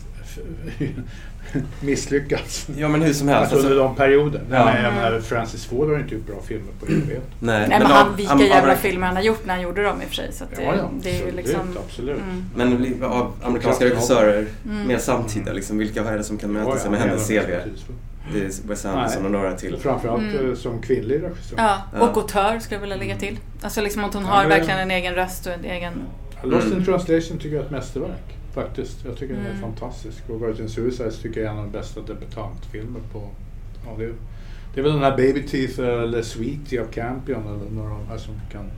misslyckats. 1.82 2.67
Ja 2.78 2.88
men 2.88 3.02
hur 3.02 3.13
som 3.13 3.28
helst. 3.28 3.41
Alltså 3.54 3.67
under 3.69 3.84
Alltså, 3.84 3.88
de 3.88 3.95
perioder. 3.95 4.41
Ja. 4.52 4.65
Nej, 4.65 4.73
men, 4.73 4.84
jag 4.84 4.93
menar, 4.93 5.19
Francis 5.19 5.65
Ford 5.65 5.89
har 5.89 6.00
inte 6.00 6.15
gjort 6.15 6.28
bra 6.28 6.41
filmer 6.47 6.71
på 6.80 6.86
evighet. 6.86 7.23
nej, 7.39 7.67
Nej 7.69 7.80
men 7.80 7.88
han, 7.91 8.15
vilka 8.15 8.34
am- 8.34 8.39
jävla 8.41 8.71
av- 8.71 8.76
filmer 8.78 9.08
han 9.08 9.15
har 9.15 9.23
gjort 9.23 9.45
när 9.45 9.54
han 9.54 9.63
gjorde 9.63 9.84
dem 9.84 10.02
i 10.02 10.06
och 10.06 10.08
för 10.08 10.15
sig. 10.15 10.32
Så 10.34 10.43
att 10.43 10.56
det, 10.56 10.62
Ja, 10.63 10.76
ja, 10.76 10.89
det 11.04 11.10
är 11.10 11.13
ju 11.13 11.17
absolut, 11.19 11.36
liksom... 11.36 11.62
absolut. 11.86 12.17
Mm. 12.17 12.45
Men 12.56 13.04
av 13.04 13.34
amerikanska 13.43 13.86
regissörer, 13.86 14.45
Mm. 14.65 14.88
mer 14.88 14.97
samtida, 14.97 15.54
liksom, 15.54 15.78
vilka 15.78 16.02
är 16.04 16.17
det 16.17 16.23
som 16.23 16.38
kan 16.38 16.52
mäta 16.52 16.69
Ja, 16.69 16.76
sig 16.76 16.86
ja, 16.86 16.91
med 16.91 17.00
hennes 17.00 17.30
en 17.30 17.41
CV? 17.41 17.47
betydelsefull. 17.47 17.95
Det 18.34 18.39
är 18.39 18.67
Wes 18.67 18.86
Anderson 18.86 19.26
och 19.26 19.32
några 19.32 19.54
till. 19.54 19.78
Framförallt 19.78 20.21
Mm. 20.23 20.50
eh, 20.50 20.56
som 20.56 20.82
kvinnlig 20.82 21.23
regissör. 21.23 21.58
Ja, 21.58 21.82
och 22.00 22.17
autör 22.17 22.60
skulle 22.60 22.76
jag 22.76 22.82
vilja 22.82 22.95
lägga 22.95 23.15
till. 23.15 23.39
Alltså 23.62 23.82
liksom 23.82 24.04
att 24.04 24.13
hon 24.13 24.26
har 24.26 24.39
men- 24.39 24.50
verkligen 24.50 24.80
en 24.80 24.91
egen 24.91 25.15
röst 25.15 25.47
och 25.47 25.54
en 25.54 25.65
egen... 25.65 25.93
Lost 26.43 26.65
Mm. 26.67 26.78
in 26.80 26.86
translation 26.86 27.38
tycker 27.38 27.56
jag 27.56 27.62
är 27.62 27.65
ett 27.65 27.71
mästerverk. 27.71 28.37
Faktiskt. 28.63 29.06
Jag 29.06 29.17
tycker 29.17 29.34
den 29.34 29.46
är 29.46 29.50
Mm. 29.50 29.62
fantastisk. 29.62 30.30
Och 30.30 30.41
Virgin 30.43 30.70
Suicides 30.70 31.20
tycker 31.22 31.39
jag 31.41 31.48
är 31.48 31.52
en 31.54 31.58
av 31.58 31.63
de 31.65 31.72
bästa 31.72 32.02
debutantfilmer 32.02 33.00
på... 33.13 33.30
Ja, 33.86 33.96
det, 33.98 34.04
är, 34.04 34.13
det 34.74 34.80
är 34.80 34.84
väl 34.84 34.91
den 34.93 35.02
här 35.02 35.17
Baby 35.17 35.43
Teeth 35.48 35.80
eller 35.80 36.22
Sweetie 36.22 36.82
av 36.82 36.86
Campion 36.86 37.48
eller 37.48 37.70
några 37.72 37.91
av 37.93 38.00
de 38.00 38.08
här 38.08 38.17
som 38.17 38.34
kan 38.52 38.72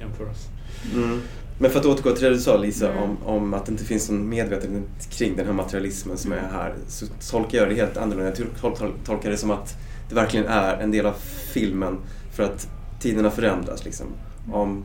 jämföras. 0.00 0.48
Mm. 0.94 1.20
Men 1.58 1.70
för 1.70 1.78
att 1.80 1.86
återgå 1.86 2.10
till 2.12 2.24
det 2.24 2.30
du 2.30 2.38
sa 2.38 2.56
Lisa 2.56 2.92
Mm. 2.92 3.02
om, 3.02 3.16
om 3.24 3.54
att 3.54 3.66
det 3.66 3.72
inte 3.72 3.84
finns 3.84 4.10
någon 4.10 4.28
medvetenhet 4.28 5.10
kring 5.10 5.36
den 5.36 5.46
här 5.46 5.52
materialismen 5.52 6.16
som 6.16 6.32
är 6.32 6.48
här. 6.52 6.74
Så 6.88 7.06
tolkar 7.30 7.58
jag 7.58 7.68
det 7.68 7.74
helt 7.74 7.96
annorlunda. 7.96 8.24
Jag 8.30 8.34
tol- 8.62 8.74
tol- 8.76 8.92
tolkar 9.04 9.30
det 9.30 9.36
som 9.36 9.50
att 9.50 9.76
det 10.08 10.14
verkligen 10.14 10.46
är 10.46 10.76
en 10.76 10.90
del 10.90 11.06
av 11.06 11.14
filmen 11.52 11.98
för 12.32 12.42
att 12.42 12.68
tiderna 13.00 13.30
förändras. 13.30 13.84
Liksom. 13.84 14.06
Om, 14.52 14.82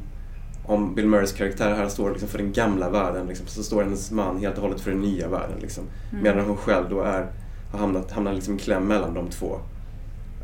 om 0.67 0.95
Bill 0.95 1.07
Murrays 1.07 1.31
karaktär 1.31 1.75
här 1.75 1.87
står 1.87 2.11
liksom 2.11 2.29
för 2.29 2.37
den 2.37 2.53
gamla 2.53 2.89
världen 2.89 3.27
liksom, 3.27 3.47
så 3.47 3.63
står 3.63 3.83
hennes 3.83 4.11
man 4.11 4.39
helt 4.39 4.55
och 4.55 4.61
hållet 4.61 4.81
för 4.81 4.91
den 4.91 4.99
nya 4.99 5.27
världen. 5.27 5.59
Liksom. 5.61 5.83
Mm. 6.11 6.23
Medan 6.23 6.45
hon 6.45 6.57
själv 6.57 6.89
då 6.89 7.01
är, 7.01 7.27
har 7.71 7.79
hamnat, 7.79 8.11
hamnat 8.11 8.35
liksom 8.35 8.55
i 8.55 8.59
kläm 8.59 8.87
mellan 8.87 9.13
de 9.13 9.29
två. 9.29 9.59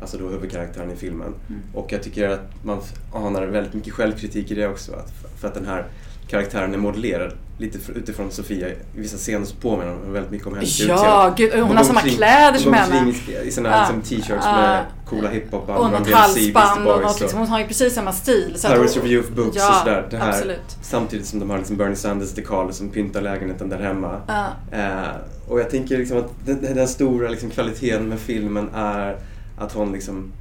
Alltså 0.00 0.18
då 0.18 0.28
huvudkaraktären 0.28 0.90
i 0.90 0.96
filmen. 0.96 1.34
Mm. 1.48 1.62
Och 1.74 1.92
jag 1.92 2.02
tycker 2.02 2.28
att 2.28 2.64
man 2.64 2.80
anar 3.12 3.42
väldigt 3.42 3.74
mycket 3.74 3.92
självkritik 3.92 4.50
i 4.50 4.54
det 4.54 4.68
också. 4.68 4.92
Att, 4.92 5.12
för 5.40 5.48
att 5.48 5.54
den 5.54 5.66
här 5.66 5.86
karaktären 6.28 6.74
är 6.74 6.78
modellerad 6.78 7.32
lite 7.62 7.78
utifrån 7.94 8.30
Sofia. 8.30 8.68
I 8.68 8.74
vissa 8.94 9.16
scener 9.16 9.44
så 9.46 9.54
påminner 9.56 9.92
hon 10.04 10.12
väldigt 10.12 10.30
mycket 10.32 10.46
om 10.46 10.54
hennes 10.54 10.80
Ja, 10.80 11.34
gud, 11.36 11.50
hon 11.54 11.62
har 11.62 11.68
går 11.76 11.84
samma 11.84 12.00
omkring- 12.00 12.16
kläder 12.16 12.58
som 12.58 12.74
hon 12.74 12.82
henne. 12.82 13.12
i, 13.44 13.50
såna 13.50 13.68
Ja. 13.68 13.74
här 13.74 13.92
liksom, 13.94 14.16
t-shirts 14.16 14.44
Ja. 14.46 14.56
med 14.56 14.84
coola 15.08 15.28
hiphopband. 15.28 15.78
Och 15.80 15.90
något 15.90 16.10
halsband 16.10 16.86
och 16.88 17.02
något 17.02 17.20
liksom. 17.20 17.38
Hon 17.38 17.48
har 17.48 17.58
ju 17.60 17.66
precis 17.66 17.94
samma 17.94 18.12
stil. 18.12 18.52
Så 18.56 18.68
Paris 18.68 18.94
hon- 18.94 19.02
Review 19.02 19.28
of 19.28 19.36
Books 19.36 19.56
ja, 19.56 19.68
och 19.70 19.74
sådär. 19.76 20.06
Det 20.10 20.16
här, 20.16 20.28
absolut. 20.28 20.76
Samtidigt 20.82 21.26
som 21.26 21.40
de 21.40 21.50
har 21.50 21.58
liksom 21.58 21.76
Bernie 21.76 21.96
Sanders 21.96 22.32
dekaler 22.32 22.72
som 22.72 22.88
pyntar 22.88 23.20
lägenheten 23.20 23.68
där 23.68 23.78
hemma. 23.80 24.20
Ja. 24.26 24.46
Eh, 24.78 25.16
och 25.48 25.60
jag 25.60 25.70
tänker 25.70 25.98
liksom 25.98 26.18
att 26.18 26.30
den, 26.46 26.62
den 26.74 26.88
stora 26.88 27.28
liksom 27.28 27.50
kvaliteten 27.50 28.08
med 28.08 28.18
filmen 28.18 28.68
är 28.74 29.16
att 29.58 29.72
hon 29.72 29.92
liksom 29.92 30.32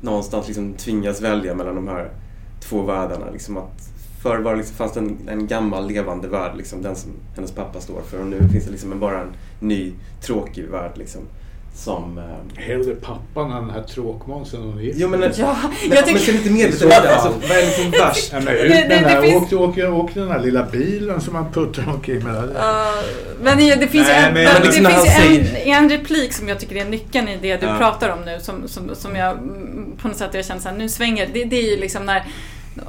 någonstans 0.00 0.46
liksom 0.46 0.74
tvingas 0.74 1.20
välja 1.20 1.54
mellan 1.54 1.74
de 1.74 1.88
här 1.88 2.10
två 2.68 2.82
världarna. 2.82 3.30
Liksom 3.32 3.56
att 3.56 3.88
förr 4.24 4.38
var 4.38 4.50
det 4.52 4.56
liksom, 4.58 4.76
fanns 4.76 4.92
det 4.92 5.00
en, 5.00 5.18
en 5.28 5.46
gammal 5.46 5.88
levande 5.88 6.28
värld, 6.28 6.52
liksom, 6.56 6.82
den 6.82 6.96
som 6.96 7.10
hennes 7.34 7.52
pappa 7.52 7.80
står 7.80 8.02
för. 8.10 8.18
Och 8.20 8.26
nu 8.26 8.38
finns 8.52 8.64
det 8.64 8.70
liksom 8.70 8.92
en, 8.92 9.00
bara 9.00 9.20
en 9.20 9.32
ny 9.60 9.92
tråkig 10.22 10.64
värld. 10.64 10.92
Liksom, 10.94 11.20
som... 11.76 12.18
Eh, 12.18 12.62
Hellre 12.62 12.94
pappan 12.94 13.52
än 13.52 13.66
den 13.66 13.70
här 13.74 13.82
tråkmånsen 13.82 14.62
hon 14.62 14.78
är 14.80 14.92
jo 14.94 15.08
men, 15.08 15.20
med. 15.20 15.34
Ja, 15.38 15.56
men, 15.62 15.70
jag 15.80 15.88
men 15.88 16.18
ser 16.18 16.26
tycker... 16.26 16.32
lite 16.32 16.50
medveten 16.50 16.84
om 16.86 16.90
det. 17.02 17.14
Alltså, 17.14 17.48
vad 17.48 17.58
är 17.58 17.62
liksom 17.66 17.90
värst? 17.90 18.28
Ja, 18.32 18.40
men 18.40 18.44
Det- 18.54 18.60
ut 18.62 18.68
det- 18.72 18.88
den 18.88 19.02
det 19.02 19.08
där, 19.08 19.22
finns- 19.22 19.52
åk, 19.52 19.78
åk, 19.78 19.78
åk 19.78 20.14
den 20.14 20.28
där 20.28 20.40
lilla 20.40 20.62
bilen 20.72 21.20
som 21.20 21.32
man 21.32 21.52
puttrar 21.52 21.88
omkring 21.94 22.24
med. 22.24 22.48
Ja, 22.56 22.92
men 23.42 23.58
det, 23.58 23.74
det 23.74 23.86
finns, 23.88 24.08
Nej, 24.08 24.24
en, 24.28 24.34
men 24.34 24.44
det 24.62 24.66
liksom 24.66 24.84
finns 24.86 25.54
ju 25.64 25.70
en, 25.70 25.88
replik 25.90 26.32
som 26.32 26.48
jag 26.48 26.60
tycker 26.60 26.76
är 26.76 26.84
nyckeln 26.84 27.28
i 27.28 27.38
det 27.42 27.56
du 27.56 27.66
Ja. 27.66 27.78
pratar 27.78 28.08
om 28.10 28.18
nu 28.24 28.38
som, 28.40 28.68
som, 28.68 28.90
som 28.94 29.16
jag 29.16 29.36
på 30.02 30.08
något 30.08 30.16
sätt 30.16 30.30
jag 30.32 30.44
känner 30.44 30.60
såhär, 30.60 30.76
nu 30.76 30.88
svänger 30.88 31.28
det. 31.32 31.44
Det 31.44 31.56
är 31.58 31.70
ju 31.70 31.76
liksom 31.76 32.06
när 32.06 32.24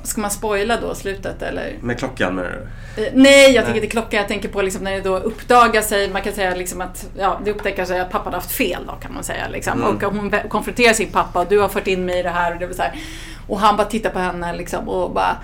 Ska 0.03 0.21
man 0.21 0.31
spoila 0.31 0.81
då 0.81 0.95
slutet 0.95 1.41
eller? 1.41 1.73
Med 1.81 1.99
klockan 1.99 2.35
menar 2.35 2.67
du? 2.95 3.03
Eh, 3.03 3.11
Nej, 3.13 3.51
jag 3.51 3.65
tänker 3.65 3.81
inte 3.81 3.91
klockan. 3.91 4.19
Jag 4.19 4.27
tänker 4.27 4.49
på 4.49 4.61
liksom 4.61 4.83
när 4.83 4.91
det 4.91 5.01
då 5.01 5.17
uppdagar 5.17 5.81
sig. 5.81 6.09
Man 6.09 6.21
kan 6.21 6.33
säga 6.33 6.55
liksom 6.55 6.81
att 6.81 7.09
ja, 7.17 7.39
det 7.45 7.51
upptäcker 7.51 7.85
sig 7.85 7.99
att 7.99 8.11
pappan 8.11 8.33
har 8.33 8.41
haft 8.41 8.51
fel 8.51 8.83
då 8.87 8.93
kan 8.93 9.13
man 9.13 9.23
säga. 9.23 9.47
Liksom. 9.47 9.83
Mm. 9.83 9.95
Och 9.95 10.03
hon 10.03 10.33
konfronterar 10.49 10.93
sin 10.93 11.11
pappa 11.11 11.39
och 11.39 11.47
du 11.49 11.59
har 11.59 11.69
fört 11.69 11.87
in 11.87 12.05
mig 12.05 12.19
i 12.19 12.23
det 12.23 12.29
här. 12.29 12.53
Och, 12.53 12.59
det 12.59 12.73
så 12.73 12.81
här. 12.81 12.99
och 13.47 13.59
han 13.59 13.77
bara 13.77 13.87
tittar 13.87 14.09
på 14.09 14.19
henne 14.19 14.53
liksom, 14.53 14.89
och 14.89 15.11
bara 15.11 15.37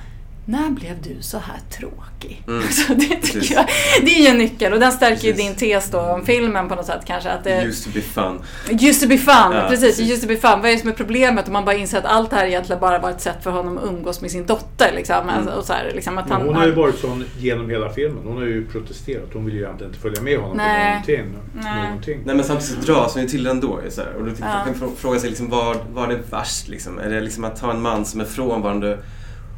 när 0.45 0.69
blev 0.69 1.01
du 1.01 1.15
så 1.21 1.37
här 1.37 1.59
tråkig? 1.79 2.43
Mm. 2.47 2.63
Så 2.71 2.93
det, 2.93 3.15
tycker 3.21 3.55
jag, 3.55 3.65
det 4.01 4.11
är 4.17 4.21
ju 4.21 4.27
en 4.27 4.37
nyckel 4.37 4.73
och 4.73 4.79
den 4.79 4.91
stärker 4.91 5.27
ju 5.27 5.33
din 5.33 5.55
tes 5.55 5.89
då 5.91 5.99
om 5.99 6.25
filmen 6.25 6.69
på 6.69 6.75
något 6.75 6.85
sätt 6.85 7.01
kanske. 7.05 7.29
Att 7.29 7.43
det, 7.43 7.63
Used 7.65 7.83
to 7.93 7.99
be 7.99 8.01
fun. 8.01 8.41
Just 8.79 9.01
to 9.01 9.07
be 9.07 9.17
fun, 9.17 9.33
Ja, 9.35 9.65
precis. 9.69 9.85
precis. 9.85 10.09
Just 10.09 10.21
to 10.21 10.27
be 10.27 10.37
fun. 10.37 10.61
Vad 10.61 10.65
är 10.65 10.71
det 10.73 10.79
som 10.79 10.89
är 10.89 10.93
problemet? 10.93 11.47
Om 11.47 11.53
man 11.53 11.65
bara 11.65 11.75
inser 11.75 11.97
att 11.97 12.05
allt 12.05 12.29
det 12.29 12.35
här 12.35 12.45
egentligen 12.45 12.79
bara 12.79 12.99
var 12.99 13.09
ett 13.09 13.21
sätt 13.21 13.43
för 13.43 13.51
honom 13.51 13.77
att 13.77 13.83
umgås 13.83 14.21
med 14.21 14.31
sin 14.31 14.45
dotter. 14.45 14.91
Liksom. 14.95 15.15
Mm. 15.15 15.29
Alltså, 15.29 15.53
och 15.55 15.65
så 15.65 15.73
här, 15.73 15.91
liksom, 15.95 16.17
att 16.17 16.29
han, 16.29 16.41
hon 16.41 16.55
har 16.55 16.65
ju 16.65 16.71
varit 16.71 16.99
sån 16.99 17.23
genom 17.39 17.69
hela 17.69 17.89
filmen. 17.89 18.23
Hon 18.25 18.37
har 18.37 18.43
ju 18.43 18.67
protesterat. 18.67 19.29
Hon 19.33 19.45
vill 19.45 19.53
ju 19.55 19.61
egentligen 19.61 19.89
inte 19.91 20.01
följa 20.01 20.21
med 20.21 20.37
honom 20.39 20.57
Nej. 20.57 20.85
på 21.05 21.11
någonting. 21.11 21.39
Nej. 21.53 21.83
någonting. 21.87 22.19
Nej 22.25 22.35
men 22.35 22.45
samtidigt 22.45 22.85
dras 22.85 23.13
hon 23.13 23.23
ju 23.23 23.29
till 23.29 23.43
det 23.43 23.49
ändå. 23.51 23.79
Så 23.89 24.01
här. 24.01 24.13
Och 24.13 24.25
då 24.25 24.31
Ja. 24.39 24.45
man 24.45 24.65
kan 24.65 24.73
frå- 24.75 24.95
fråga 24.97 25.19
sig 25.19 25.29
liksom, 25.29 25.49
vad, 25.49 25.77
vad 25.93 26.11
är 26.11 26.19
värst? 26.31 26.67
Liksom? 26.67 26.99
Är 26.99 27.09
det 27.09 27.21
liksom 27.21 27.43
att 27.43 27.59
ha 27.59 27.71
en 27.71 27.81
man 27.81 28.05
som 28.05 28.21
är 28.21 28.25
frånvarande 28.25 28.97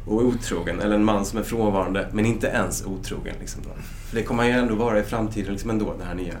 och 0.06 0.22
otrogen 0.24 0.80
eller 0.80 0.94
en 0.94 1.04
man 1.04 1.24
som 1.24 1.38
är 1.38 1.42
frånvarande 1.42 2.08
men 2.12 2.26
inte 2.26 2.46
ens 2.46 2.84
otrogen? 2.86 3.34
Liksom? 3.40 3.62
För 4.08 4.16
det 4.16 4.22
kommer 4.22 4.42
han 4.42 4.52
ju 4.52 4.58
ändå 4.58 4.74
vara 4.74 4.98
i 5.00 5.02
framtiden 5.02 5.52
liksom 5.52 5.70
ändå, 5.70 5.94
den 5.98 6.06
här 6.06 6.14
nya 6.14 6.34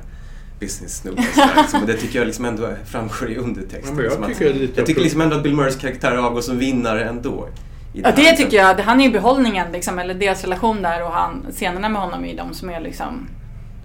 business-snubben. 0.60 1.24
Liksom. 1.56 1.80
Och 1.80 1.86
det 1.86 1.94
tycker 1.94 2.18
jag 2.18 2.26
liksom 2.26 2.44
ändå 2.44 2.68
framgår 2.86 3.30
i 3.30 3.36
undertexten. 3.36 3.96
Ja, 3.98 4.02
jag 4.02 4.10
liksom, 4.28 4.34
tycker 4.48 4.64
att, 4.64 4.76
jag 4.76 4.86
tycker 4.86 5.00
liksom 5.00 5.20
ändå 5.20 5.36
att 5.36 5.42
Bill 5.42 5.54
Murrays 5.54 5.76
karaktär 5.76 6.16
avgår 6.16 6.40
som 6.40 6.58
vinnare 6.58 7.04
ändå. 7.04 7.48
Ja 7.92 8.10
det 8.10 8.22
liksom. 8.22 8.36
tycker 8.36 8.56
jag. 8.56 8.74
Han 8.74 9.00
är 9.00 9.04
ju 9.04 9.10
behållningen 9.10 9.72
liksom, 9.72 9.98
eller 9.98 10.14
deras 10.14 10.42
relation 10.44 10.82
där 10.82 11.04
och 11.04 11.10
han, 11.12 11.46
scenerna 11.52 11.88
med 11.88 12.02
honom 12.02 12.24
är 12.24 12.28
ju 12.28 12.36
de 12.36 12.54
som 12.54 12.70
är 12.70 12.80
liksom 12.80 13.28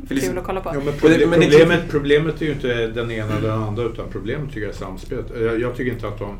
liksom- 0.09 0.29
kul 0.29 0.37
att 0.37 0.43
kolla 0.45 0.61
på. 0.61 0.69
Ja, 0.69 0.73
men 0.73 0.87
Och 0.87 0.93
det- 0.93 1.07
proble- 1.07 1.27
men 1.29 1.39
det- 1.39 1.45
problemet, 1.49 1.89
problemet 1.89 2.41
är 2.41 2.45
ju 2.45 2.51
inte 2.51 2.87
den 2.87 3.11
ena 3.11 3.33
eller 3.37 3.49
den 3.49 3.63
andra 3.63 3.83
utan 3.83 4.05
problemet 4.11 4.47
tycker 4.47 4.61
jag 4.61 4.69
är 4.69 4.73
samspelet. 4.73 5.25
Jag, 5.41 5.59
jag 5.61 5.75
tycker 5.75 5.91
inte 5.91 6.07
att 6.07 6.19
de... 6.19 6.37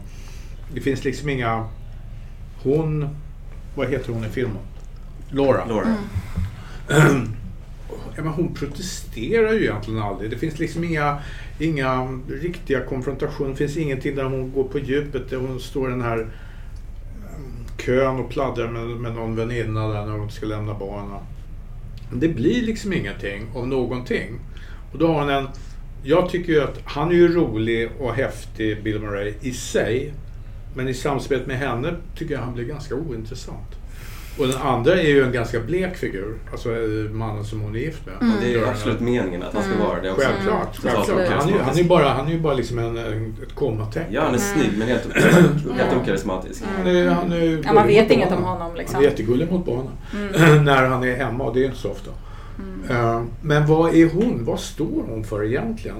Det 0.73 0.81
finns 0.81 1.03
liksom 1.03 1.29
inga... 1.29 1.67
Hon... 2.63 3.09
Vad 3.79 3.87
heter 3.87 4.13
hon 4.13 4.25
i 4.25 4.29
filmen? 4.29 4.57
Laura. 5.29 5.65
Laura. 5.65 5.95
Ja, 8.15 8.23
men 8.23 8.33
hon 8.33 8.53
protesterar 8.53 9.53
ju 9.53 9.63
egentligen 9.63 10.01
aldrig. 10.01 10.29
Det 10.29 10.37
finns 10.37 10.59
liksom 10.59 10.83
inga, 10.83 11.17
inga 11.59 12.19
riktiga 12.29 12.85
konfrontationer. 12.85 13.49
Det 13.49 13.55
finns 13.55 13.77
ingenting 13.77 14.15
där 14.15 14.23
hon 14.23 14.51
går 14.51 14.63
på 14.63 14.79
djupet. 14.79 15.29
Där 15.29 15.37
hon 15.37 15.59
står 15.59 15.89
i 15.89 15.91
den 15.91 16.01
här 16.01 16.19
um, 16.19 16.29
kön 17.77 18.19
och 18.19 18.29
pladdrar 18.29 18.67
med, 18.67 18.87
med 18.87 19.15
någon 19.15 19.35
väninna 19.35 19.87
där 19.87 20.05
när 20.05 20.17
hon 20.17 20.31
ska 20.31 20.45
lämna 20.45 20.73
barnen. 20.73 21.21
Det 22.13 22.27
blir 22.27 22.61
liksom 22.61 22.93
ingenting 22.93 23.45
av 23.55 23.67
någonting. 23.67 24.39
Och 24.91 24.99
då 24.99 25.07
har 25.07 25.19
hon 25.19 25.29
en... 25.29 25.47
Jag 26.03 26.29
tycker 26.29 26.53
ju 26.53 26.61
att 26.61 26.79
han 26.85 27.09
är 27.09 27.15
ju 27.15 27.35
rolig 27.35 27.89
och 27.99 28.13
häftig, 28.13 28.83
Bill 28.83 28.99
Murray, 28.99 29.33
i 29.41 29.51
sig. 29.51 30.13
Men 30.73 30.87
i 30.87 30.93
samspelet 30.93 31.47
med 31.47 31.57
henne 31.57 31.93
tycker 32.15 32.33
jag 32.33 32.41
han 32.41 32.53
blir 32.53 32.65
ganska 32.65 32.95
ointressant. 32.95 33.75
Och 34.39 34.47
den 34.47 34.57
andra 34.61 34.93
är 34.95 35.07
ju 35.07 35.23
en 35.23 35.31
ganska 35.31 35.59
blek 35.59 35.97
figur. 35.97 36.33
Alltså 36.51 36.69
eh, 36.71 37.11
mannen 37.11 37.43
som 37.45 37.61
hon 37.61 37.75
är 37.75 37.79
gift 37.79 38.05
med. 38.05 38.15
Och 38.15 38.41
det 38.41 38.47
är 38.47 38.51
ju 38.51 38.65
absolut 38.67 38.99
meningen 38.99 39.43
att 39.43 39.53
han 39.53 39.63
ska 39.63 39.83
vara 39.87 40.01
det 40.01 40.11
också. 40.11 40.27
Självklart. 40.27 40.83
Mm. 40.83 40.95
självklart. 40.95 41.27
Mm. 41.27 41.39
Han, 41.39 41.49
är, 41.49 41.53
ju- 41.53 41.59
han 41.59 41.73
är 41.73 41.77
ju 41.81 41.83
bara, 41.87 42.09
han 42.09 42.27
är 42.27 42.31
ju 42.31 42.39
bara 42.39 42.53
liksom 42.53 42.79
en, 42.79 42.97
en, 42.97 43.35
ett 43.43 43.55
kommatecken. 43.55 44.13
Ja, 44.13 44.21
han 44.21 44.33
är 44.33 44.37
snygg 44.37 44.69
men 44.77 44.87
helt, 44.87 45.13
helt 45.77 45.95
okarismatisk. 46.01 46.63
Han 46.77 46.87
är, 46.87 47.09
han 47.09 47.31
är 47.31 47.61
Ja, 47.65 47.73
man 47.73 47.87
vet 47.87 48.11
inget 48.11 48.31
om 48.31 48.43
honom 48.43 48.75
liksom. 48.75 48.95
Han 48.95 49.03
är 49.03 49.09
jättegullig 49.09 49.51
mot 49.51 49.65
barnen. 49.65 49.91
när 50.65 50.85
han 50.85 51.03
är 51.03 51.15
hemma 51.15 51.43
och 51.43 51.53
det 51.53 51.61
är 51.61 51.65
inte 51.65 51.77
så 51.77 51.89
ofta. 51.91 52.11
Eh, 52.89 53.23
men 53.41 53.65
vad 53.67 53.95
är 53.95 54.09
hon? 54.09 54.45
Vad 54.45 54.59
står 54.59 55.03
hon 55.09 55.23
för 55.23 55.43
egentligen? 55.45 55.97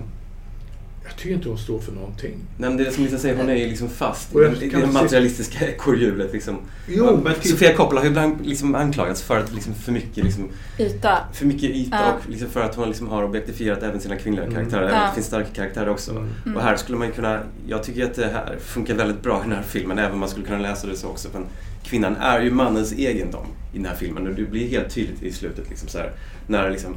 Tycker 1.20 1.36
inte 1.36 1.50
hon 1.50 1.58
står 1.58 1.80
för 1.80 1.92
någonting. 1.92 2.32
Nej, 2.58 2.70
men 2.70 2.78
det 2.78 2.86
är 2.88 2.92
som 2.92 3.04
Lisa 3.04 3.18
säger, 3.18 3.36
hon 3.38 3.50
är 3.50 3.56
ju 3.56 3.68
liksom 3.68 3.90
fast 3.90 4.36
i 4.36 4.38
det, 4.38 4.50
det 4.50 4.70
se- 4.72 4.86
materialistiska 4.88 5.68
ekorrhjulet. 5.70 6.34
Liksom. 6.34 6.58
Jo, 6.88 7.20
men 7.24 7.34
till- 7.36 7.52
Sofia 7.52 7.76
Coppola 7.76 8.00
har 8.00 8.06
ju 8.06 8.10
ibland 8.10 8.46
liksom 8.46 8.76
anklagats 8.76 9.22
för 9.22 9.40
att 9.40 9.54
liksom 9.54 9.74
för 9.74 9.92
mycket 9.92 10.24
liksom, 10.24 10.50
Yta. 10.80 11.18
för 11.34 11.46
mycket 11.46 11.64
yta 11.70 11.98
Ja. 11.98 12.14
och 12.14 12.30
liksom 12.30 12.50
för 12.50 12.62
att 12.62 12.76
hon 12.76 12.88
liksom 12.88 13.08
har 13.08 13.24
objektifierat 13.24 13.84
även 13.84 14.00
sina 14.02 14.16
kvinnliga 14.16 14.44
Mm. 14.46 14.56
karaktärer. 14.56 14.84
Även 14.84 14.96
Ja. 15.00 15.08
det 15.08 15.14
finns 15.14 15.26
starka 15.28 15.50
karaktärer 15.56 15.90
också. 15.90 16.12
Mm. 16.12 16.56
Och 16.58 16.62
här 16.64 16.76
skulle 16.76 16.98
man 16.98 17.12
kunna, 17.12 17.40
jag 17.68 17.84
tycker 17.84 18.06
att 18.06 18.14
det 18.16 18.28
här 18.28 18.58
funkar 18.60 18.94
väldigt 18.96 19.22
bra 19.24 19.40
i 19.40 19.44
den 19.44 19.52
här 19.58 19.64
filmen, 19.64 20.00
även 20.00 20.12
om 20.14 20.20
man 20.20 20.30
skulle 20.30 20.46
kunna 20.46 20.60
läsa 20.60 20.88
det 20.88 20.96
så 20.96 21.08
också. 21.08 21.28
Men 21.34 21.46
kvinnan 21.84 22.16
är 22.16 22.42
ju 22.42 22.52
mannens 22.52 22.94
egendom 22.94 23.46
i 23.74 23.78
den 23.78 23.86
här 23.86 23.96
filmen 23.96 24.28
och 24.28 24.34
det 24.36 24.44
blir 24.44 24.68
helt 24.70 24.94
tydligt 24.96 25.24
i 25.24 25.32
slutet. 25.32 25.70
Liksom, 25.70 25.88
så 25.88 25.98
här, 25.98 26.12
när, 26.48 26.70
liksom, 26.72 26.96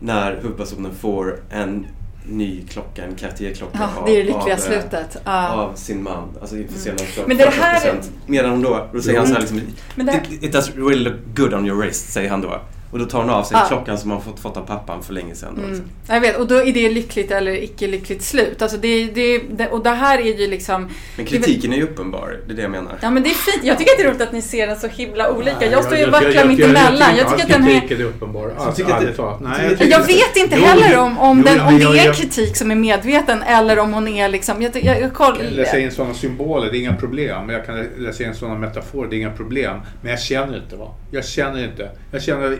när 0.00 0.36
huvudpersonen 0.42 0.94
får 0.94 1.40
en 1.50 1.86
ny 2.28 2.64
klocka, 2.68 3.04
en 3.04 3.14
Cartier-klocka 3.14 3.78
Ja, 3.96 4.02
det 4.06 4.12
är 4.12 4.16
det 4.16 4.22
lyckliga 4.22 4.42
av, 4.42 4.48
eh, 4.50 4.56
slutet. 4.58 5.16
Ja. 5.24 5.48
av 5.48 5.74
sin 5.74 6.02
man. 6.02 6.28
Alltså 6.40 6.56
inför 6.56 6.74
scenen 6.78 6.98
för 6.98 7.26
Men 7.26 7.36
det 7.36 7.44
här- 7.50 7.80
40%. 7.80 8.10
Medan 8.26 8.50
hon 8.50 8.62
då, 8.62 8.88
då 8.92 9.00
säger 9.02 9.18
han 9.18 9.26
så 9.26 9.32
här 9.32 9.40
liksom, 9.40 9.60
Men 9.94 10.06
det- 10.06 10.22
it, 10.30 10.42
it 10.42 10.52
does 10.52 10.70
really 10.76 11.04
look 11.04 11.16
good 11.36 11.54
on 11.54 11.66
your 11.66 11.78
wrist, 11.82 12.12
säger 12.12 12.30
han 12.30 12.40
då. 12.40 12.60
Och 12.90 12.98
då 12.98 13.04
tar 13.04 13.20
hon 13.20 13.30
av 13.30 13.42
sig 13.44 13.56
Ja. 13.60 13.64
klockan 13.68 13.98
som 13.98 14.10
han 14.10 14.22
fått, 14.22 14.40
fått 14.40 14.56
av 14.56 14.66
pappan 14.66 15.02
för 15.02 15.12
länge 15.14 15.34
sedan. 15.34 15.52
Då, 15.54 15.60
Mm. 15.62 15.70
liksom. 15.70 15.90
Jag 16.08 16.20
vet, 16.20 16.36
och 16.38 16.46
då 16.46 16.54
är 16.54 16.72
det 16.72 16.90
lyckligt 16.90 17.30
eller 17.30 17.62
icke 17.62 17.86
lyckligt 17.86 18.22
slut. 18.22 18.62
Alltså 18.62 18.76
det, 18.78 19.04
det, 19.04 19.38
det, 19.38 19.68
och 19.68 19.82
det 19.82 19.90
här 19.90 20.18
är 20.18 20.38
ju 20.38 20.46
liksom... 20.46 20.88
Men 21.16 21.26
kritiken 21.26 21.72
är 21.72 21.76
ju 21.76 21.82
uppenbar, 21.82 22.36
det 22.46 22.52
är 22.52 22.56
det 22.56 22.62
jag 22.62 22.70
menar. 22.70 22.98
Ja 23.00 23.10
men 23.10 23.22
det 23.22 23.28
är 23.28 23.34
fint. 23.34 23.64
Jag 23.64 23.78
tycker 23.78 23.90
att 23.92 23.98
det 23.98 24.04
är 24.04 24.08
roligt 24.08 24.20
att 24.22 24.32
ni 24.32 24.42
ser 24.42 24.66
den 24.66 24.78
så 24.80 24.86
himla 24.86 25.30
olika. 25.32 25.56
Nej, 25.60 25.68
Jag 25.72 25.84
står 25.84 25.96
ju 25.96 26.02
jag- 26.04 26.10
vacklar 26.10 26.30
jag- 26.32 26.48
mitt 26.48 26.58
jag- 26.58 26.68
jag. 26.70 26.76
Jag 27.18 27.30
tycker 27.30 27.42
att 27.42 27.48
den 27.48 27.62
här... 27.62 27.80
kritiken 27.80 28.00
är 28.00 28.04
uppenbar. 28.04 28.52
Alltså, 28.58 28.82
det-. 28.84 28.92
Nej, 29.40 29.76
Jag 29.78 30.00
inte- 30.00 30.12
vet 30.12 30.36
inte 30.36 30.56
Jo, 30.58 30.64
heller 30.64 30.98
om, 30.98 31.18
om, 31.18 31.38
jo, 31.38 31.44
den, 31.44 31.60
om 31.60 31.74
det 31.78 31.82
jag- 31.82 31.96
är 31.98 32.04
jag- 32.04 32.14
kritik 32.14 32.56
som 32.56 32.70
är 32.70 32.74
medveten 32.74 33.42
eller 33.42 33.78
om 33.78 33.92
hon 33.92 34.08
är 34.08 34.28
liksom... 34.28 34.62
Jag, 34.62 34.84
jag, 34.84 35.00
jag, 35.00 35.12
koll, 35.14 35.34
läsa 35.50 35.78
in 35.78 35.90
sådana 35.90 36.14
symboler, 36.14 36.70
det 36.70 36.78
är 36.78 36.80
inga 36.80 36.96
problem. 36.96 37.48
Jag 37.50 37.66
kan 37.66 37.86
läsa 37.98 38.24
in 38.24 38.34
sådana 38.34 38.58
metaforer, 38.58 39.10
det 39.10 39.16
är 39.16 39.18
inga 39.18 39.30
problem. 39.30 39.80
Men 40.02 40.10
jag 40.10 40.20
känner 40.20 40.56
inte 40.62 40.76
va. 40.76 40.94
Jag 41.10 41.24
känner 41.24 41.64
inte. 41.64 41.90
Jag 42.12 42.22
känner 42.22 42.58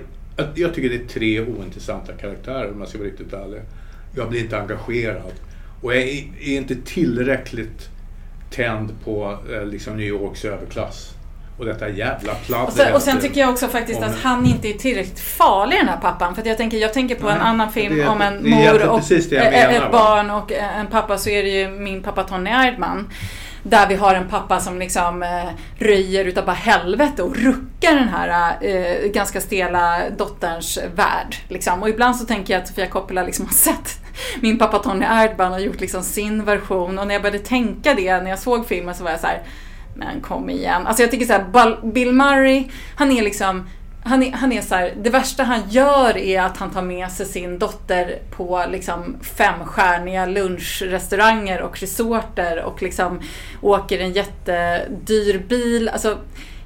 jag 0.54 0.74
tycker 0.74 0.88
det 0.88 0.94
är 0.94 1.08
tre 1.08 1.40
ointressanta 1.40 2.12
karaktärer 2.12 2.70
om 2.72 2.80
jag 2.80 2.88
ska 2.88 2.98
vara 2.98 3.08
riktigt 3.08 3.32
ärlig. 3.32 3.60
Jag 4.16 4.28
blir 4.28 4.40
inte 4.40 4.58
engagerad. 4.58 5.32
Och 5.82 5.94
jag 5.94 6.02
är, 6.02 6.24
är 6.40 6.56
inte 6.56 6.74
tillräckligt 6.74 7.88
tänd 8.50 8.94
på 9.04 9.38
eh, 9.52 9.66
liksom 9.66 9.96
New 9.96 10.06
Yorks 10.06 10.44
överklass. 10.44 11.14
Och 11.58 11.66
detta 11.66 11.88
jävla 11.88 12.34
pladdret. 12.34 12.68
Och 12.68 12.74
sen, 12.74 12.94
och 12.94 13.02
sen 13.02 13.20
tycker 13.20 13.40
jag 13.40 13.50
också 13.50 13.68
faktiskt 13.68 14.02
att 14.02 14.18
han 14.22 14.46
inte 14.46 14.68
är 14.68 14.72
tillräckligt 14.72 15.20
farlig 15.20 15.78
den 15.78 15.88
här 15.88 16.00
pappan. 16.00 16.34
För 16.34 16.46
jag 16.46 16.56
tänker, 16.56 16.78
jag 16.78 16.92
tänker 16.92 17.14
på 17.14 17.28
en 17.28 17.38
Nej, 17.38 17.46
annan 17.46 17.72
film 17.72 17.96
det 17.96 18.06
om 18.08 18.20
en 18.20 18.50
mor 18.50 18.88
och 18.88 19.12
ä- 19.12 19.20
menar, 19.30 19.72
ett 19.72 19.92
barn 19.92 20.30
och 20.30 20.52
en 20.52 20.86
pappa 20.86 21.18
så 21.18 21.30
är 21.30 21.42
det 21.42 21.48
ju 21.48 21.68
min 21.68 22.02
pappa 22.02 22.22
Tony 22.24 22.50
Erdman. 22.50 23.10
Där 23.62 23.88
vi 23.88 23.94
har 23.94 24.14
en 24.14 24.28
pappa 24.28 24.60
som 24.60 24.78
liksom 24.78 25.22
eh, 25.22 25.50
röjer 25.78 26.24
utav 26.24 26.44
bara 26.44 26.52
helvete 26.52 27.22
och 27.22 27.36
ruckar 27.36 27.94
den 27.94 28.08
här 28.08 28.56
eh, 28.60 29.10
ganska 29.10 29.40
stela 29.40 30.10
dotterns 30.18 30.78
värld. 30.94 31.36
Liksom. 31.48 31.82
Och 31.82 31.88
ibland 31.88 32.16
så 32.16 32.24
tänker 32.24 32.54
jag 32.54 32.62
att 32.62 32.68
Sofia 32.68 32.86
Coppola 32.86 33.22
liksom 33.22 33.46
har 33.46 33.52
sett 33.72 34.00
min 34.40 34.58
pappa 34.58 34.78
Tony 34.78 35.06
Erdban 35.10 35.52
och 35.52 35.60
gjort 35.60 35.80
liksom 35.80 36.02
sin 36.02 36.44
version. 36.44 36.98
Och 36.98 37.06
när 37.06 37.14
jag 37.14 37.22
började 37.22 37.44
tänka 37.44 37.94
det 37.94 38.20
när 38.20 38.30
jag 38.30 38.38
såg 38.38 38.66
filmen 38.66 38.94
så 38.94 39.04
var 39.04 39.10
jag 39.10 39.20
så 39.20 39.26
här 39.26 39.42
men 39.94 40.20
kom 40.20 40.50
igen. 40.50 40.86
Alltså 40.86 41.02
jag 41.02 41.10
tycker 41.10 41.26
så 41.26 41.32
här, 41.32 41.92
Bill 41.92 42.12
Murray, 42.12 42.64
han 42.96 43.12
är 43.12 43.22
liksom 43.22 43.66
han 44.04 44.22
är, 44.22 44.32
han 44.32 44.52
är 44.52 44.62
så 44.62 44.74
här, 44.74 44.94
det 45.02 45.10
värsta 45.10 45.42
han 45.42 45.70
gör 45.70 46.16
är 46.16 46.42
att 46.42 46.56
han 46.56 46.70
tar 46.70 46.82
med 46.82 47.10
sig 47.10 47.26
sin 47.26 47.58
dotter 47.58 48.18
på 48.30 48.64
liksom 48.70 49.16
femstjärniga 49.22 50.26
lunchrestauranger 50.26 51.62
och 51.62 51.80
resorter 51.80 52.62
och 52.62 52.82
liksom 52.82 53.20
åker 53.60 53.98
en 53.98 54.12
jättedyr 54.12 55.38
bil. 55.48 55.88
Alltså, 55.88 56.18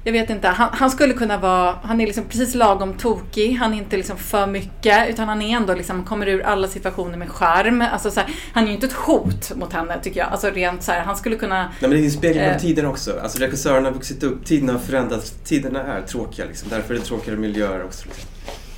jag 0.05 0.11
vet 0.11 0.29
inte, 0.29 0.47
han, 0.47 0.69
han 0.73 0.91
skulle 0.91 1.13
kunna 1.13 1.37
vara, 1.37 1.75
han 1.83 2.01
är 2.01 2.05
liksom 2.05 2.23
precis 2.23 2.55
lagom 2.55 2.93
tokig, 2.93 3.53
han 3.55 3.73
är 3.73 3.77
inte 3.77 3.97
liksom 3.97 4.17
för 4.17 4.47
mycket 4.47 5.09
utan 5.09 5.27
han 5.27 5.41
är 5.41 5.57
ändå 5.57 5.73
liksom, 5.73 6.03
kommer 6.03 6.27
ur 6.27 6.41
alla 6.41 6.67
situationer 6.67 7.17
med 7.17 7.29
charm. 7.29 7.83
Alltså, 7.93 8.11
så 8.11 8.19
här, 8.19 8.29
han 8.53 8.63
är 8.63 8.67
ju 8.67 8.73
inte 8.73 8.85
ett 8.85 8.93
hot 8.93 9.55
mot 9.55 9.73
henne 9.73 9.99
tycker 10.03 10.19
jag. 10.19 10.29
Alltså 10.29 10.49
rent 10.49 10.83
så 10.83 10.91
här, 10.91 11.01
han 11.01 11.15
skulle 11.17 11.35
kunna 11.35 11.61
Nej, 11.63 11.71
men 11.81 11.89
det 11.89 11.97
är 11.97 12.01
ju 12.01 12.09
spegling 12.09 12.43
Eh. 12.43 12.55
av 12.55 12.59
tiden 12.59 12.85
också. 12.85 13.19
Alltså 13.23 13.39
regissören 13.39 13.85
har 13.85 13.91
vuxit 13.91 14.23
upp, 14.23 14.45
tiden 14.45 14.69
har 14.69 14.79
förändrats, 14.79 15.31
tiderna 15.43 15.83
är 15.83 16.01
tråkiga 16.01 16.45
liksom. 16.45 16.69
Därför 16.69 16.93
är 16.93 16.97
det 16.99 17.05
tråkigare 17.05 17.37
miljöer 17.39 17.83
också. 17.83 18.05
Liksom. 18.07 18.29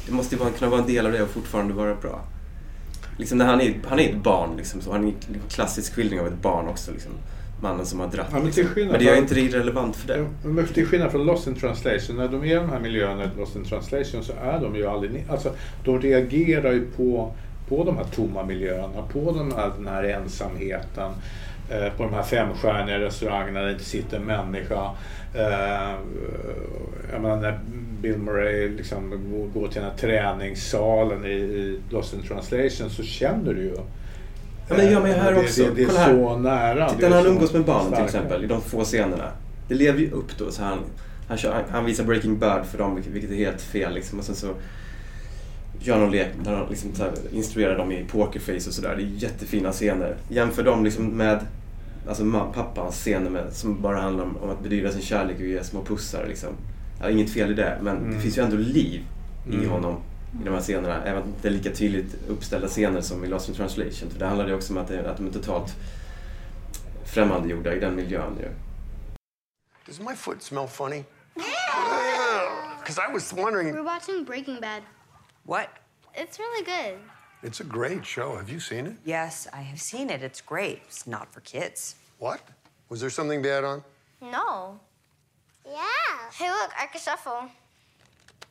Det 0.05 0.11
måste 0.13 0.35
ju 0.35 0.41
kunna 0.57 0.71
vara 0.71 0.81
en 0.81 0.87
del 0.87 1.05
av 1.05 1.11
det 1.11 1.21
och 1.21 1.29
fortfarande 1.29 1.73
vara 1.73 1.95
bra. 1.95 2.21
Liksom 3.17 3.37
när 3.37 3.45
han 3.45 3.61
är, 3.61 3.75
han 3.89 3.99
är 3.99 4.09
ett 4.09 4.23
barn 4.23 4.49
liksom, 4.57 4.81
så 4.81 4.91
han 4.91 5.03
är 5.03 5.07
en 5.07 5.15
klassisk 5.49 5.93
skildring 5.95 6.19
av 6.19 6.27
ett 6.27 6.41
barn 6.41 6.67
också 6.67 6.91
liksom. 6.91 7.11
Mannen 7.61 7.85
som 7.85 7.99
har 7.99 8.07
dratt. 8.07 8.27
Ja, 8.31 8.37
men 8.37 8.45
liksom. 8.45 8.65
men 8.75 8.87
det 8.99 9.05
från- 9.05 9.17
inte 9.17 9.39
irrelevant 9.39 9.95
för 9.95 10.07
det. 10.07 10.17
Ja, 10.17 10.25
Men 10.49 10.67
till 10.67 10.85
skillnad 10.85 11.11
från 11.11 11.25
Lost 11.25 11.47
in 11.47 11.55
translation, 11.55 12.17
när 12.17 12.27
de 12.27 12.43
är 12.43 12.47
i 12.47 12.53
de 12.53 12.69
här 12.69 12.79
miljöerna 12.79 13.23
i 13.23 13.27
Lost 13.39 13.55
in 13.55 13.63
translation 13.65 14.23
så 14.23 14.33
är 14.43 14.59
de 14.59 14.75
ju 14.75 14.87
aldrig... 14.87 15.25
Alltså, 15.29 15.51
de 15.85 16.01
reagerar 16.01 16.71
ju 16.71 16.85
på, 16.97 17.33
på 17.69 17.83
de 17.83 17.97
här 17.97 18.03
tomma 18.03 18.43
miljöerna, 18.43 19.01
på 19.13 19.31
den 19.31 19.51
här, 19.51 19.71
den 19.77 19.87
här 19.87 20.03
ensamheten. 20.03 21.11
Eh, 21.69 21.89
på 21.97 22.03
de 22.03 22.13
här 22.13 22.23
femstjärniga 22.23 22.99
restaurangerna 22.99 23.59
där 23.59 23.65
det 23.65 23.71
inte 23.73 23.85
sitter 23.85 24.17
en 24.17 24.23
människa. 24.23 24.91
Eh, 25.35 25.93
jag 27.13 27.21
menar 27.21 27.35
när 27.41 27.59
Bill 28.01 28.17
Murray 28.17 28.69
liksom 28.69 29.09
går- 29.53 29.67
till 29.67 29.81
den 29.81 29.89
här 29.91 29.97
träningssalen 29.97 31.25
i, 31.25 31.29
i 31.29 31.79
Lost 31.89 32.13
in 32.13 32.21
translation 32.23 32.89
så 32.89 33.03
känner 33.03 33.53
du 33.53 33.61
ju. 33.61 33.75
Ja, 34.69 34.75
men 34.77 34.91
gör 34.91 35.07
eh, 35.07 35.15
här 35.23 35.33
det, 35.33 35.39
också. 35.39 35.63
Det, 35.63 35.71
det 35.75 35.81
är 35.81 35.85
Kolla 35.87 35.99
här. 35.99 36.13
så 36.13 36.37
nära. 36.37 36.89
Titta 36.89 37.05
är 37.05 37.09
när 37.09 37.17
han 37.17 37.25
umgås 37.25 37.53
med 37.53 37.65
barnen 37.65 37.93
till 37.93 38.03
exempel 38.03 38.43
i 38.43 38.47
de 38.47 38.61
få 38.61 38.83
scenerna. 38.83 39.31
Det 39.67 39.75
lever 39.75 39.99
ju 39.99 40.11
upp 40.11 40.37
då. 40.37 40.51
Så 40.51 40.63
han, 40.63 40.77
han, 41.27 41.37
kör, 41.37 41.63
han, 41.69 41.85
visar 41.85 42.03
Breaking 42.03 42.39
Bad 42.39 42.65
för 42.65 42.77
dem, 42.77 42.95
vilket- 42.95 43.31
är 43.31 43.35
helt 43.35 43.61
fel. 43.61 43.93
Liksom. 43.93 44.19
Och 44.19 44.25
sen 44.25 44.35
så 44.35 44.47
gör 45.79 45.97
någon 45.99 46.11
lek 46.11 46.27
där 46.43 46.55
han 46.55 46.69
liksom, 46.69 46.93
så 46.95 47.03
här, 47.03 47.11
instruerar 47.31 47.77
dem 47.77 47.91
i 47.91 48.05
pokerface 48.11 48.69
och 48.69 48.73
sådär. 48.73 48.95
Det 48.97 49.03
är 49.03 49.23
jättefina 49.23 49.71
scener. 49.71 50.15
Jämför 50.29 50.63
dem 50.63 50.83
liksom 50.83 51.05
med 51.07 51.39
alltså, 52.07 52.23
pappans 52.53 52.95
scener 52.95 53.29
med, 53.29 53.43
som 53.53 53.81
bara 53.81 54.01
handlar 54.01 54.23
om, 54.23 54.37
om 54.37 54.49
att 54.49 54.63
bedriva 54.63 54.91
sin 54.91 55.01
kärlek 55.01 55.35
och 55.39 55.45
ge 55.45 55.63
små 55.63 55.81
pussar. 55.83 56.25
Liksom. 56.27 56.49
Ja, 57.01 57.09
inget 57.09 57.29
fel 57.29 57.51
i 57.51 57.53
det, 57.53 57.77
men 57.81 57.97
Mm. 57.97 58.13
det 58.13 58.19
finns 58.19 58.37
ju 58.37 58.43
ändå 58.43 58.57
liv 58.57 59.01
i 59.51 59.55
Mm. 59.55 59.69
honom 59.69 59.95
i 60.41 60.43
de 60.43 60.53
här 60.53 60.61
scenerna. 60.61 61.03
Även 61.03 61.23
om 61.23 61.33
det 61.41 61.47
är 61.47 61.51
lika 61.51 61.71
tydligt 61.71 62.15
uppställda 62.27 62.67
scener 62.67 63.01
som 63.01 63.25
i 63.25 63.27
Lost 63.27 63.49
in 63.49 63.55
translation. 63.55 64.09
För 64.11 64.19
det 64.19 64.25
handlar 64.25 64.47
ju 64.47 64.53
också 64.53 64.73
om 64.73 64.77
att, 64.77 64.87
det, 64.87 65.11
att 65.11 65.17
de 65.17 65.27
är 65.27 65.31
totalt 65.31 65.75
främmandegjorda 67.05 67.75
i 67.75 67.79
den 67.79 67.95
miljön 67.95 68.37
ju. 68.39 68.49
Does 69.85 69.99
my 69.99 70.15
foot 70.15 70.43
smell 70.43 70.67
funny? 70.67 71.03
Because 72.79 72.99
I 73.09 73.13
was 73.13 73.33
wondering. 73.33 73.73
We're 73.73 73.83
watching 73.83 74.23
Breaking 74.25 74.59
Bad. 74.61 74.83
What? 75.43 75.69
It's 76.13 76.39
really 76.39 76.65
good. 76.65 76.99
It's 77.43 77.59
a 77.59 77.63
great 77.63 78.05
show. 78.05 78.35
Have 78.35 78.49
you 78.49 78.59
seen 78.59 78.87
it? 78.87 78.93
Yes, 79.05 79.47
I 79.53 79.61
have 79.61 79.79
seen 79.79 80.09
it. 80.09 80.23
It's 80.23 80.41
great. 80.41 80.81
It's 80.87 81.05
not 81.05 81.31
for 81.33 81.41
kids. 81.41 81.95
What? 82.17 82.41
Was 82.89 82.99
there 82.99 83.09
something 83.09 83.41
bad 83.41 83.63
on? 83.63 83.83
No. 84.21 84.79
Yeah. 85.65 85.83
Hey, 86.33 86.49
look, 86.49 86.71
I 86.81 86.87
can 86.87 86.99
shuffle. 87.01 87.49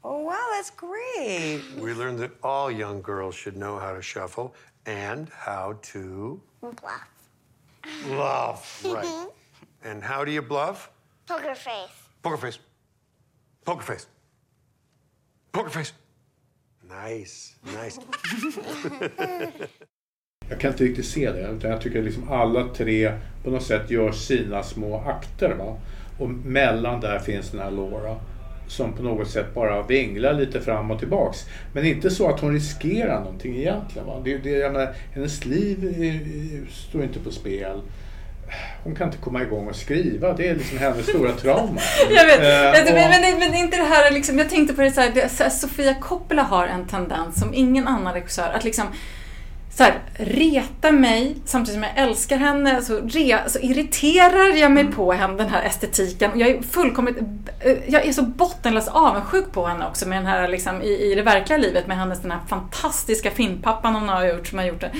Oh, 0.08 0.20
wow, 0.22 0.46
that's 0.54 0.70
great. 0.70 1.60
We 1.80 1.92
learned 1.92 2.20
that 2.20 2.30
all 2.40 2.70
young 2.70 3.02
girls 3.02 3.34
should 3.34 3.56
know 3.56 3.76
how 3.78 3.92
to 3.92 4.00
shuffle 4.02 4.54
and 4.86 5.28
how 5.46 5.78
to 5.92 6.40
Bluff. 6.60 7.08
bluff. 8.06 8.84
Right. 8.94 9.04
Mm-hmm. 9.04 9.88
and 9.88 10.02
how 10.04 10.24
do 10.24 10.30
you 10.30 10.42
bluff? 10.42 10.90
Poker 11.26 11.54
face. 11.56 11.90
Poker 12.22 12.36
face. 12.36 12.58
Poker 13.64 13.82
face. 13.82 14.06
Poker 15.52 15.70
face. 15.70 15.92
Nice, 16.88 17.54
nice. 17.64 17.98
Jag 20.48 20.60
kan 20.60 20.70
inte 20.70 20.84
riktigt 20.84 21.06
se 21.06 21.32
det. 21.32 21.48
Utan 21.50 21.70
jag 21.70 21.80
tycker 21.80 22.02
liksom 22.02 22.32
alla 22.32 22.68
tre 22.68 23.18
på 23.44 23.50
något 23.50 23.62
sätt 23.62 23.90
gör 23.90 24.12
sina 24.12 24.62
små 24.62 25.00
akter. 25.00 25.54
Va? 25.54 25.76
Och 26.18 26.28
mellan 26.30 27.00
där 27.00 27.18
finns 27.18 27.50
den 27.50 27.60
här 27.60 27.70
Laura. 27.70 28.16
Som 28.68 28.92
på 28.92 29.02
något 29.02 29.30
sätt 29.30 29.54
bara 29.54 29.82
vinglar 29.82 30.32
lite 30.32 30.60
fram 30.60 30.90
och 30.90 30.98
tillbaks. 30.98 31.46
Men 31.72 31.84
inte 31.84 32.10
så 32.10 32.28
att 32.28 32.40
hon 32.40 32.52
riskerar 32.52 33.20
någonting 33.20 33.56
egentligen. 33.56 34.06
Va? 34.06 34.20
Det, 34.24 34.38
det, 34.38 34.50
jag 34.50 34.72
menar, 34.72 34.94
hennes 35.12 35.44
liv 35.44 35.84
är, 35.84 36.70
står 36.70 37.02
inte 37.02 37.18
på 37.18 37.30
spel. 37.30 37.80
Hon 38.84 38.94
kan 38.94 39.06
inte 39.06 39.18
komma 39.18 39.42
igång 39.42 39.68
och 39.68 39.76
skriva. 39.76 40.32
Det 40.32 40.48
är 40.48 40.54
liksom 40.54 40.78
hennes 40.78 41.06
stora 41.06 41.32
trauma. 41.32 41.80
Jag 42.10 42.26
vet, 42.26 42.40
Eh, 42.40 42.94
men, 42.94 43.10
men, 43.10 43.38
men, 43.38 43.54
inte 43.54 43.76
det 43.76 43.82
här 43.82 44.10
liksom, 44.10 44.38
jag 44.38 44.50
tänkte 44.50 44.74
på 44.74 44.80
det 44.80 44.90
så 44.90 45.00
här, 45.00 45.10
det, 45.14 45.50
Sofia 45.50 45.94
Coppola 45.94 46.42
har 46.42 46.66
en 46.66 46.86
tendens 46.86 47.40
som 47.40 47.54
ingen 47.54 47.88
annan 47.88 48.14
regissör 48.14 48.52
att 48.54 48.64
liksom 48.64 48.86
så 49.76 49.82
här, 49.82 49.98
reta 50.14 50.92
mig 50.92 51.36
samtidigt 51.44 51.74
som 51.74 51.82
jag 51.82 52.08
älskar 52.08 52.36
henne 52.36 52.82
så, 52.82 53.00
re, 53.00 53.38
så 53.46 53.58
irriterar 53.58 54.56
jag 54.56 54.72
mig 54.72 54.86
på 54.86 55.12
henne, 55.12 55.36
den 55.36 55.48
här 55.48 55.62
estetiken. 55.62 56.30
Jag 56.34 56.48
är 56.48 56.62
fullkomligt, 56.62 57.16
eh, 57.60 57.76
jag 57.88 58.06
är 58.06 58.12
så 58.12 58.22
bottenlöst 58.22 58.88
avundsjuk 58.88 59.52
på 59.52 59.66
henne 59.66 59.86
också 59.86 60.08
med 60.08 60.18
den 60.18 60.26
här 60.26 60.48
liksom, 60.48 60.82
i, 60.82 61.12
i 61.12 61.14
det 61.14 61.22
verkliga 61.22 61.58
livet 61.58 61.86
med 61.86 61.96
hennes 61.96 62.22
den 62.22 62.30
här 62.30 62.40
fantastiska 62.48 63.30
filmpappan 63.30 63.94
hon 63.94 64.08
har 64.08 64.24
gjort 64.24 64.46
som 64.46 64.58
har 64.58 64.66
gjort 64.66 64.80
det. 64.80 64.90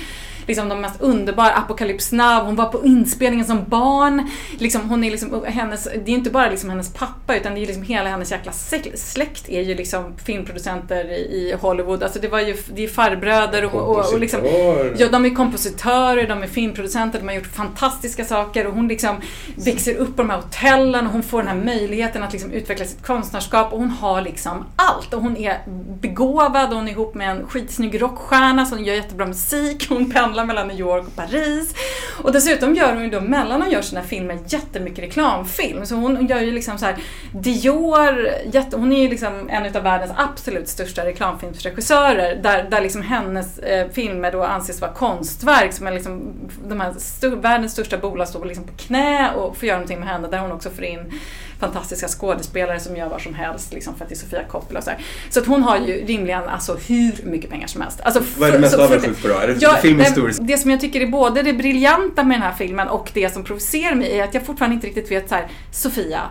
Liksom 0.47 0.69
de 0.69 0.81
mest 0.81 1.01
underbara, 1.01 1.49
Apocalypse 1.53 2.15
Now, 2.15 2.45
hon 2.45 2.55
var 2.55 2.65
på 2.65 2.85
inspelningen 2.85 3.45
som 3.45 3.63
barn. 3.67 4.29
Liksom, 4.57 4.89
hon 4.89 5.03
är 5.03 5.11
liksom, 5.11 5.43
hennes, 5.47 5.83
det 5.83 6.11
är 6.11 6.15
inte 6.15 6.29
bara 6.29 6.49
liksom 6.49 6.69
hennes 6.69 6.93
pappa 6.93 7.35
utan 7.35 7.55
det 7.55 7.59
är 7.59 7.65
liksom 7.65 7.83
hela 7.83 8.09
hennes 8.09 8.31
jäkla 8.31 8.51
släkt- 8.51 9.49
är 9.49 9.61
ju 9.61 9.75
liksom 9.75 10.17
filmproducenter 10.25 11.05
i, 11.11 11.55
Hollywood. 11.61 12.03
Alltså 12.03 12.19
det 12.19 12.27
var 12.27 12.39
ju, 12.39 12.57
det 12.75 12.83
är 12.83 12.87
farbröder 12.87 13.65
och, 13.65 13.73
och, 13.73 14.13
och 14.13 14.19
liksom, 14.19 14.41
Kompositörer. 14.41 14.95
Ja, 14.99 15.07
de 15.11 15.25
är 15.25 15.29
kompositörer, 15.35 16.27
de 16.27 16.43
är 16.43 16.47
filmproducenter, 16.47 17.19
de 17.19 17.27
har 17.27 17.35
gjort 17.35 17.47
fantastiska 17.47 18.25
saker 18.25 18.67
och 18.67 18.73
hon 18.73 18.87
liksom 18.87 19.15
växer 19.55 19.95
upp 19.95 20.15
på 20.15 20.21
de 20.21 20.29
här 20.29 20.37
hotellen 20.37 21.07
och 21.07 21.13
hon 21.13 21.23
får 21.23 21.37
den 21.43 21.47
här 21.47 21.65
möjligheten 21.65 22.23
att 22.23 22.33
liksom 22.33 22.51
utveckla 22.51 22.85
sitt 22.85 23.05
konstnärskap 23.05 23.73
och 23.73 23.79
hon 23.79 23.89
har 23.89 24.21
liksom 24.21 24.65
allt. 24.75 25.13
Och 25.13 25.21
hon 25.21 25.37
är 25.37 25.57
begåvad 26.01 26.69
och 26.69 26.75
hon 26.75 26.87
är 26.87 26.91
ihop 26.91 27.15
med 27.15 27.31
en 27.31 27.47
skitsnygg 27.47 28.01
rockstjärna 28.01 28.65
som 28.65 28.83
gör 28.83 28.95
jättebra 28.95 29.25
musik. 29.25 29.85
Hon 29.89 30.11
pendlar 30.11 30.36
mellan 30.45 30.67
New 30.67 30.79
York 30.79 31.07
och 31.07 31.15
Paris. 31.15 31.75
Och 32.23 32.31
dessutom 32.31 32.75
gör 32.75 32.93
hon 32.93 33.03
ju 33.03 33.09
då, 33.09 33.21
mellan 33.21 33.61
hon 33.61 33.71
gör 33.71 33.81
sina 33.81 34.03
filmer, 34.03 34.37
jättemycket 34.47 35.03
reklamfilm. 35.03 35.85
Så 35.85 35.95
hon 35.95 36.27
gör 36.27 36.41
ju 36.41 36.51
liksom 36.51 36.77
så 36.77 36.85
här 36.85 36.95
Dior, 37.31 38.27
jätte, 38.53 38.77
hon 38.77 38.91
är 38.91 39.01
ju 39.01 39.09
liksom 39.09 39.49
en 39.49 39.75
av 39.75 39.83
världens 39.83 40.11
absolut 40.15 40.67
största 40.67 41.05
reklamfilmsregissörer 41.05 42.39
där, 42.43 42.67
där 42.69 42.81
liksom 42.81 43.01
hennes 43.01 43.59
eh, 43.59 43.89
filmer 43.89 44.31
då 44.31 44.43
anses 44.43 44.81
vara 44.81 44.93
konstverk 44.93 45.73
som 45.73 45.87
är 45.87 45.91
liksom 45.91 46.33
de 46.67 46.79
här 46.79 46.93
st 46.97 47.27
världens 47.27 47.71
största 47.71 47.97
bolag 47.97 48.27
står 48.27 48.45
liksom 48.45 48.63
på 48.63 48.73
knä 48.77 49.33
och 49.33 49.57
får 49.57 49.67
göra 49.67 49.77
någonting 49.77 49.99
med 49.99 50.09
henne 50.09 50.27
där 50.27 50.39
hon 50.39 50.51
också 50.51 50.69
får 50.69 50.83
in 50.83 51.11
fantastiska 51.59 52.07
skådespelare 52.07 52.79
som 52.79 52.95
gör 52.95 53.09
vad 53.09 53.21
som 53.21 53.33
helst 53.35 53.73
liksom 53.73 53.95
för 53.95 54.03
att 54.05 54.09
det 54.09 54.15
är 54.15 54.17
Sofia 54.17 54.43
Coppola 54.43 54.79
och 54.79 54.83
så 54.83 54.89
här. 54.89 54.99
Så 55.29 55.39
att 55.39 55.45
hon 55.45 55.63
har 55.63 55.77
ju 55.77 56.05
rimligen 56.05 56.43
alltså 56.43 56.77
hur 56.87 57.11
mycket 57.23 57.49
pengar 57.49 57.67
som 57.67 57.81
helst. 57.81 58.01
Alltså, 58.03 58.23
Vad 58.37 58.49
är 58.49 58.53
du 58.53 58.59
mest 58.59 58.75
avundsjuk 58.75 59.21
på 59.21 59.27
då? 59.27 59.33
Är 59.33 59.47
det 59.47 59.55
Ja, 59.59 59.77
filmhistoriskt? 59.81 60.39
eh, 60.41 60.45
Det 60.45 60.57
som 60.57 60.71
jag 60.71 60.79
tycker 60.81 61.01
är 61.01 61.07
både 61.07 61.41
det 61.41 61.53
briljanta 61.53 62.23
med 62.23 62.35
den 62.35 62.41
här 62.41 62.53
filmen 62.53 62.87
och 62.87 63.11
det 63.13 63.33
som 63.33 63.43
provocerar 63.43 63.95
mig 63.95 64.19
är 64.19 64.23
att 64.23 64.33
jag 64.33 64.45
fortfarande 64.45 64.75
inte 64.75 64.87
riktigt 64.87 65.11
vet 65.11 65.29
så 65.29 65.35
här, 65.35 65.47
Sofia, 65.71 66.21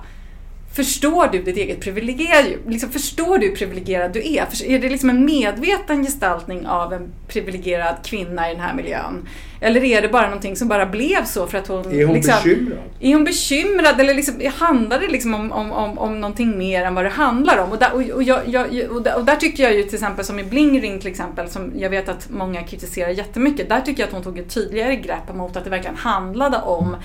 Förstår 0.77 1.29
du 1.33 1.43
ditt 1.43 1.57
eget 1.57 1.81
privilegium? 1.81 2.61
Liksom, 2.69 2.91
förstår 2.91 3.39
du 3.39 3.47
hur 3.47 3.57
privilegierad 3.57 4.13
du 4.13 4.21
är? 4.21 4.65
Är 4.65 4.79
det 4.79 4.89
liksom 4.89 5.11
en 5.11 5.25
medveten 5.25 6.03
gestaltning 6.03 6.67
av 6.67 6.93
en 6.93 7.13
privilegierad 7.29 7.97
kvinna 8.05 8.51
i 8.51 8.53
den 8.53 8.63
här 8.63 8.75
miljön? 8.75 9.29
Eller 9.61 9.85
är 9.85 10.03
det 10.03 10.09
bara 10.09 10.27
någonting 10.27 10.57
som 10.57 10.69
bara 10.69 10.87
blev 10.87 11.25
så 11.25 11.47
för 11.47 11.59
att 11.59 11.67
hon... 11.67 11.93
Är 11.93 12.05
hon 12.05 12.15
liksom, 12.15 12.35
bekymrad? 12.45 12.79
är 13.01 13.15
hon 13.15 13.25
bekymrad 13.25 14.01
eller 14.01 14.15
liksom, 14.15 14.35
handlar 14.57 15.01
det 15.01 15.09
liksom 15.09 15.35
om, 15.35 15.53
om, 15.53 15.73
om, 15.73 15.99
om 15.99 16.21
någonting 16.21 16.59
mer 16.59 16.85
än 16.85 16.95
vad 16.95 17.05
det 17.05 17.11
handlar 17.11 17.59
om? 17.59 17.73
Och 17.73 17.79
där, 17.79 17.95
och, 17.95 18.11
och, 18.11 18.23
jag, 18.23 18.41
jag, 18.47 18.91
och, 18.91 19.03
där, 19.03 19.17
och 19.17 19.25
där 19.25 19.37
tycker 19.37 19.63
jag 19.63 19.75
ju 19.75 19.83
till 19.83 19.95
exempel 19.95 20.25
som 20.25 20.39
i 20.39 20.45
Bling 20.45 20.81
Ring 20.81 20.99
till 20.99 21.11
exempel, 21.11 21.49
som 21.49 21.73
jag 21.77 21.91
vet 21.91 22.09
att 22.09 22.31
många 22.31 22.63
kritiserar 22.63 23.11
jättemycket. 23.11 23.69
Där 23.69 23.81
tycker 23.81 24.03
jag 24.03 24.07
att 24.09 24.15
hon 24.15 24.23
tog 24.23 24.39
ett 24.39 24.55
tydligare 24.55 24.97
grepp 24.97 25.35
mot 25.35 25.57
att 25.57 25.65
det 25.65 25.71
verkligen 25.71 25.97
handlade 25.97 26.57
om 26.57 26.97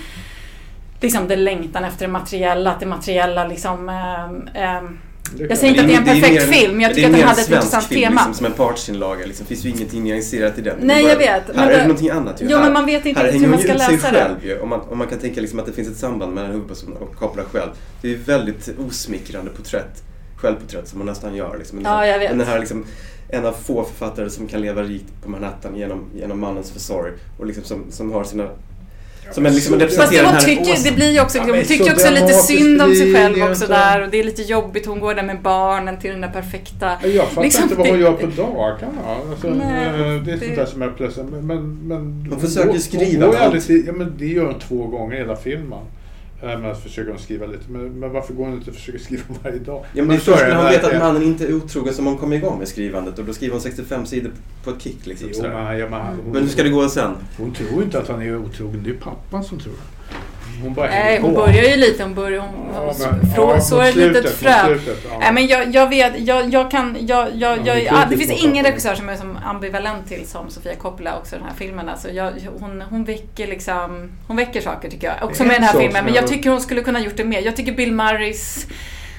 liksom 1.01 1.27
det 1.27 1.35
längtan 1.35 1.83
efter 1.83 2.05
det 2.07 2.11
materiella, 2.11 2.71
att 2.71 2.79
det 2.79 2.85
materiella 2.85 3.47
liksom 3.47 3.89
ehm, 3.89 4.97
Det 5.37 5.43
jag 5.49 5.57
säger 5.57 5.71
inte 5.73 5.81
att 5.81 5.87
det 6.05 6.11
är 6.11 6.15
en 6.15 6.21
perfekt 6.21 6.47
mer- 6.49 6.53
film, 6.53 6.81
jag 6.81 6.91
det 6.91 6.95
tycker 6.95 7.09
är 7.09 7.13
att 7.13 7.19
den 7.19 7.27
hade 7.27 7.41
ett 7.41 7.49
intressant 7.49 7.85
film, 7.85 8.01
tema. 8.01 8.13
Liksom, 8.15 8.33
som 8.33 8.45
en 8.45 8.51
partsinlaga. 8.51 9.25
Liksom. 9.25 9.45
finns 9.45 9.65
ju 9.65 9.69
ingenting 9.69 10.03
nyanserat 10.03 10.57
i 10.57 10.61
den. 10.61 10.75
Det 10.77 10.83
är 10.83 10.87
Nej, 10.87 11.03
jag 11.03 11.17
bara- 11.17 11.25
vet, 11.25 11.47
men 11.47 11.57
Här 11.59 11.71
är 11.71 11.77
det 11.77 11.81
någonting 11.81 12.09
annat 12.09 12.41
ju. 12.41 12.45
Jo, 12.49 12.57
här, 12.57 12.63
men 12.63 12.73
man 12.73 12.85
vet 12.85 13.05
inte 13.05 13.23
riktigt 13.23 13.41
hur 13.41 13.47
man 13.47 13.59
ska 13.59 13.73
läsa 13.73 13.91
det. 13.91 13.97
själv 13.97 14.35
ju. 14.45 14.59
Om 14.59 14.69
man, 14.69 14.81
om 14.89 14.97
man 14.97 15.07
kan 15.07 15.19
tänka 15.19 15.41
liksom 15.41 15.59
att 15.59 15.65
det 15.65 15.71
finns 15.71 15.87
ett 15.87 15.97
samband 15.97 16.33
mellan 16.33 16.51
huvudpersonen 16.51 16.97
och 16.97 17.15
Coppola 17.15 17.43
själv. 17.43 17.69
Det 18.01 18.07
är 18.07 18.11
ju 18.11 18.17
väldigt 18.17 18.69
osmickrande 18.87 19.51
porträtt. 19.51 20.03
Självporträtt 20.37 20.87
som 20.87 20.99
hon 20.99 21.07
nästan 21.07 21.35
gör. 21.35 21.57
Liksom. 21.57 21.77
Men 21.79 21.91
Ja, 21.91 22.05
jag 22.07 22.19
vet. 22.19 22.29
Men 22.29 22.37
den 22.39 22.47
här 22.47 22.59
liksom, 22.59 22.85
en 23.29 23.45
av 23.45 23.51
få 23.53 23.83
författare 23.83 24.29
som 24.29 24.47
kan 24.47 24.61
leva 24.61 24.81
rikt 24.83 25.13
på 25.23 25.29
Manhattan 25.29 25.75
genom, 25.75 26.05
genom 26.15 26.39
mannens 26.39 26.71
försorg. 26.71 27.11
Och 27.39 27.45
liksom 27.45 27.63
som, 27.63 27.83
som 27.91 28.11
har 28.11 28.23
sina... 28.23 28.49
Som 29.33 29.45
en, 29.45 29.53
liksom, 29.55 29.79
Fast 29.79 29.81
representerar 29.81 30.23
hon 30.25 30.33
den 30.33 30.41
här 30.41 30.47
tycker, 30.49 30.71
åsen. 30.71 30.83
det 30.83 30.91
blir 30.91 31.11
ju 31.11 31.21
också, 31.21 31.37
Ja, 31.37 31.43
hon 31.47 31.63
tycker 31.63 31.85
så 31.85 31.91
också 31.91 32.11
lite 32.11 32.33
synd 32.33 32.81
om 32.81 32.95
sig 32.95 33.13
själv 33.15 33.43
också 33.43 33.67
där 33.67 34.01
och 34.01 34.09
det 34.09 34.19
är 34.19 34.23
lite 34.23 34.41
jobbigt, 34.41 34.85
hon 34.85 34.99
går 34.99 35.13
där 35.13 35.23
med 35.23 35.41
barnen 35.41 35.99
till 35.99 36.11
den 36.11 36.21
där 36.21 36.29
perfekta... 36.29 36.91
Jag 37.03 37.27
fattar 37.27 37.41
liksom, 37.43 37.63
inte 37.63 37.75
vad 37.75 37.87
hon 37.87 37.99
gör 37.99 38.13
på 38.13 38.27
dagarna. 38.27 39.01
Alltså, 39.31 39.47
Nej, 39.47 39.85
eh, 39.87 40.23
det 40.23 40.31
är 40.31 40.37
sånt 40.37 40.55
där 40.55 40.65
som 40.65 40.81
jag 40.81 40.97
plötsligt... 40.97 41.25
Men, 41.29 41.77
men, 41.87 42.27
Hon 42.29 42.39
försöker 42.39 42.67
går- 42.67 42.77
skriva 42.77 43.25
går 43.25 43.35
ju 43.35 43.41
allt. 43.41 43.65
till- 43.67 43.83
Ja, 43.87 43.93
men 43.93 44.13
det 44.19 44.25
gör 44.27 44.45
hon 44.45 44.59
två 44.59 44.87
gånger 44.87 45.15
i 45.15 45.17
hela 45.19 45.35
filmen. 45.35 45.79
Eh, 46.41 46.47
Men 46.59 46.65
att 46.65 46.83
försöka 46.83 47.17
skriva 47.17 47.45
lite. 47.45 47.63
Men, 47.71 47.99
men 47.99 48.11
varför 48.11 48.33
går 48.33 48.45
hon 48.45 48.53
inte 48.53 48.69
och 48.69 48.75
försöker 48.75 48.99
skriva 48.99 49.23
varje 49.43 49.59
dag? 49.59 49.85
Ja, 49.93 50.03
men 50.03 50.19
först 50.19 50.41
är 50.43 50.47
när 50.49 50.55
hon 50.55 50.65
vet 50.65 50.83
att 50.83 50.99
mannen 50.99 51.23
inte 51.23 51.45
är 51.47 51.53
otrogen 51.53 51.93
som 51.93 52.05
hon 52.05 52.17
kommer 52.17 52.35
igång 52.35 52.59
med 52.59 52.67
skrivandet 52.67 53.19
och 53.19 53.25
då 53.25 53.33
skriver 53.33 53.53
hon 53.53 53.61
65 53.61 54.05
sidor 54.05 54.31
på 54.63 54.69
ett 54.69 54.81
kick. 54.81 55.05
Liksom, 55.05 55.29
Jo, 55.33 55.41
men, 55.41 55.77
ja, 55.79 55.89
men, 55.89 56.01
hon, 56.01 56.31
Men 56.33 56.41
hur 56.41 56.49
ska 56.49 56.63
det 56.63 56.69
gå 56.69 56.89
sen? 56.89 57.11
Hon 57.37 57.53
tror 57.53 57.83
inte 57.83 57.99
att 57.99 58.07
han 58.07 58.21
är 58.21 58.37
otrogen. 58.37 58.83
Det 58.83 58.89
är 58.89 58.93
pappan 58.93 59.43
som 59.43 59.59
tror 59.59 59.73
det. 59.73 60.00
Hon 60.63 60.73
bara 60.73 60.87
Nej, 60.89 61.19
hon 61.21 61.33
på. 61.35 61.41
börjar 61.41 61.63
ju 61.63 61.75
lite, 61.75 62.03
hon 62.03 62.13
börjar, 62.15 62.39
hon, 62.39 62.49
Ja, 62.75 62.93
men- 62.99 63.31
frå, 63.35 63.49
ja, 63.49 63.55
mot 63.55 63.63
sår 63.63 63.83
ett 63.83 63.95
litet 63.95 64.29
frö. 64.29 64.65
slutet, 64.65 64.97
ja. 65.11 65.17
Nej 65.19 65.33
men 65.33 65.47
jag, 65.47 65.75
jag 65.75 65.89
vet, 65.89 66.13
jag, 66.19 66.49
jag 66.53 66.71
kan, 66.71 66.97
jag, 66.99 67.27
jag, 67.35 67.57
Ja, 67.57 67.57
jag, 67.65 67.75
det 67.75 67.87
är 67.87 68.05
det 68.09 68.17
finns 68.17 68.43
ingen 68.43 68.65
regissör 68.65 68.95
som 68.95 69.09
är 69.09 69.15
som 69.15 69.37
ambivalent 69.45 70.07
till 70.07 70.27
som 70.27 70.49
Sofia 70.49 70.75
Coppola 70.75 71.17
också 71.17 71.35
i 71.35 71.39
den 71.39 71.47
här 71.47 71.55
filmen. 71.55 71.89
Alltså 71.89 72.09
jag, 72.09 72.31
hon, 72.59 72.81
hon 72.89 73.03
väcker 73.03 73.47
liksom, 73.47 74.09
hon 74.27 74.37
väcker 74.37 74.61
saker 74.61 74.89
tycker 74.89 75.07
jag. 75.07 75.29
Också 75.29 75.43
är 75.43 75.47
med 75.47 75.55
den 75.55 75.63
här 75.63 75.79
filmen. 75.79 76.05
Men 76.05 76.13
jag- 76.13 76.27
tycker 76.27 76.49
hon 76.49 76.61
skulle 76.61 76.81
kunna 76.81 76.99
gjort 76.99 77.17
det 77.17 77.23
mer. 77.23 77.41
Jag 77.41 77.55
tycker 77.55 77.71
Bill 77.71 77.91
Murrays, 77.93 78.67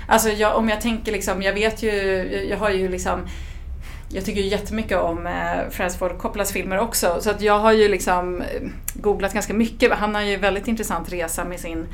alltså 0.08 0.28
jag, 0.28 0.56
om 0.56 0.68
jag 0.68 0.80
tänker 0.80 1.12
liksom, 1.12 1.42
jag 1.42 1.52
vet 1.52 1.82
ju, 1.82 1.92
jag 2.50 2.56
har 2.56 2.70
ju 2.70 2.88
liksom 2.88 3.20
jag 4.12 4.24
tycker 4.24 4.40
ju 4.40 4.48
jättemycket 4.48 4.98
om 4.98 5.26
eh, 5.26 5.70
Francis 5.70 5.98
Ford 5.98 6.18
Coppolas 6.18 6.52
filmer 6.52 6.78
också. 6.78 7.16
Så 7.20 7.30
att 7.30 7.40
jag 7.40 7.58
har 7.58 7.72
ju 7.72 7.88
liksom 7.88 8.42
eh, 8.42 8.62
googlat 8.94 9.32
ganska 9.32 9.54
mycket. 9.54 9.92
Han 9.92 10.14
har 10.14 10.22
ju 10.22 10.36
väldigt 10.36 10.68
intressant 10.68 11.12
resa 11.12 11.44
med 11.44 11.60
sin 11.60 11.86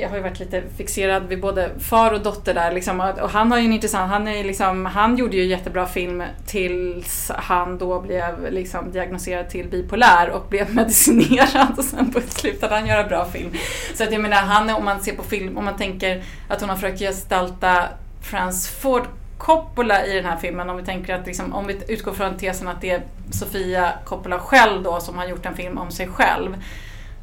jag 0.00 0.08
har 0.08 0.16
ju 0.16 0.22
varit 0.22 0.40
lite 0.40 0.62
fixerad 0.76 1.28
vid 1.28 1.40
både 1.40 1.70
far 1.78 2.12
och 2.12 2.22
dotter 2.22 2.54
där. 2.54 2.72
Liksom, 2.72 3.00
och 3.00 3.30
han 3.30 3.50
har 3.50 3.58
ju 3.58 3.64
en 3.64 3.72
intressant, 3.72 4.10
han, 4.10 4.28
är 4.28 4.44
liksom, 4.44 4.86
han 4.86 5.16
gjorde 5.16 5.36
ju 5.36 5.44
jättebra 5.44 5.86
film 5.86 6.22
tills 6.46 7.30
han 7.34 7.78
då 7.78 8.00
blev 8.00 8.52
liksom 8.52 8.92
diagnostiserad 8.92 9.50
till 9.50 9.68
bipolär 9.68 10.30
och 10.30 10.46
blev 10.48 10.74
medicinerad 10.74 11.78
och 11.78 11.84
sen 11.84 12.14
slutade 12.28 12.74
han 12.74 12.86
göra 12.86 13.08
bra 13.08 13.24
film. 13.24 13.50
Så 13.94 14.04
att 14.04 14.12
jag 14.12 14.20
menar, 14.20 14.36
han, 14.36 14.70
om 14.70 14.84
man 14.84 15.00
ser 15.00 15.16
på 15.16 15.22
film, 15.22 15.58
om 15.58 15.64
man 15.64 15.76
tänker 15.76 16.22
att 16.48 16.60
hon 16.60 16.68
har 16.68 16.76
försökt 16.76 17.00
gestalta 17.00 17.84
Frans 18.22 18.68
Ford 18.68 19.06
Coppola 19.38 20.06
i 20.06 20.14
den 20.14 20.24
här 20.24 20.36
filmen, 20.36 20.70
om 20.70 20.76
vi 20.76 20.84
tänker 20.84 21.14
att 21.14 21.26
liksom, 21.26 21.54
om 21.54 21.66
vi 21.66 21.80
utgår 21.88 22.12
från 22.12 22.36
tesen 22.36 22.68
att 22.68 22.80
det 22.80 22.90
är 22.90 23.02
Sofia 23.30 23.92
Coppola 24.04 24.38
själv 24.38 24.82
då 24.82 25.00
som 25.00 25.18
har 25.18 25.26
gjort 25.26 25.46
en 25.46 25.54
film 25.54 25.78
om 25.78 25.90
sig 25.90 26.08
själv 26.08 26.56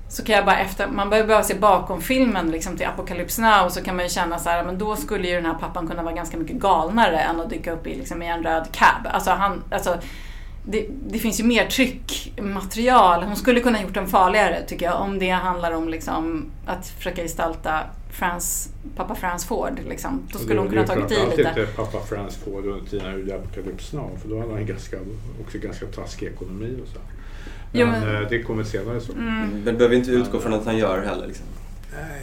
så 0.07 0.23
kan 0.23 0.35
jag 0.35 0.45
bara 0.45 0.59
efter, 0.59 0.87
man 0.87 1.09
behöver 1.09 1.29
bara 1.29 1.43
se 1.43 1.55
bakom 1.55 2.01
filmen 2.01 2.51
liksom 2.51 2.77
till 2.77 2.87
Apocalypse 2.87 3.41
Now 3.41 3.69
så 3.69 3.81
kan 3.81 3.95
man 3.95 4.05
ju 4.05 4.09
känna 4.09 4.39
så 4.39 4.49
här, 4.49 4.63
men 4.63 4.77
då 4.77 4.95
skulle 4.95 5.27
ju 5.27 5.35
den 5.35 5.45
här 5.45 5.53
pappan 5.53 5.87
kunna 5.87 6.03
vara 6.03 6.13
ganska 6.13 6.37
mycket 6.37 6.55
galnare 6.55 7.19
än 7.19 7.39
att 7.39 7.49
dyka 7.49 7.71
upp 7.71 7.87
i, 7.87 7.95
liksom, 7.95 8.21
i 8.21 8.27
en 8.27 8.43
röd 8.43 8.67
cab. 8.71 9.07
Alltså 9.13 9.31
han, 9.31 9.63
alltså, 9.71 9.97
det, 10.67 10.87
det 11.07 11.19
finns 11.19 11.39
ju 11.39 11.43
mer 11.43 11.65
tryckmaterial. 11.65 13.23
Hon 13.23 13.35
skulle 13.35 13.59
kunna 13.59 13.81
gjort 13.81 13.93
den 13.93 14.07
farligare 14.07 14.63
tycker 14.67 14.85
jag 14.85 15.01
om 15.01 15.19
det 15.19 15.29
handlar 15.29 15.71
om 15.71 15.89
liksom, 15.89 16.45
att 16.65 16.87
försöka 16.87 17.21
gestalta 17.21 17.79
Frans, 18.11 18.69
pappa 18.95 19.15
Frans 19.15 19.45
Ford. 19.45 19.79
Liksom. 19.89 20.21
Då 20.31 20.39
skulle 20.39 20.59
hon 20.59 20.69
kunna 20.69 20.87
tagit 20.87 21.11
i 21.11 21.15
lite. 21.29 21.41
inte 21.41 21.67
pappa 21.75 21.99
Frans 21.99 22.35
Ford 22.35 22.65
under 22.65 22.89
tiden 22.89 23.05
han 23.05 23.19
gjorde 23.19 23.35
Apocalypse 23.35 23.95
Now. 23.95 24.17
För 24.21 24.29
då 24.29 24.39
hade 24.39 24.53
han 24.53 24.65
ganska, 24.65 24.97
också 25.45 25.57
ganska 25.57 25.85
taskig 25.85 26.27
ekonomi 26.27 26.77
och 26.83 26.87
så. 26.87 26.99
Men, 26.99 27.81
Jo, 27.81 27.87
men- 27.87 28.15
eh, 28.23 28.29
det 28.29 28.43
kommer 28.43 28.63
senare 28.63 29.01
så. 29.01 29.11
Mm. 29.11 29.49
Men 29.49 29.65
det 29.65 29.73
behöver 29.73 29.95
inte 29.95 30.11
utgå 30.11 30.39
från 30.39 30.53
att 30.53 30.65
han 30.65 30.77
gör 30.77 31.03
heller. 31.05 31.27
Liksom. 31.27 31.45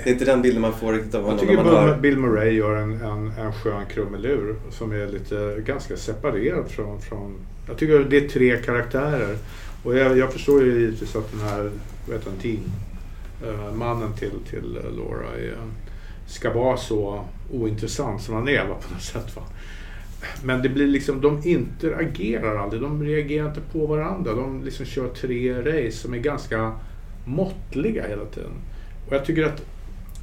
Det 0.05 0.11
är 0.11 0.13
inte 0.13 0.25
den 0.25 0.43
bilden 0.43 0.63
man 0.63 0.73
får 0.73 0.93
riktigt 0.93 1.15
av 1.15 1.21
Jag 1.21 1.27
honom 1.27 1.41
tycker 1.41 1.57
när 1.57 1.65
man 1.65 2.01
Bill. 2.01 2.01
Bill 2.01 2.19
Murray 2.19 2.55
gör 2.55 2.77
en, 2.77 2.93
en, 2.93 3.33
en 3.39 3.53
skön 3.53 3.87
krumelur 3.87 4.57
som 4.71 4.93
är 4.93 5.07
lite 5.07 5.63
ganska 5.67 5.97
separerad 5.97 6.69
från, 6.69 7.01
från... 7.01 7.35
Jag 7.69 7.77
tycker 7.77 7.99
det 7.99 8.17
är 8.17 8.29
tre 8.29 8.57
karaktärer. 8.57 9.37
Och 9.83 9.99
jag, 9.99 10.19
jag 10.19 10.33
förstår 10.33 10.63
ju 10.63 10.81
givetvis 10.81 11.17
att 11.17 11.33
den 11.33 11.41
här, 11.41 11.71
heter 12.13 12.31
han, 12.31 12.39
Dean, 12.43 12.73
eh, 13.47 13.75
mannen 13.75 14.13
till, 14.13 14.33
till 14.51 14.77
eh, 14.77 14.97
Laura 14.97 15.37
är, 15.39 15.57
ska 16.27 16.53
vara 16.53 16.77
så 16.77 17.25
ointressant 17.53 18.23
som 18.23 18.35
han 18.35 18.49
är 18.49 18.65
va, 18.67 18.75
på 18.89 18.95
något 18.95 19.03
sätt. 19.03 19.37
Va? 19.37 19.43
Men 20.45 20.63
det 20.63 20.69
blir 20.69 20.87
liksom, 20.87 21.21
de 21.21 21.41
interagerar 21.45 22.57
aldrig. 22.57 22.83
De 22.83 23.03
reagerar 23.03 23.49
inte 23.49 23.61
på 23.73 23.87
varandra. 23.87 24.35
De 24.35 24.65
liksom 24.65 24.87
kör 24.87 25.09
tre 25.09 25.55
race 25.55 25.97
som 25.97 26.15
är 26.15 26.19
ganska 26.19 26.73
måttliga 27.25 28.09
hela 28.09 28.25
tiden. 28.25 28.53
Och 29.07 29.13
jag 29.13 29.25
tycker 29.25 29.45
att, 29.45 29.63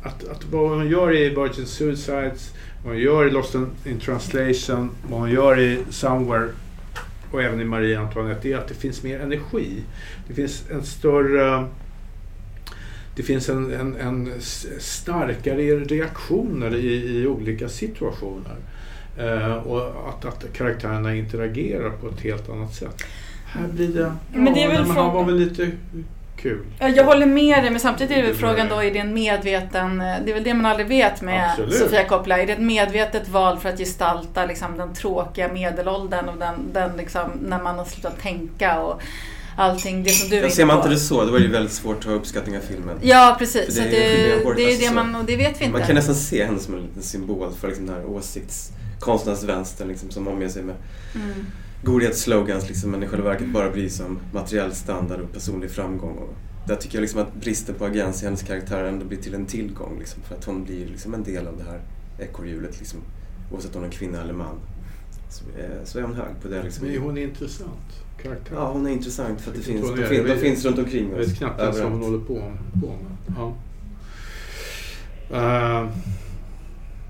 att, 0.04 0.28
att 0.28 0.46
vad 0.52 0.70
hon 0.70 0.90
gör 0.90 1.16
i 1.16 1.30
Virgin 1.30 1.66
Suicides, 1.66 2.54
vad 2.84 2.94
hon 2.94 3.02
gör 3.02 3.28
i 3.28 3.32
Lost 3.32 3.56
in, 3.56 4.00
translation, 4.00 4.90
vad 5.10 5.20
hon 5.20 5.32
gör 5.32 5.60
i 5.60 5.80
Somewhere 5.90 6.50
och 7.32 7.44
även 7.44 7.62
i 7.62 7.64
Marie 7.64 8.00
Antoinette 8.00 8.50
är 8.50 8.58
att 8.58 8.68
det 8.68 8.74
finns 8.74 9.04
mer 9.04 9.20
energi. 9.20 9.84
Det 10.28 10.34
finns 10.34 10.64
en 10.72 10.84
större... 10.84 11.66
Det 13.16 13.24
finns 13.24 13.50
en, 13.50 13.74
en, 13.74 13.96
en 13.96 14.34
starkare 14.80 15.80
reaktioner 15.80 16.76
i, 16.76 17.20
i 17.20 17.28
olika 17.28 17.70
situationer. 17.70 18.56
Eh, 19.18 19.54
och 19.54 20.10
att, 20.10 20.26
att 20.26 20.54
karaktärerna 20.54 21.16
interagerar 21.16 21.90
på 21.90 22.08
ett 22.10 22.22
helt 22.22 22.50
annat 22.50 22.74
sätt. 22.74 23.04
Här 23.46 23.68
blir 23.68 23.88
det... 23.88 24.14
Men 24.34 24.54
det 24.54 24.64
är 24.64 24.68
väl 24.68 24.88
men 24.88 24.98
han 24.98 25.14
var 25.14 25.24
väl 25.26 25.36
lite 25.36 25.72
kul. 26.42 26.66
Ja, 26.80 26.90
Jag 26.90 27.04
håller 27.04 27.26
med 27.26 27.64
dig 27.64 27.72
men 27.72 27.80
samtidigt 27.80 28.12
är 28.12 28.16
det 28.16 28.22
väl 28.22 28.32
Det 28.32 28.38
frågan 28.40 28.68
då, 28.70 28.84
är 28.84 28.92
det 28.94 29.00
en 29.00 29.14
medveten, 29.14 29.98
det 29.98 30.04
är 30.32 30.34
väl 30.34 30.44
det 30.44 30.54
man 30.54 30.66
aldrig 30.66 30.88
vet 30.88 31.22
med 31.22 31.50
Absolut. 31.52 31.74
Sofia 31.74 32.04
Coppola. 32.08 32.40
Är 32.40 32.48
det 32.48 32.54
ett 32.54 32.60
medvetet 32.60 33.28
val 33.28 33.60
för 33.60 33.70
att 33.70 33.78
gestalta 33.78 34.46
liksom, 34.46 34.78
den 34.78 34.94
tråkiga 34.94 35.48
medelåldern 35.54 36.30
och 36.30 36.38
den, 36.38 36.56
den 36.74 36.98
liksom, 36.98 37.32
när 37.42 37.64
man 37.64 37.78
har 37.78 37.86
slutat 37.86 38.22
tänka 38.22 38.80
och 38.80 39.02
allting, 39.58 40.04
det 40.04 40.10
som 40.10 40.30
du 40.30 40.36
är 40.36 40.40
Ja, 40.40 40.46
inne 40.46 40.56
ser 40.56 40.66
man 40.66 40.76
på. 40.76 40.82
inte 40.82 40.90
det 40.96 41.00
så, 41.00 41.26
då 41.26 41.36
är 41.36 41.40
det 41.40 41.46
ju 41.46 41.52
väldigt 41.52 41.74
svårt 41.74 41.98
att 41.98 42.04
ha 42.06 42.12
uppskattning 42.14 42.58
av 42.58 42.62
filmen. 42.62 42.96
Ja 43.02 43.36
För 43.40 43.46
precis, 43.46 43.66
det 43.66 43.72
så 43.72 43.82
är 43.82 43.86
det, 43.86 44.00
det, 44.00 44.44
Hård, 44.46 44.60
är 44.60 44.66
alltså 44.68 44.90
det 44.90 44.96
man, 44.96 45.16
och 45.16 45.26
det 45.26 45.36
vet 45.36 45.62
vi 45.62 45.66
inte. 45.66 45.78
Man 45.78 45.88
kan 45.88 45.96
nästan 45.96 46.16
se 46.16 46.46
henne 46.46 46.60
som 46.60 46.74
en 46.74 46.82
liten 46.82 47.04
symbol 47.04 47.52
för 47.62 47.68
liksom 47.68 47.86
den 47.86 47.96
här 47.96 48.06
åsiktskonstens 48.06 49.44
vänster 49.44 49.86
liksom, 49.86 50.10
som 50.12 50.28
omger 50.28 50.48
sig 50.50 50.64
med 50.64 50.76
Mm. 51.16 51.46
Godhetsslogans 51.84 52.68
liksom, 52.68 52.92
men 52.92 53.04
i 53.04 53.08
själva 53.08 53.30
verket 53.30 53.50
bara 53.54 53.70
bryr 53.72 53.90
sig 53.90 54.06
om 54.06 54.20
materiell 54.34 54.74
standard 54.76 55.20
och 55.22 55.34
personlig 55.34 55.72
framgång. 55.72 56.16
Och 56.18 56.34
där 56.68 56.76
tycker 56.76 56.96
jag 56.98 57.02
liksom 57.02 57.22
att 57.22 57.34
bristen 57.34 57.76
på 57.76 57.86
agens 57.86 58.22
i 58.22 58.26
hennes 58.26 58.44
karaktär 58.44 58.84
ändå 58.84 59.06
blir 59.06 59.18
till 59.18 59.34
en 59.34 59.46
tillgång. 59.46 59.96
Liksom, 60.00 60.22
för 60.24 60.36
att 60.36 60.46
hon 60.46 60.64
blir 60.64 60.86
liksom 60.88 61.14
en 61.14 61.24
del 61.24 61.48
av 61.48 61.58
det 61.58 61.64
här 61.64 61.80
ekorrhjulet. 62.20 62.80
Liksom, 62.80 63.00
oavsett 63.52 63.76
om 63.76 63.82
hon 63.82 63.90
är 63.92 63.94
kvinna 63.96 64.22
eller 64.22 64.34
man. 64.34 64.56
Så, 65.30 65.44
eh, 65.60 65.84
så 65.84 66.00
är 66.00 66.04
hon 66.04 66.16
hög 66.16 66.42
på 66.42 66.48
det. 66.48 66.64
Liksom. 66.64 66.88
Men 66.88 66.98
hon 66.98 67.18
är 67.18 67.22
intressant 67.24 68.04
karaktär. 68.24 68.56
Ja, 68.56 68.72
hon 68.72 68.88
är 68.88 68.92
intressant 68.92 69.42
för 69.42 69.52
att 69.52 69.56
det 69.58 69.60
Jag 69.60 69.66
finns, 69.66 69.96
de, 69.96 70.08
fin, 70.08 70.24
de 70.24 70.30
Jag 70.30 70.40
finns 70.40 70.66
runt 70.66 70.78
omkring 70.80 71.10
Jag 71.12 71.20
oss. 71.20 71.28
vet 71.28 71.38
knappt 71.38 71.60
ens 71.62 71.80
vad 71.80 71.92
hon 71.92 72.02
håller 72.04 72.20
på, 72.20 72.34
med. 72.34 73.38
Ja. 73.38 73.54
Eh, 75.32 75.90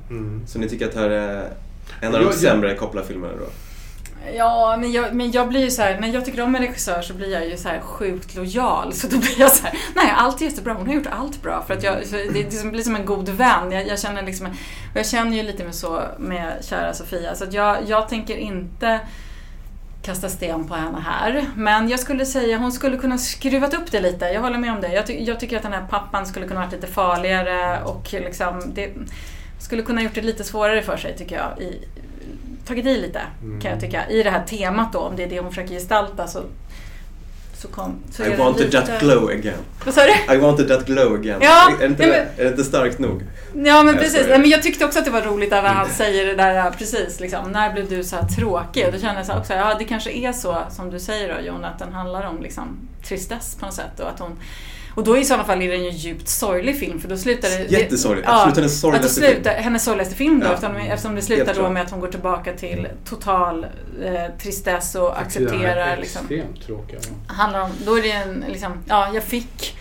mm. 0.10 0.42
Så 0.48 0.60
ni 0.60 0.70
tycker 0.70 0.86
att 0.88 0.94
det 0.94 1.00
här 1.00 1.10
är 1.10 1.54
en 2.02 2.08
av 2.08 2.14
Jag- 2.14 2.22
de 2.22 2.26
jag- 2.26 2.34
sämre 2.34 2.76
Coppola-filmerna 2.76 3.34
då? 3.40 3.46
Ja, 4.34 4.78
men 4.80 4.92
jag, 4.92 5.14
men 5.16 5.32
jag 5.32 5.50
blir 5.50 5.62
ju 5.62 5.72
så 5.72 5.82
här, 5.82 6.00
när 6.00 6.08
jag 6.08 6.26
tycker 6.26 6.42
om 6.42 6.56
en 6.56 6.62
regissör 6.62 7.02
så 7.02 7.14
blir 7.14 7.32
jag 7.32 7.48
ju 7.48 7.58
så 7.58 7.70
här 7.70 7.80
sjukt 7.80 8.36
lojal. 8.36 8.94
Så 8.94 9.08
då 9.08 9.18
blir 9.18 9.40
jag 9.40 9.52
så 9.52 9.64
här, 9.64 9.80
nej 9.96 10.14
allt 10.18 10.42
är 10.42 10.46
jättebra, 10.46 10.74
hon 10.74 10.88
har 10.88 10.94
gjort 10.94 11.08
allt 11.12 11.42
bra. 11.42 11.64
För 11.68 11.74
att 11.74 11.84
jag, 11.84 11.98
det, 12.12 12.72
blir 12.72 12.82
som 12.82 12.96
en 12.96 13.06
god 13.06 13.30
vän. 13.30 13.72
Jag, 13.72 13.88
jag 13.88 14.00
känner 14.00 14.22
liksom, 14.22 14.48
och 14.92 14.98
jag 14.98 15.06
känner 15.06 15.38
ju 15.38 15.44
lite 15.44 15.64
med 15.64 15.76
så 15.76 16.02
med 16.18 16.54
kära 16.62 16.94
Sofia. 16.94 17.36
Så 17.36 17.44
att 17.44 17.54
jag, 17.54 17.78
jag 17.88 18.10
tänker 18.10 18.38
inte 18.38 19.00
kasta 20.02 20.30
sten 20.30 20.68
på 20.68 20.76
henne 20.76 21.00
här. 21.00 21.46
Men 21.56 21.90
jag 21.90 22.00
skulle 22.00 22.26
säga 22.26 22.58
hon 22.58 22.72
skulle 22.72 22.98
kunna 22.98 23.18
skruvat 23.18 23.74
upp 23.74 23.92
det 23.92 24.02
lite. 24.02 24.26
Jag 24.26 24.42
håller 24.42 24.58
med 24.58 24.72
om 24.74 24.82
det. 24.82 24.94
Jag, 24.94 25.08
ty, 25.08 25.24
jag 25.24 25.40
tycker 25.40 25.58
att 25.58 25.64
den 25.64 25.74
här 25.74 25.88
pappan 25.90 26.26
skulle 26.26 26.48
kunna 26.48 26.60
varit 26.60 26.72
lite 26.72 26.88
farligare 26.88 27.84
och 27.84 28.14
liksom 28.14 28.62
det 28.74 28.90
skulle 29.60 29.82
kunna 29.82 30.02
gjort 30.02 30.16
det 30.16 30.22
lite 30.22 30.44
svårare 30.44 30.82
för 30.82 30.98
sig 30.98 31.18
tycker 31.18 31.36
jag. 31.36 31.62
I, 31.62 31.88
tagit 32.70 32.86
i 32.86 32.98
lite 32.98 33.22
kan 33.62 33.72
jag 33.72 33.80
tycka. 33.80 34.10
I 34.10 34.24
det 34.24 34.30
här 34.30 34.44
temat 34.44 34.94
då, 34.94 35.00
om 35.00 35.16
det 35.16 35.24
är 35.24 35.28
det 35.28 35.40
hon 35.40 35.50
försöker 35.50 35.74
gestalta 35.74 36.28
så, 36.28 36.42
så 37.54 37.68
kom... 37.68 37.96
Så 38.12 38.24
I 38.24 38.36
wanted 38.36 38.66
lite- 38.66 38.82
that 38.82 39.00
glow 39.02 39.30
again. 39.30 39.58
Vad 39.86 39.94
sa 39.94 40.02
du? 40.02 40.34
I 40.36 40.38
wanted 40.38 40.68
that 40.68 40.86
glow 40.86 41.14
again. 41.14 41.40
Ja, 41.42 41.72
är, 41.72 41.80
det 41.80 41.86
inte 41.86 42.04
ja, 42.04 42.10
det? 42.10 42.28
men- 42.36 42.40
är 42.40 42.44
det 42.44 42.50
inte 42.50 42.64
starkt 42.64 43.00
nog? 43.00 43.22
Ja 43.54 43.84
men 43.84 43.88
Jag 43.88 43.98
precis. 44.04 44.26
Nej, 44.30 44.40
men 44.40 44.50
jag 44.50 44.64
tyckte 44.64 44.86
också 44.86 45.00
att 45.00 45.06
det 45.06 45.12
var 45.12 45.22
roligt 45.22 45.52
när 45.52 45.62
han 45.62 45.90
säger 45.90 46.26
det 46.26 46.36
där 46.36 46.72
precis. 46.72 47.20
Liksom, 47.20 47.52
när 47.52 47.74
blev 47.74 47.90
du 47.90 48.04
så 48.04 48.16
här 48.16 48.28
tråkig? 48.28 48.86
Och 48.86 48.92
då 48.92 49.00
kände 49.00 49.24
jag 49.28 49.38
också, 49.38 49.54
ja 49.54 49.76
det 49.80 49.86
kanske 49.86 50.12
är 50.12 50.32
så 50.34 50.58
som 50.70 50.90
du 50.90 51.00
säger 51.00 51.36
då 51.36 51.42
Jon, 51.42 51.66
att 51.66 51.80
den 51.80 51.94
handlar 51.94 52.28
om 52.28 52.42
liksom, 52.42 52.78
tristess 53.04 53.56
på 53.60 53.66
något 53.66 53.76
sätt. 53.76 54.00
Och, 54.00 54.10
att 54.10 54.20
hon, 54.20 54.40
och 54.96 55.04
då 55.04 55.18
i 55.18 55.26
sådana 55.26 55.44
fall 55.44 55.62
är 55.62 55.68
det 55.68 55.76
en 55.76 55.84
ju 55.84 55.90
djupt 55.92 56.28
sorglig 56.28 56.80
film 56.80 57.00
för 57.00 57.10
då 57.10 57.18
slutar 57.18 57.50
det... 57.50 57.72
Jättesorglig. 57.72 58.24
Absolut 58.28 58.56
hennes 58.58 58.80
sorgligaste 58.82 59.22
film. 59.22 59.44
hennes 59.64 59.84
sorgligaste 59.84 60.16
film 60.16 60.40
då, 60.40 60.46
Ja. 60.48 60.54
eftersom, 60.54 60.76
eftersom 60.76 61.16
det 61.16 61.22
slutar 61.22 61.54
då 61.54 61.70
med 61.70 61.82
att 61.82 61.92
hon 61.92 62.00
går 62.00 62.08
tillbaka 62.08 62.54
till 62.54 62.88
total 63.06 63.66
eh, 64.04 64.14
tristess 64.42 64.96
och 64.96 65.02
Den 65.16 65.18
accepterar 65.26 65.78
är 65.78 65.98
liksom, 65.98 66.22
Extremt 66.22 66.66
tråkiga. 66.66 67.00
handlar 67.28 67.62
om, 67.62 67.70
då 67.86 67.98
är 67.98 68.02
det 68.02 68.12
en, 68.12 68.46
liksom, 68.48 68.72
ja 68.88 69.10
jag 69.14 69.24
fick 69.24 69.76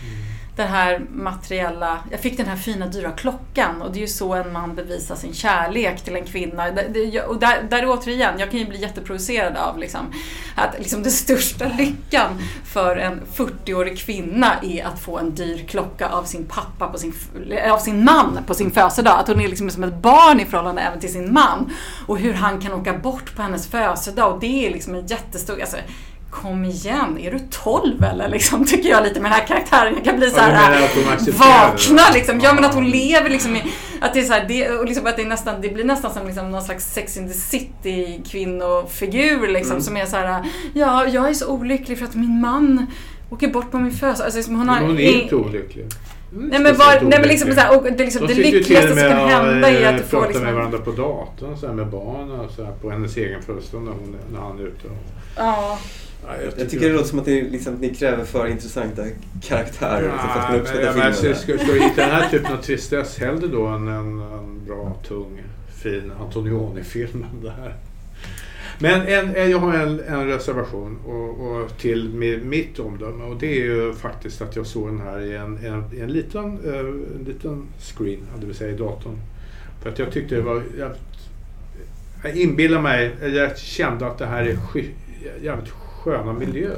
det 0.59 0.65
här 0.65 1.01
materiella, 1.13 1.99
jag 2.11 2.19
fick 2.19 2.37
den 2.37 2.45
här 2.45 2.55
fina 2.55 2.87
dyra 2.87 3.11
klockan 3.11 3.81
och 3.81 3.91
det 3.91 3.97
är 3.99 4.01
ju 4.01 4.07
så 4.07 4.33
en 4.33 4.51
man 4.53 4.75
bevisar 4.75 5.15
sin 5.15 5.33
kärlek 5.33 6.01
till 6.03 6.15
en 6.15 6.25
kvinna. 6.25 6.71
Det- 6.71 6.87
det- 6.93 7.21
Och 7.21 7.39
där, 7.39 7.63
där 7.69 7.83
återigen, 7.89 8.39
jag 8.39 8.51
kan 8.51 8.59
ju 8.59 8.65
bli 8.67 8.81
jätteprovocerad 8.81 9.57
av 9.57 9.77
liksom, 9.77 9.99
att 10.55 10.79
liksom 10.79 11.03
den 11.03 11.11
största 11.11 11.65
lyckan 11.77 12.29
för 12.65 12.95
en 12.97 13.21
40-årig 13.35 13.97
kvinna 13.99 14.53
är 14.61 14.85
att 14.85 14.99
få 14.99 15.17
en 15.19 15.35
dyr 15.35 15.65
klocka 15.67 16.07
av 16.09 16.23
sin 16.23 16.45
pappa, 16.45 16.87
på 16.87 16.97
sin, 16.97 17.13
av 17.71 17.77
sin 17.77 18.03
man 18.05 18.39
på 18.47 18.53
sin 18.53 18.71
födelsedag. 18.71 19.19
Att 19.19 19.27
hon 19.27 19.41
är 19.41 19.47
liksom 19.47 19.69
som 19.69 19.83
ett 19.83 19.95
barn 20.01 20.39
i 20.39 20.45
förhållande 20.45 20.81
även 20.81 20.99
till 20.99 21.11
sin 21.13 21.33
man. 21.33 21.73
Och 22.07 22.17
hur 22.17 22.33
han 22.33 22.61
kan 22.61 22.73
åka 22.73 22.93
bort 22.93 23.35
på 23.35 23.41
hennes 23.41 23.67
födelsedag 23.67 24.33
och 24.33 24.39
det 24.39 24.67
är 24.67 24.71
liksom 24.71 24.95
en 24.95 25.07
jättestor, 25.07 25.61
alltså, 25.61 25.77
Kom 26.31 26.65
igen, 26.65 27.17
är 27.21 27.31
du 27.31 27.39
12 27.49 28.03
eller? 28.03 28.27
Liksom, 28.29 28.65
tycker 28.65 28.89
jag 28.89 29.03
lite 29.03 29.19
med 29.19 29.31
den 29.31 29.39
här 29.39 29.47
karaktären. 29.47 29.93
Jag 29.95 30.03
kan 30.03 30.17
bli 30.17 30.29
så 30.29 30.37
Ja, 30.37 30.41
här, 30.43 30.89
det? 31.25 31.31
vakna 31.31 32.01
liksom. 32.13 32.39
Ja 32.39 32.53
men 32.53 32.65
att 32.65 32.73
hon 32.73 32.85
Ja. 32.85 32.91
lever 32.93 33.29
liksom 33.29 33.55
i, 33.55 33.63
att 34.01 34.13
det 34.13 34.19
är 34.19 34.23
så 34.23 34.33
här, 34.33 34.45
det, 34.47 34.69
och 34.71 34.85
liksom 34.85 35.05
att 35.07 35.15
det 35.15 35.21
är 35.21 35.25
nästan, 35.27 35.61
det 35.61 35.69
blir 35.69 35.83
nästan 35.83 36.13
som 36.13 36.27
liksom 36.27 36.51
någon 36.51 36.61
slags 36.61 36.93
Sex 36.93 37.17
in 37.17 37.27
the 37.27 37.33
City 37.33 38.21
kvinnofigur 38.31 39.47
liksom 39.47 39.71
Mm. 39.71 39.83
som 39.83 39.97
är 39.97 40.05
så 40.05 40.15
här, 40.15 40.43
ja 40.73 41.05
jag 41.07 41.29
är 41.29 41.33
så 41.33 41.47
olycklig 41.47 41.97
för 41.97 42.05
att 42.05 42.15
min 42.15 42.41
man 42.41 42.85
åker 43.29 43.47
bort 43.47 43.71
på 43.71 43.77
min 43.77 43.91
födelsedag. 43.91 44.25
Alltså, 44.25 44.37
liksom, 44.37 44.55
hon 44.55 44.69
har 44.69 44.79
hon 44.81 44.99
är 44.99 45.21
inte 45.21 45.35
olycklig. 45.35 45.83
Är 45.83 45.89
Nej 46.31 46.59
men, 46.59 46.77
var, 46.77 47.01
nej, 47.01 47.19
men 47.19 47.27
liksom 47.27 47.47
olycklig. 47.49 47.53
så 47.55 47.59
här, 47.59 47.77
och 47.77 47.83
det, 47.83 48.03
liksom, 48.03 48.27
De 48.27 48.33
det 48.33 48.39
lyckligaste 48.51 48.87
som 48.87 48.97
kan 48.97 49.29
hända 49.29 49.69
är 49.69 49.83
eh, 49.83 49.89
att 49.89 49.97
du 49.97 50.03
får 50.03 50.09
pratar 50.09 50.27
liksom 50.27 50.43
med 50.45 50.53
varandra 50.53 50.77
på 50.77 50.91
datorn 50.91 51.57
så 51.57 51.67
här, 51.67 51.73
med 51.73 51.87
barnen 51.87 52.39
och 52.39 52.81
på 52.81 52.89
hennes 52.89 53.17
egen 53.17 53.41
födelsedag 53.41 53.83
när, 53.83 53.91
hon- 53.91 54.15
när 54.33 54.39
han 54.39 54.59
är 54.59 54.63
ute. 54.63 54.87
Och, 54.87 54.97
Ja. 55.37 55.79
Ja, 56.25 56.33
Jag 56.57 56.69
tycker 56.69 56.87
det 56.89 56.93
låter 56.93 57.07
som 57.09 57.19
att 57.19 57.25
ni, 57.25 57.41
liksom, 57.49 57.73
ni 57.75 57.95
kräver 57.95 58.25
för 58.25 58.47
intressanta 58.47 59.03
karaktärer 59.43 60.01
liksom, 60.01 60.29
för 60.33 60.39
att 60.39 60.45
kunna 60.47 60.55
Ja, 60.57 60.61
uppskatta 60.61 60.81
men, 60.83 60.93
filmen. 60.93 61.13
men, 61.23 61.35
ska, 61.35 61.57
ska 61.57 61.73
vi 61.73 61.83
hitta 61.83 62.01
den 62.01 62.11
här 62.11 62.29
typen 62.31 62.53
av 62.53 62.57
tristess 62.61 63.17
hellre 63.19 63.47
då 63.47 63.65
än 63.67 63.87
en, 63.87 64.19
en 64.19 64.65
bra, 64.67 64.97
tung, 65.07 65.41
fin 65.83 66.11
Antonioni-film 66.21 67.25
här. 67.57 67.75
Men 68.81 69.01
en, 69.01 69.51
jag 69.51 69.59
har 69.59 69.73
en, 69.73 69.99
en 69.99 70.27
reservation 70.27 70.97
och, 71.05 71.47
och 71.61 71.77
till 71.77 72.09
med 72.09 72.45
mitt 72.45 72.79
omdöme 72.79 73.23
och 73.23 73.35
det 73.39 73.47
är 73.47 73.65
ju 73.65 73.93
faktiskt 73.93 74.41
att 74.41 74.55
jag 74.55 74.65
såg 74.67 74.87
den 74.87 75.01
här 75.01 75.19
i 75.21 75.35
en, 75.35 75.57
en, 75.65 75.83
en, 76.01 76.11
liten, 76.11 76.59
eh, 76.65 76.79
en 76.79 77.25
liten 77.27 77.67
screen, 77.79 78.19
det 78.39 78.45
vill 78.45 78.55
säga 78.55 78.71
i 78.71 78.77
datorn. 78.77 79.17
För 79.81 79.89
att 79.89 79.99
jag 79.99 80.11
tyckte 80.11 80.35
det 80.35 80.41
var 80.41 80.63
jävligt, 80.77 81.01
jag 82.23 82.35
inbillar 82.35 82.81
mig, 82.81 83.11
jag 83.35 83.57
kände 83.57 84.07
att 84.07 84.17
det 84.17 84.25
här 84.25 84.43
är 84.43 84.55
sky, 84.55 84.85
jävligt 85.41 85.69
sköna 86.03 86.33
miljöer. 86.33 86.77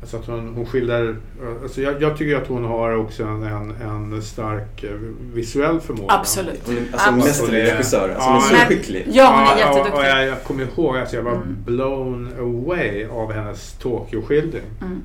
Alltså 0.00 0.16
att 0.16 0.26
hon, 0.26 0.54
hon 0.54 0.66
skildrar, 0.66 1.16
alltså 1.62 1.80
jag, 1.80 2.02
jag 2.02 2.16
tycker 2.16 2.36
att 2.36 2.46
hon 2.48 2.64
har 2.64 2.96
också 2.96 3.24
en, 3.24 3.42
en, 3.42 3.74
en 3.82 4.22
stark 4.22 4.82
eh, 4.84 4.90
visuell 5.34 5.80
förmåga. 5.80 6.12
Absolut. 6.14 6.60
Hon 6.66 6.76
alltså 6.76 7.08
en 7.08 7.14
Absolut. 7.14 7.24
mästerlig 7.24 7.62
regissör. 7.72 8.08
Alltså, 8.08 8.28
Ja, 8.28 8.40
hon 8.48 8.56
är 8.56 8.60
så 8.60 8.66
skicklig. 8.66 9.04
Ja, 9.10 9.26
hon 9.48 9.58
är 9.58 9.60
Ja, 9.60 9.70
och- 9.70 9.76
jätteduktig. 9.76 9.94
Och 9.94 10.04
jag, 10.06 10.26
jag 10.26 10.42
kommer 10.44 10.62
ihåg 10.76 10.96
att 10.96 11.12
jag 11.12 11.22
var 11.22 11.32
Mm. 11.32 11.56
blown 11.64 12.28
away 12.38 13.06
av 13.06 13.32
hennes 13.32 13.72
Tokyo-skildring. 13.78 14.62
Mm. 14.80 15.02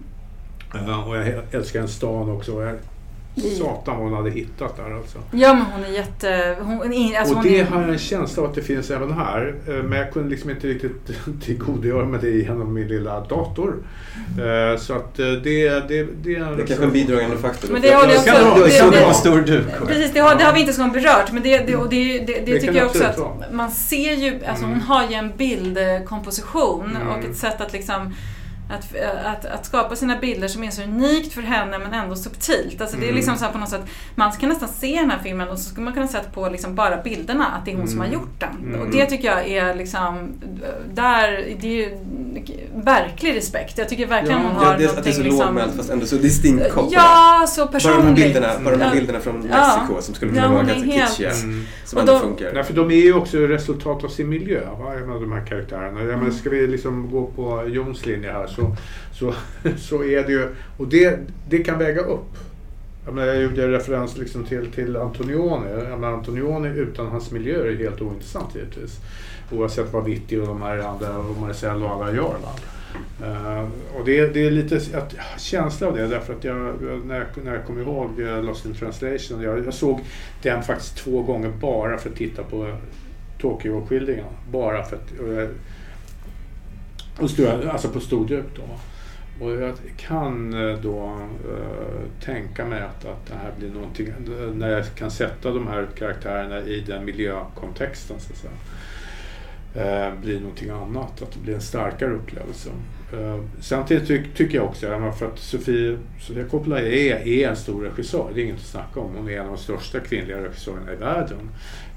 Ja, 0.88 1.04
och 1.06 1.18
jag 1.18 1.28
älskar 1.52 1.80
den 1.80 1.90
stan 1.90 2.30
också. 2.32 2.56
Och 2.56 2.64
jag. 2.64 2.76
Satan 3.36 3.96
vad 3.98 4.06
hon 4.08 4.14
hade 4.14 4.30
hittat 4.30 4.78
där 4.78 4.94
alltså. 4.98 5.18
Ja 5.32 5.54
men 5.54 5.62
hon 5.66 5.84
är 5.86 5.90
jätte... 5.90 6.56
Hon, 6.62 6.82
alltså, 6.82 7.34
och 7.34 7.42
hon 7.42 7.44
det 7.52 7.60
är, 7.60 7.66
har 7.66 7.82
jag 7.82 7.90
en 7.90 7.98
känsla 7.98 8.44
av 8.44 8.50
att 8.50 8.56
det 8.56 8.62
finns 8.62 8.92
även 8.92 9.12
här. 9.14 9.56
Eh, 9.68 9.74
Men 9.74 10.00
jag 10.00 10.12
kunde 10.14 10.30
liksom 10.30 10.50
inte 10.50 10.68
riktigt 10.68 11.12
tillgodogöra 11.46 12.06
mig 12.06 12.20
det 12.24 12.30
genom 12.30 12.74
min 12.74 12.88
lilla 12.88 13.20
dator. 13.20 13.76
Eh, 14.40 14.80
Så 14.80 14.94
att 14.94 15.20
eh, 15.20 15.26
det, 15.26 15.70
det, 15.70 16.08
det 16.24 16.36
är 16.36 16.56
Det 16.56 16.64
är 16.64 16.66
kanske 16.68 16.86
en 16.86 16.92
bidragande 16.92 17.38
faktor. 17.38 17.70
Men 17.74 17.82
det 17.82 17.96
håller 17.96 18.14
jag 18.14 18.20
också- 18.52 18.58
ju 18.58 18.64
det- 18.66 18.72
suttit 18.72 18.94
det- 19.00 19.06
på 19.08 19.14
stor 19.14 19.42
duk. 19.42 19.88
Precis, 19.88 20.14
det 20.14 20.20
har, 20.20 20.36
det 20.36 20.44
har 20.44 20.54
vi 20.54 20.60
inte 20.60 20.74
så 20.74 20.84
berört. 20.88 21.32
Men 21.32 21.44
det, 21.44 21.58
det, 21.60 21.76
och 21.76 21.90
det, 21.90 22.20
det, 22.20 22.26
det, 22.26 22.46
Det 22.54 22.60
tycker 22.60 22.74
jag 22.76 22.86
också 22.88 23.04
att 23.04 23.18
vara. 23.20 23.32
man 23.52 23.72
ser 23.72 24.14
ju, 24.14 24.46
alltså 24.46 24.66
Mm. 24.66 24.80
hon 24.80 24.82
har 24.88 25.08
ju 25.10 25.14
en 25.14 25.32
bildkomposition 25.38 26.96
Mm. 26.96 27.08
och 27.08 27.26
ett 27.26 27.36
sätt 27.38 27.62
att 27.62 27.74
liksom 27.74 28.14
att, 28.72 28.96
att, 29.26 29.46
att 29.46 29.66
skapa 29.66 29.96
sina 29.96 30.16
bilder 30.18 30.48
som 30.48 30.64
är 30.64 30.72
så 30.72 30.82
unikt 30.84 31.34
för 31.34 31.42
henne 31.42 31.78
men 31.80 31.94
ändå 31.94 32.16
subtilt. 32.16 32.82
Alltså 32.82 32.98
det 32.98 33.04
är 33.04 33.08
Mm. 33.08 33.16
liksom 33.16 33.38
så 33.38 33.46
här 33.46 33.52
på 33.52 33.58
något 33.58 33.70
sätt, 33.70 33.82
man 34.16 34.32
kan 34.32 34.50
nästan 34.50 34.70
se 34.70 34.96
den 34.96 35.12
här 35.12 35.20
filmen 35.24 35.48
och 35.50 35.58
så 35.60 35.70
skulle 35.70 35.84
man 35.86 35.94
kunna 35.94 36.08
säga 36.08 36.24
på 36.34 36.50
liksom 36.50 36.76
bara 36.76 36.98
bilderna 37.02 37.46
att 37.46 37.66
det 37.66 37.72
är 37.72 37.76
hon 37.78 37.88
som 37.88 38.00
har 38.00 38.06
Mm. 38.08 38.20
gjort 38.20 38.40
den. 38.40 38.50
Mm. 38.74 38.82
Och 38.82 38.90
det 38.92 39.06
tycker 39.06 39.28
jag 39.28 39.48
är 39.48 39.76
liksom, 39.76 40.30
där, 40.94 41.32
det 41.62 41.68
är 41.68 41.72
ju 41.76 41.98
verklig 42.76 43.36
respekt. 43.36 43.78
Jag 43.78 43.90
tycker 43.90 44.06
verkligen 44.08 44.42
Ja. 44.42 44.48
hon 44.48 44.56
har 44.56 44.72
Ja, 44.72 44.78
det, 44.78 44.98
att 44.98 45.04
det 45.04 45.10
är 45.10 45.14
så 45.14 45.22
liksom- 45.24 45.46
lågmält 45.46 45.76
fast 45.78 45.90
ändå 45.90 46.06
så 46.06 46.16
distinkt 46.16 46.70
kopplat. 46.72 46.92
Ja, 46.94 47.46
så 47.48 47.62
Bara 47.66 47.72
personligt. 47.72 48.02
de 48.02 48.08
här 48.08 48.16
bilderna, 48.16 48.48
bara 48.64 48.76
de 48.78 48.82
här 48.84 48.90
Ja. 48.90 48.96
bilderna 48.96 49.20
från 49.20 49.48
Ja. 49.52 49.78
Mexiko 49.78 50.02
som 50.02 50.16
skulle 50.16 50.32
kunna 50.32 50.44
Ja, 50.44 50.50
vara 50.52 50.64
ganska 50.64 50.92
helt- 50.92 51.10
kitschiga. 51.10 51.32
Mm. 51.32 51.66
Som 51.86 51.98
Och 51.98 52.02
ändå 52.02 52.14
då- 52.14 52.20
funkar. 52.20 52.52
Nej, 52.54 52.64
för 52.64 52.74
de 52.74 52.92
är 52.92 52.96
ju 52.96 53.14
också 53.14 53.38
resultat 53.38 54.04
av 54.04 54.08
sin 54.10 54.30
miljö, 54.30 54.62
va? 54.80 54.94
Jag 54.94 55.08
menar, 55.08 55.20
de 55.22 55.32
här 55.32 55.46
karaktärerna. 55.46 56.00
Jag 56.00 56.08
Mm. 56.10 56.20
menar, 56.20 56.32
ska 56.32 56.50
vi 56.50 56.68
liksom 56.68 57.12
gå 57.12 57.26
på 57.26 57.64
Jons 57.68 58.06
linje 58.06 58.32
här 58.32 58.48
så, 58.48 58.61
så, 59.14 59.34
så 59.78 60.04
är 60.04 60.24
det 60.24 60.32
ju... 60.32 60.48
Och 60.78 60.88
det, 60.88 61.20
det 61.50 61.58
kan 61.58 61.80
väga 61.80 62.02
upp. 62.02 62.38
Jag, 63.06 63.14
menar, 63.14 63.28
jag 63.28 63.44
gjorde 63.44 63.72
referens 63.72 64.18
liksom 64.18 64.44
till, 64.46 64.72
till 64.72 64.98
Antonioni. 64.98 65.70
Jag 65.72 66.00
menar, 66.00 66.14
Antonioni 66.14 66.70
utan 66.70 67.08
hans 67.08 67.32
miljö 67.32 67.68
är 67.68 67.76
helt 67.76 68.02
ointressant 68.02 68.56
givetvis. 68.56 69.00
Oavsett 69.52 69.94
vad 69.94 70.06
Vitti 70.06 70.38
och 70.38 70.48
de 70.48 70.62
här 70.62 70.78
andra, 70.78 71.18
och 71.18 71.38
Marcel 71.38 71.84
och 71.84 71.90
alla 71.90 72.12
gör. 72.12 72.36
Va? 72.44 72.54
Uh, 73.22 73.70
och 74.00 74.06
det, 74.06 74.34
det 74.34 74.48
är 74.48 74.52
lite 74.52 74.76
att, 74.76 75.16
känsla 75.40 75.88
av 75.88 75.96
det 75.96 76.08
därför 76.08 76.34
att 76.34 76.44
jag, 76.44 76.56
när, 77.06 77.20
jag, 77.20 77.46
när 77.46 77.54
jag 77.54 77.66
kommer 77.66 77.82
ihåg 77.82 78.22
eh, 78.22 78.44
Lost 78.44 78.66
in 78.66 78.74
translation, 78.74 79.42
jag, 79.42 79.66
jag 79.66 79.74
såg 79.74 80.00
den 80.42 80.64
faktiskt 80.64 80.98
två 80.98 81.22
gånger 81.22 81.50
bara 81.50 81.98
för 81.98 82.10
att 82.10 82.16
titta 82.16 82.44
på 82.44 82.78
Tokyo-skildringen. 83.42 84.26
Bara 84.52 84.84
för 84.84 84.96
att... 84.96 85.12
Och 87.20 87.30
stora, 87.30 87.72
alltså 87.72 87.90
på 87.90 88.00
stor 88.00 88.30
djup 88.30 88.46
då. 88.56 88.62
Och 89.46 89.52
jag 89.52 89.74
kan 89.98 90.54
eh, 90.70 90.78
då 90.80 91.20
eh, 91.50 92.24
tänka 92.26 92.66
mig 92.66 92.82
att, 92.82 93.06
att 93.06 93.26
det 93.28 93.34
här 93.36 93.52
blir 93.60 93.70
någonting, 93.72 94.08
eh, 94.08 94.54
när 94.56 94.70
jag 94.70 94.86
kan 94.96 95.12
sätta 95.12 95.52
de 95.52 95.68
här 95.68 95.88
karaktärerna 95.98 96.60
i 96.62 96.80
den 96.88 97.06
miljökontexten 97.06 98.20
så 98.20 98.34
att 98.34 98.38
säga. 98.40 98.54
Eh, 99.76 100.14
blir 100.22 100.40
någonting 100.40 100.70
annat, 100.70 101.22
att 101.22 101.32
det 101.32 101.40
blir 101.40 101.54
en 101.56 101.62
starkare 101.62 102.14
upplevelse. 102.14 102.70
Eh, 103.14 103.40
samtidigt 103.62 104.08
ty, 104.08 104.24
tycker 104.36 104.56
jag 104.56 104.66
också, 104.66 105.14
för 105.20 105.26
att 105.28 105.40
Sofie, 105.40 105.98
Sofia 106.22 106.44
Coppola 106.44 106.80
är, 106.80 107.28
är 107.28 107.50
en 107.50 107.56
stor 107.56 107.82
regissör, 107.84 108.32
det 108.36 108.42
är 108.42 108.44
inget 108.44 108.56
att 108.56 108.62
snacka 108.62 109.00
om. 109.00 109.12
Hon 109.18 109.30
är 109.30 109.34
en 109.34 109.46
av 109.46 109.48
de 109.48 109.58
största 109.58 110.00
kvinnliga 110.00 110.38
regissörerna 110.44 110.94
i 110.94 110.96
världen. 110.96 111.50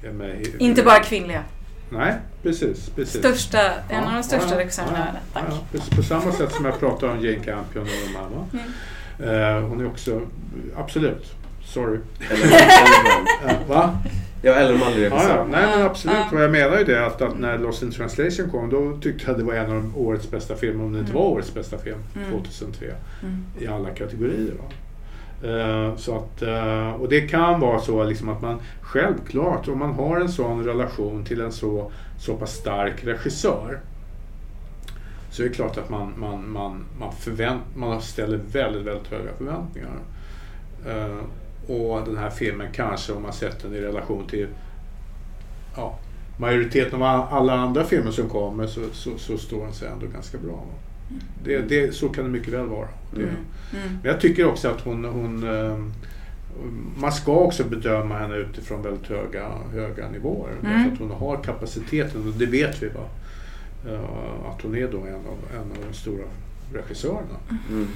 Eh, 0.03 0.13
med- 0.13 0.47
Inte 0.59 0.83
bara 0.83 0.99
kvinnliga. 1.03 1.43
Nej, 1.97 2.15
precis. 2.43 2.89
precis. 2.91 3.21
Största, 3.21 3.59
en 3.89 4.05
av 4.05 4.13
de 4.15 4.23
största 4.23 4.49
ja, 4.55 4.59
regissörerna 4.59 4.93
i 4.93 5.01
ja, 5.01 5.05
världen. 5.05 5.21
Tack. 5.33 5.45
ja. 5.91 5.97
På 5.97 6.03
samma 6.03 6.33
sätt 6.33 6.53
som 6.53 6.65
jag 6.65 6.81
pratar 6.81 7.09
om 7.09 7.21
Jane 7.25 7.45
Campion 7.45 7.83
och 7.83 7.89
de 8.13 8.17
andra. 8.19 8.47
Mm. 8.53 9.63
Eh, 9.63 9.69
hon 9.69 9.81
är 9.81 9.87
också, 9.87 10.21
absolut, 10.77 11.33
sorry. 11.65 11.99
Eller. 12.31 12.57
Eh, 13.47 13.57
va? 13.69 13.99
Ja, 14.43 14.53
eller 14.55 14.75
Ja, 14.79 14.91
regissör. 14.97 15.37
ja, 15.37 15.47
nej 15.51 15.67
men 15.77 15.87
absolut. 15.87 16.17
Ja. 16.33 16.41
Jag 16.43 16.51
menar 16.51 16.79
ju 16.79 16.85
det 16.85 17.07
att, 17.07 17.23
att 17.23 17.39
när 17.39 17.59
Lost 17.59 17.83
in 17.83 17.91
translation 17.91 18.51
kom 18.51 18.71
då 18.71 18.97
tyckte 19.03 19.31
jag 19.31 19.39
det 19.39 19.45
var 19.45 19.55
en 19.55 19.67
av 19.71 19.75
de 19.75 19.97
årets 19.97 20.31
bästa 20.31 20.57
filmer, 20.57 20.85
om 20.85 20.93
det 20.93 20.99
inte 20.99 21.11
Mm. 21.11 21.23
var 21.23 21.31
årets 21.31 21.55
bästa 21.55 21.79
film, 21.79 21.99
Mm. 22.17 22.31
2003. 22.31 22.87
Mm. 23.23 23.45
I 23.61 23.67
alla 23.67 23.91
kategorier. 23.91 24.53
Va? 24.59 24.65
Eh, 25.43 25.97
så 25.97 26.17
att, 26.17 26.43
eh, 26.43 26.91
och 26.91 27.09
det 27.09 27.21
kan 27.21 27.61
vara 27.61 27.79
så 27.79 28.05
liksom 28.05 28.29
att 28.29 28.43
man 28.43 28.59
självklart, 28.81 29.69
om 29.69 29.79
man 29.79 29.93
har 29.93 30.21
en 30.21 30.29
sån 30.29 30.65
relation 30.65 31.25
till 31.25 31.41
en 31.41 31.53
så, 31.53 31.91
så 32.19 32.37
pass 32.37 32.53
stark 32.53 33.05
regissör 33.05 33.81
så 35.35 35.43
är 35.43 35.49
det 35.49 35.55
klart 35.55 35.79
att 35.79 35.91
man, 35.91 36.13
man, 36.17 36.51
man, 36.51 36.85
man, 36.99 37.13
förvänt, 37.13 37.63
man 37.77 38.03
ställer 38.03 38.37
väldigt, 38.37 38.83
väldigt 38.83 39.09
höga 39.09 39.31
förväntningar. 39.39 39.99
Eh, 40.87 41.19
och 41.75 42.05
den 42.05 42.19
här 42.19 42.31
filmen 42.31 42.67
kanske, 42.73 43.13
om 43.13 43.23
man 43.23 43.33
sätter 43.33 43.69
den 43.69 43.79
i 43.79 43.81
relation 43.81 44.27
till 44.27 44.49
ja, 45.77 45.99
majoriteten 46.39 47.03
av 47.03 47.27
alla 47.31 47.53
andra 47.53 47.85
filmer 47.85 48.11
som 48.11 48.29
kommer 48.29 48.67
så, 48.67 48.81
så, 48.93 49.19
så 49.19 49.39
står 49.39 49.65
den 49.65 49.73
sig 49.73 49.89
ändå 49.89 50.07
ganska 50.07 50.39
bra. 50.39 50.65
Det, 51.45 51.59
det, 51.59 51.95
så 51.95 52.09
kan 52.09 52.25
det 52.25 52.31
mycket 52.31 52.53
väl 52.53 52.67
vara. 52.67 52.89
Det, 53.15 53.23
Mm. 53.23 53.35
Mm. 53.73 53.99
Men 54.03 54.13
jag 54.13 54.21
tycker 54.21 54.47
också 54.47 54.69
att 54.69 54.81
hon, 54.81 55.05
hon 55.05 55.43
eh, 55.49 55.79
man 56.99 57.13
ska 57.13 57.33
också 57.33 57.65
bedöma 57.65 58.19
henne 58.19 58.37
utifrån 58.37 58.83
väldigt 58.83 59.07
höga, 59.07 59.49
höga 59.73 60.09
nivåer. 60.11 60.51
Mm. 60.51 60.73
Därför 60.73 60.93
att 60.93 60.99
hon 60.99 61.11
har 61.11 61.43
kapaciteten 61.43 62.27
och 62.29 62.33
det 62.39 62.47
vet 62.47 62.83
vi. 62.83 62.89
Va? 62.89 63.05
Eh, 63.89 64.49
Att 64.55 64.63
hon 64.63 64.75
är 64.77 64.89
då 64.93 64.99
en 64.99 65.15
av, 65.15 65.39
en 65.55 65.71
av 65.71 65.77
de 65.91 65.95
stora 65.97 66.25
regissörerna. 66.73 67.39
Mm. 67.71 67.87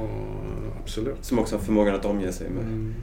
Och, 0.00 0.80
absolut. 0.82 1.16
Som 1.24 1.38
också 1.38 1.56
har 1.56 1.62
förmågan 1.62 1.94
att 1.94 2.04
omge 2.04 2.32
sig 2.32 2.50
med, 2.50 2.64
Mm. 2.64 2.94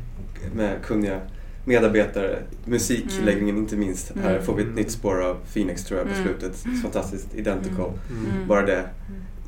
med 0.56 0.82
kunniga 0.84 1.20
medarbetare. 1.66 2.40
Musikläggningen 2.66 3.58
inte 3.58 3.76
minst. 3.76 4.12
Mm. 4.12 4.24
Här 4.24 4.40
får 4.42 4.56
vi 4.56 4.64
ett 4.64 4.76
nytt 4.76 4.92
spår 4.92 5.22
av 5.22 5.38
Phoenix 5.54 5.86
tror 5.86 6.00
jag 6.00 6.08
på 6.08 6.14
Mm. 6.14 6.28
slutet. 6.28 6.58
Fantastiskt 6.82 7.36
identical. 7.36 7.92
Mm. 8.12 8.26
Mm. 8.36 8.48
Bara 8.48 8.66
det 8.66 8.90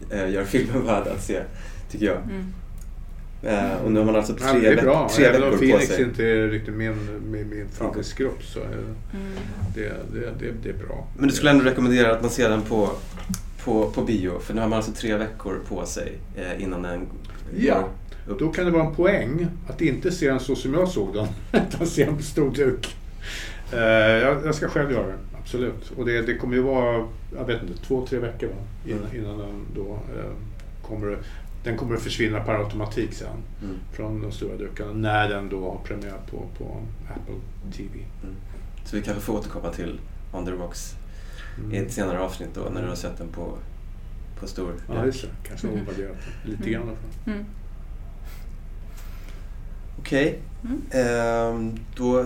eh, 0.10 0.30
gör 0.30 0.44
filmen 0.44 0.86
värd 0.86 1.08
att 1.08 1.24
se, 1.24 1.42
tycker 1.92 2.06
jag. 2.06 2.18
Mm. 2.18 2.46
Eh, 3.44 3.76
och 3.86 3.92
nu 3.92 4.00
har 4.00 4.06
man 4.06 4.16
alltså 4.16 4.34
Ja, 4.42 4.52
tre, 4.52 4.60
det 4.60 4.68
är 4.68 4.76
veck- 4.76 4.84
bra. 4.84 5.10
tre 5.16 5.30
veckor 5.32 5.52
på 5.52 5.58
Phoenix 5.58 5.88
sig. 5.88 6.04
inte 6.04 6.24
är 6.26 6.48
riktigt 6.48 6.74
min, 6.74 6.96
min, 7.32 7.50
min 7.50 7.68
favoritgrupp 7.74 8.44
så 8.44 8.60
Mm. 8.60 8.86
det, 9.76 9.82
det, 10.14 10.20
det, 10.40 10.52
det 10.64 10.70
är 10.70 10.74
bra. 10.88 11.08
Men 11.18 11.28
du 11.28 11.34
skulle 11.36 11.52
ändå 11.52 11.64
rekommendera 11.66 12.12
att 12.12 12.22
man 12.22 12.30
ser 12.30 12.50
den 12.50 12.62
på, 12.62 12.90
på, 13.64 13.90
på 13.90 14.02
bio? 14.02 14.40
För 14.40 14.54
nu 14.54 14.62
har 14.62 14.68
man 14.68 14.78
alltså 14.78 14.92
tre 14.92 15.16
veckor 15.16 15.60
på 15.70 15.86
sig 15.86 16.14
eh, 16.36 16.64
innan 16.64 16.82
den 16.82 17.08
Ja. 17.58 17.88
upp. 18.28 18.40
Då 18.40 18.52
kan 18.52 18.66
det 18.66 18.72
vara 18.72 18.86
en 18.86 18.96
poäng 18.96 19.48
att 19.70 19.82
inte 19.82 20.12
se 20.12 20.28
den 20.30 20.40
så 20.40 20.56
som 20.56 20.74
jag 20.74 20.88
såg 20.90 21.14
den, 21.14 21.28
utan 21.68 21.88
se 21.88 22.06
den 22.06 22.18
på 22.18 22.24
stor 22.24 22.52
duk. 22.52 22.96
Eh, 23.74 23.80
jag, 23.80 24.46
jag 24.46 24.56
ska 24.56 24.68
själv 24.68 24.92
göra 24.92 25.08
det, 25.08 25.14
absolut. 25.42 25.92
Och 25.98 26.06
det, 26.06 26.22
det 26.22 26.36
kommer 26.38 26.56
ju 26.56 26.62
vara, 26.62 27.08
jag 27.38 27.46
vet 27.46 27.62
inte, 27.64 27.82
två, 27.84 28.06
tre 28.08 28.20
veckor 28.20 28.48
va? 28.48 28.54
Innan, 28.86 29.04
Mm. 29.06 29.16
innan 29.18 29.38
den 29.38 29.66
då 29.76 29.94
eh, 29.94 30.32
kommer, 30.88 31.18
den 31.64 31.78
kommer 31.78 31.96
att 31.96 32.02
försvinna 32.02 32.40
per 32.40 32.54
automatik 32.54 33.14
sen 33.14 33.28
Mm. 33.64 33.76
från 33.94 34.22
de 34.22 34.32
stora 34.32 34.56
dukarna 34.58 34.94
när 34.94 35.30
den 35.30 35.50
då 35.50 35.60
har 35.72 35.78
premiär 35.84 36.18
på, 36.32 36.38
på 36.58 36.78
Apple 37.10 37.36
TV. 37.78 38.00
Så 38.86 38.96
vi 38.96 39.02
kanske 39.02 39.22
får 39.24 39.34
återkomma 39.34 39.70
till 39.70 40.00
On 40.34 40.46
the 40.46 40.52
Rocks 40.52 40.96
i 41.58 41.62
Mm. 41.62 41.86
ett 41.86 41.92
senare 41.94 42.20
avsnitt 42.20 42.50
då 42.54 42.62
när 42.74 42.82
du 42.82 42.88
har 42.88 42.96
sett 42.96 43.18
den 43.18 43.28
på, 43.28 43.58
på 44.40 44.48
stor 44.48 44.72
Ja, 44.94 45.06
just 45.06 45.22
det. 45.22 45.28
Kanske 45.48 45.68
Mm. 45.68 45.80
omvärderat 45.80 46.18
den 46.44 46.52
lite 46.52 46.70
grann 46.70 46.82
i 46.84 46.86
alla 46.86 46.96
fall. 46.96 47.34
Mm. 47.34 47.46
Okej. 50.00 50.40
Mm. 50.64 50.82
Ehm, 50.92 51.80
då 51.96 52.26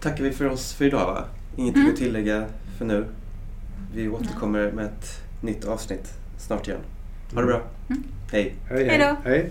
tackar 0.00 0.24
vi 0.24 0.32
för 0.32 0.44
oss 0.50 0.72
för 0.74 0.84
idag 0.84 1.06
va? 1.06 1.24
Ingenting 1.56 1.82
Mm. 1.82 1.92
att 1.92 1.98
tillägga 1.98 2.46
för 2.78 2.84
nu. 2.84 3.06
Vi 3.94 4.08
återkommer 4.08 4.72
med 4.72 4.84
ett 4.84 5.22
nytt 5.40 5.64
avsnitt 5.64 6.12
snart 6.38 6.68
igen. 6.68 6.80
Ha 7.34 7.40
det 7.40 7.46
bra. 7.46 7.62
Mm. 7.90 8.02
Hej. 8.32 8.54
Hej, 8.68 8.88
Hej 8.88 9.16
hej. 9.24 9.50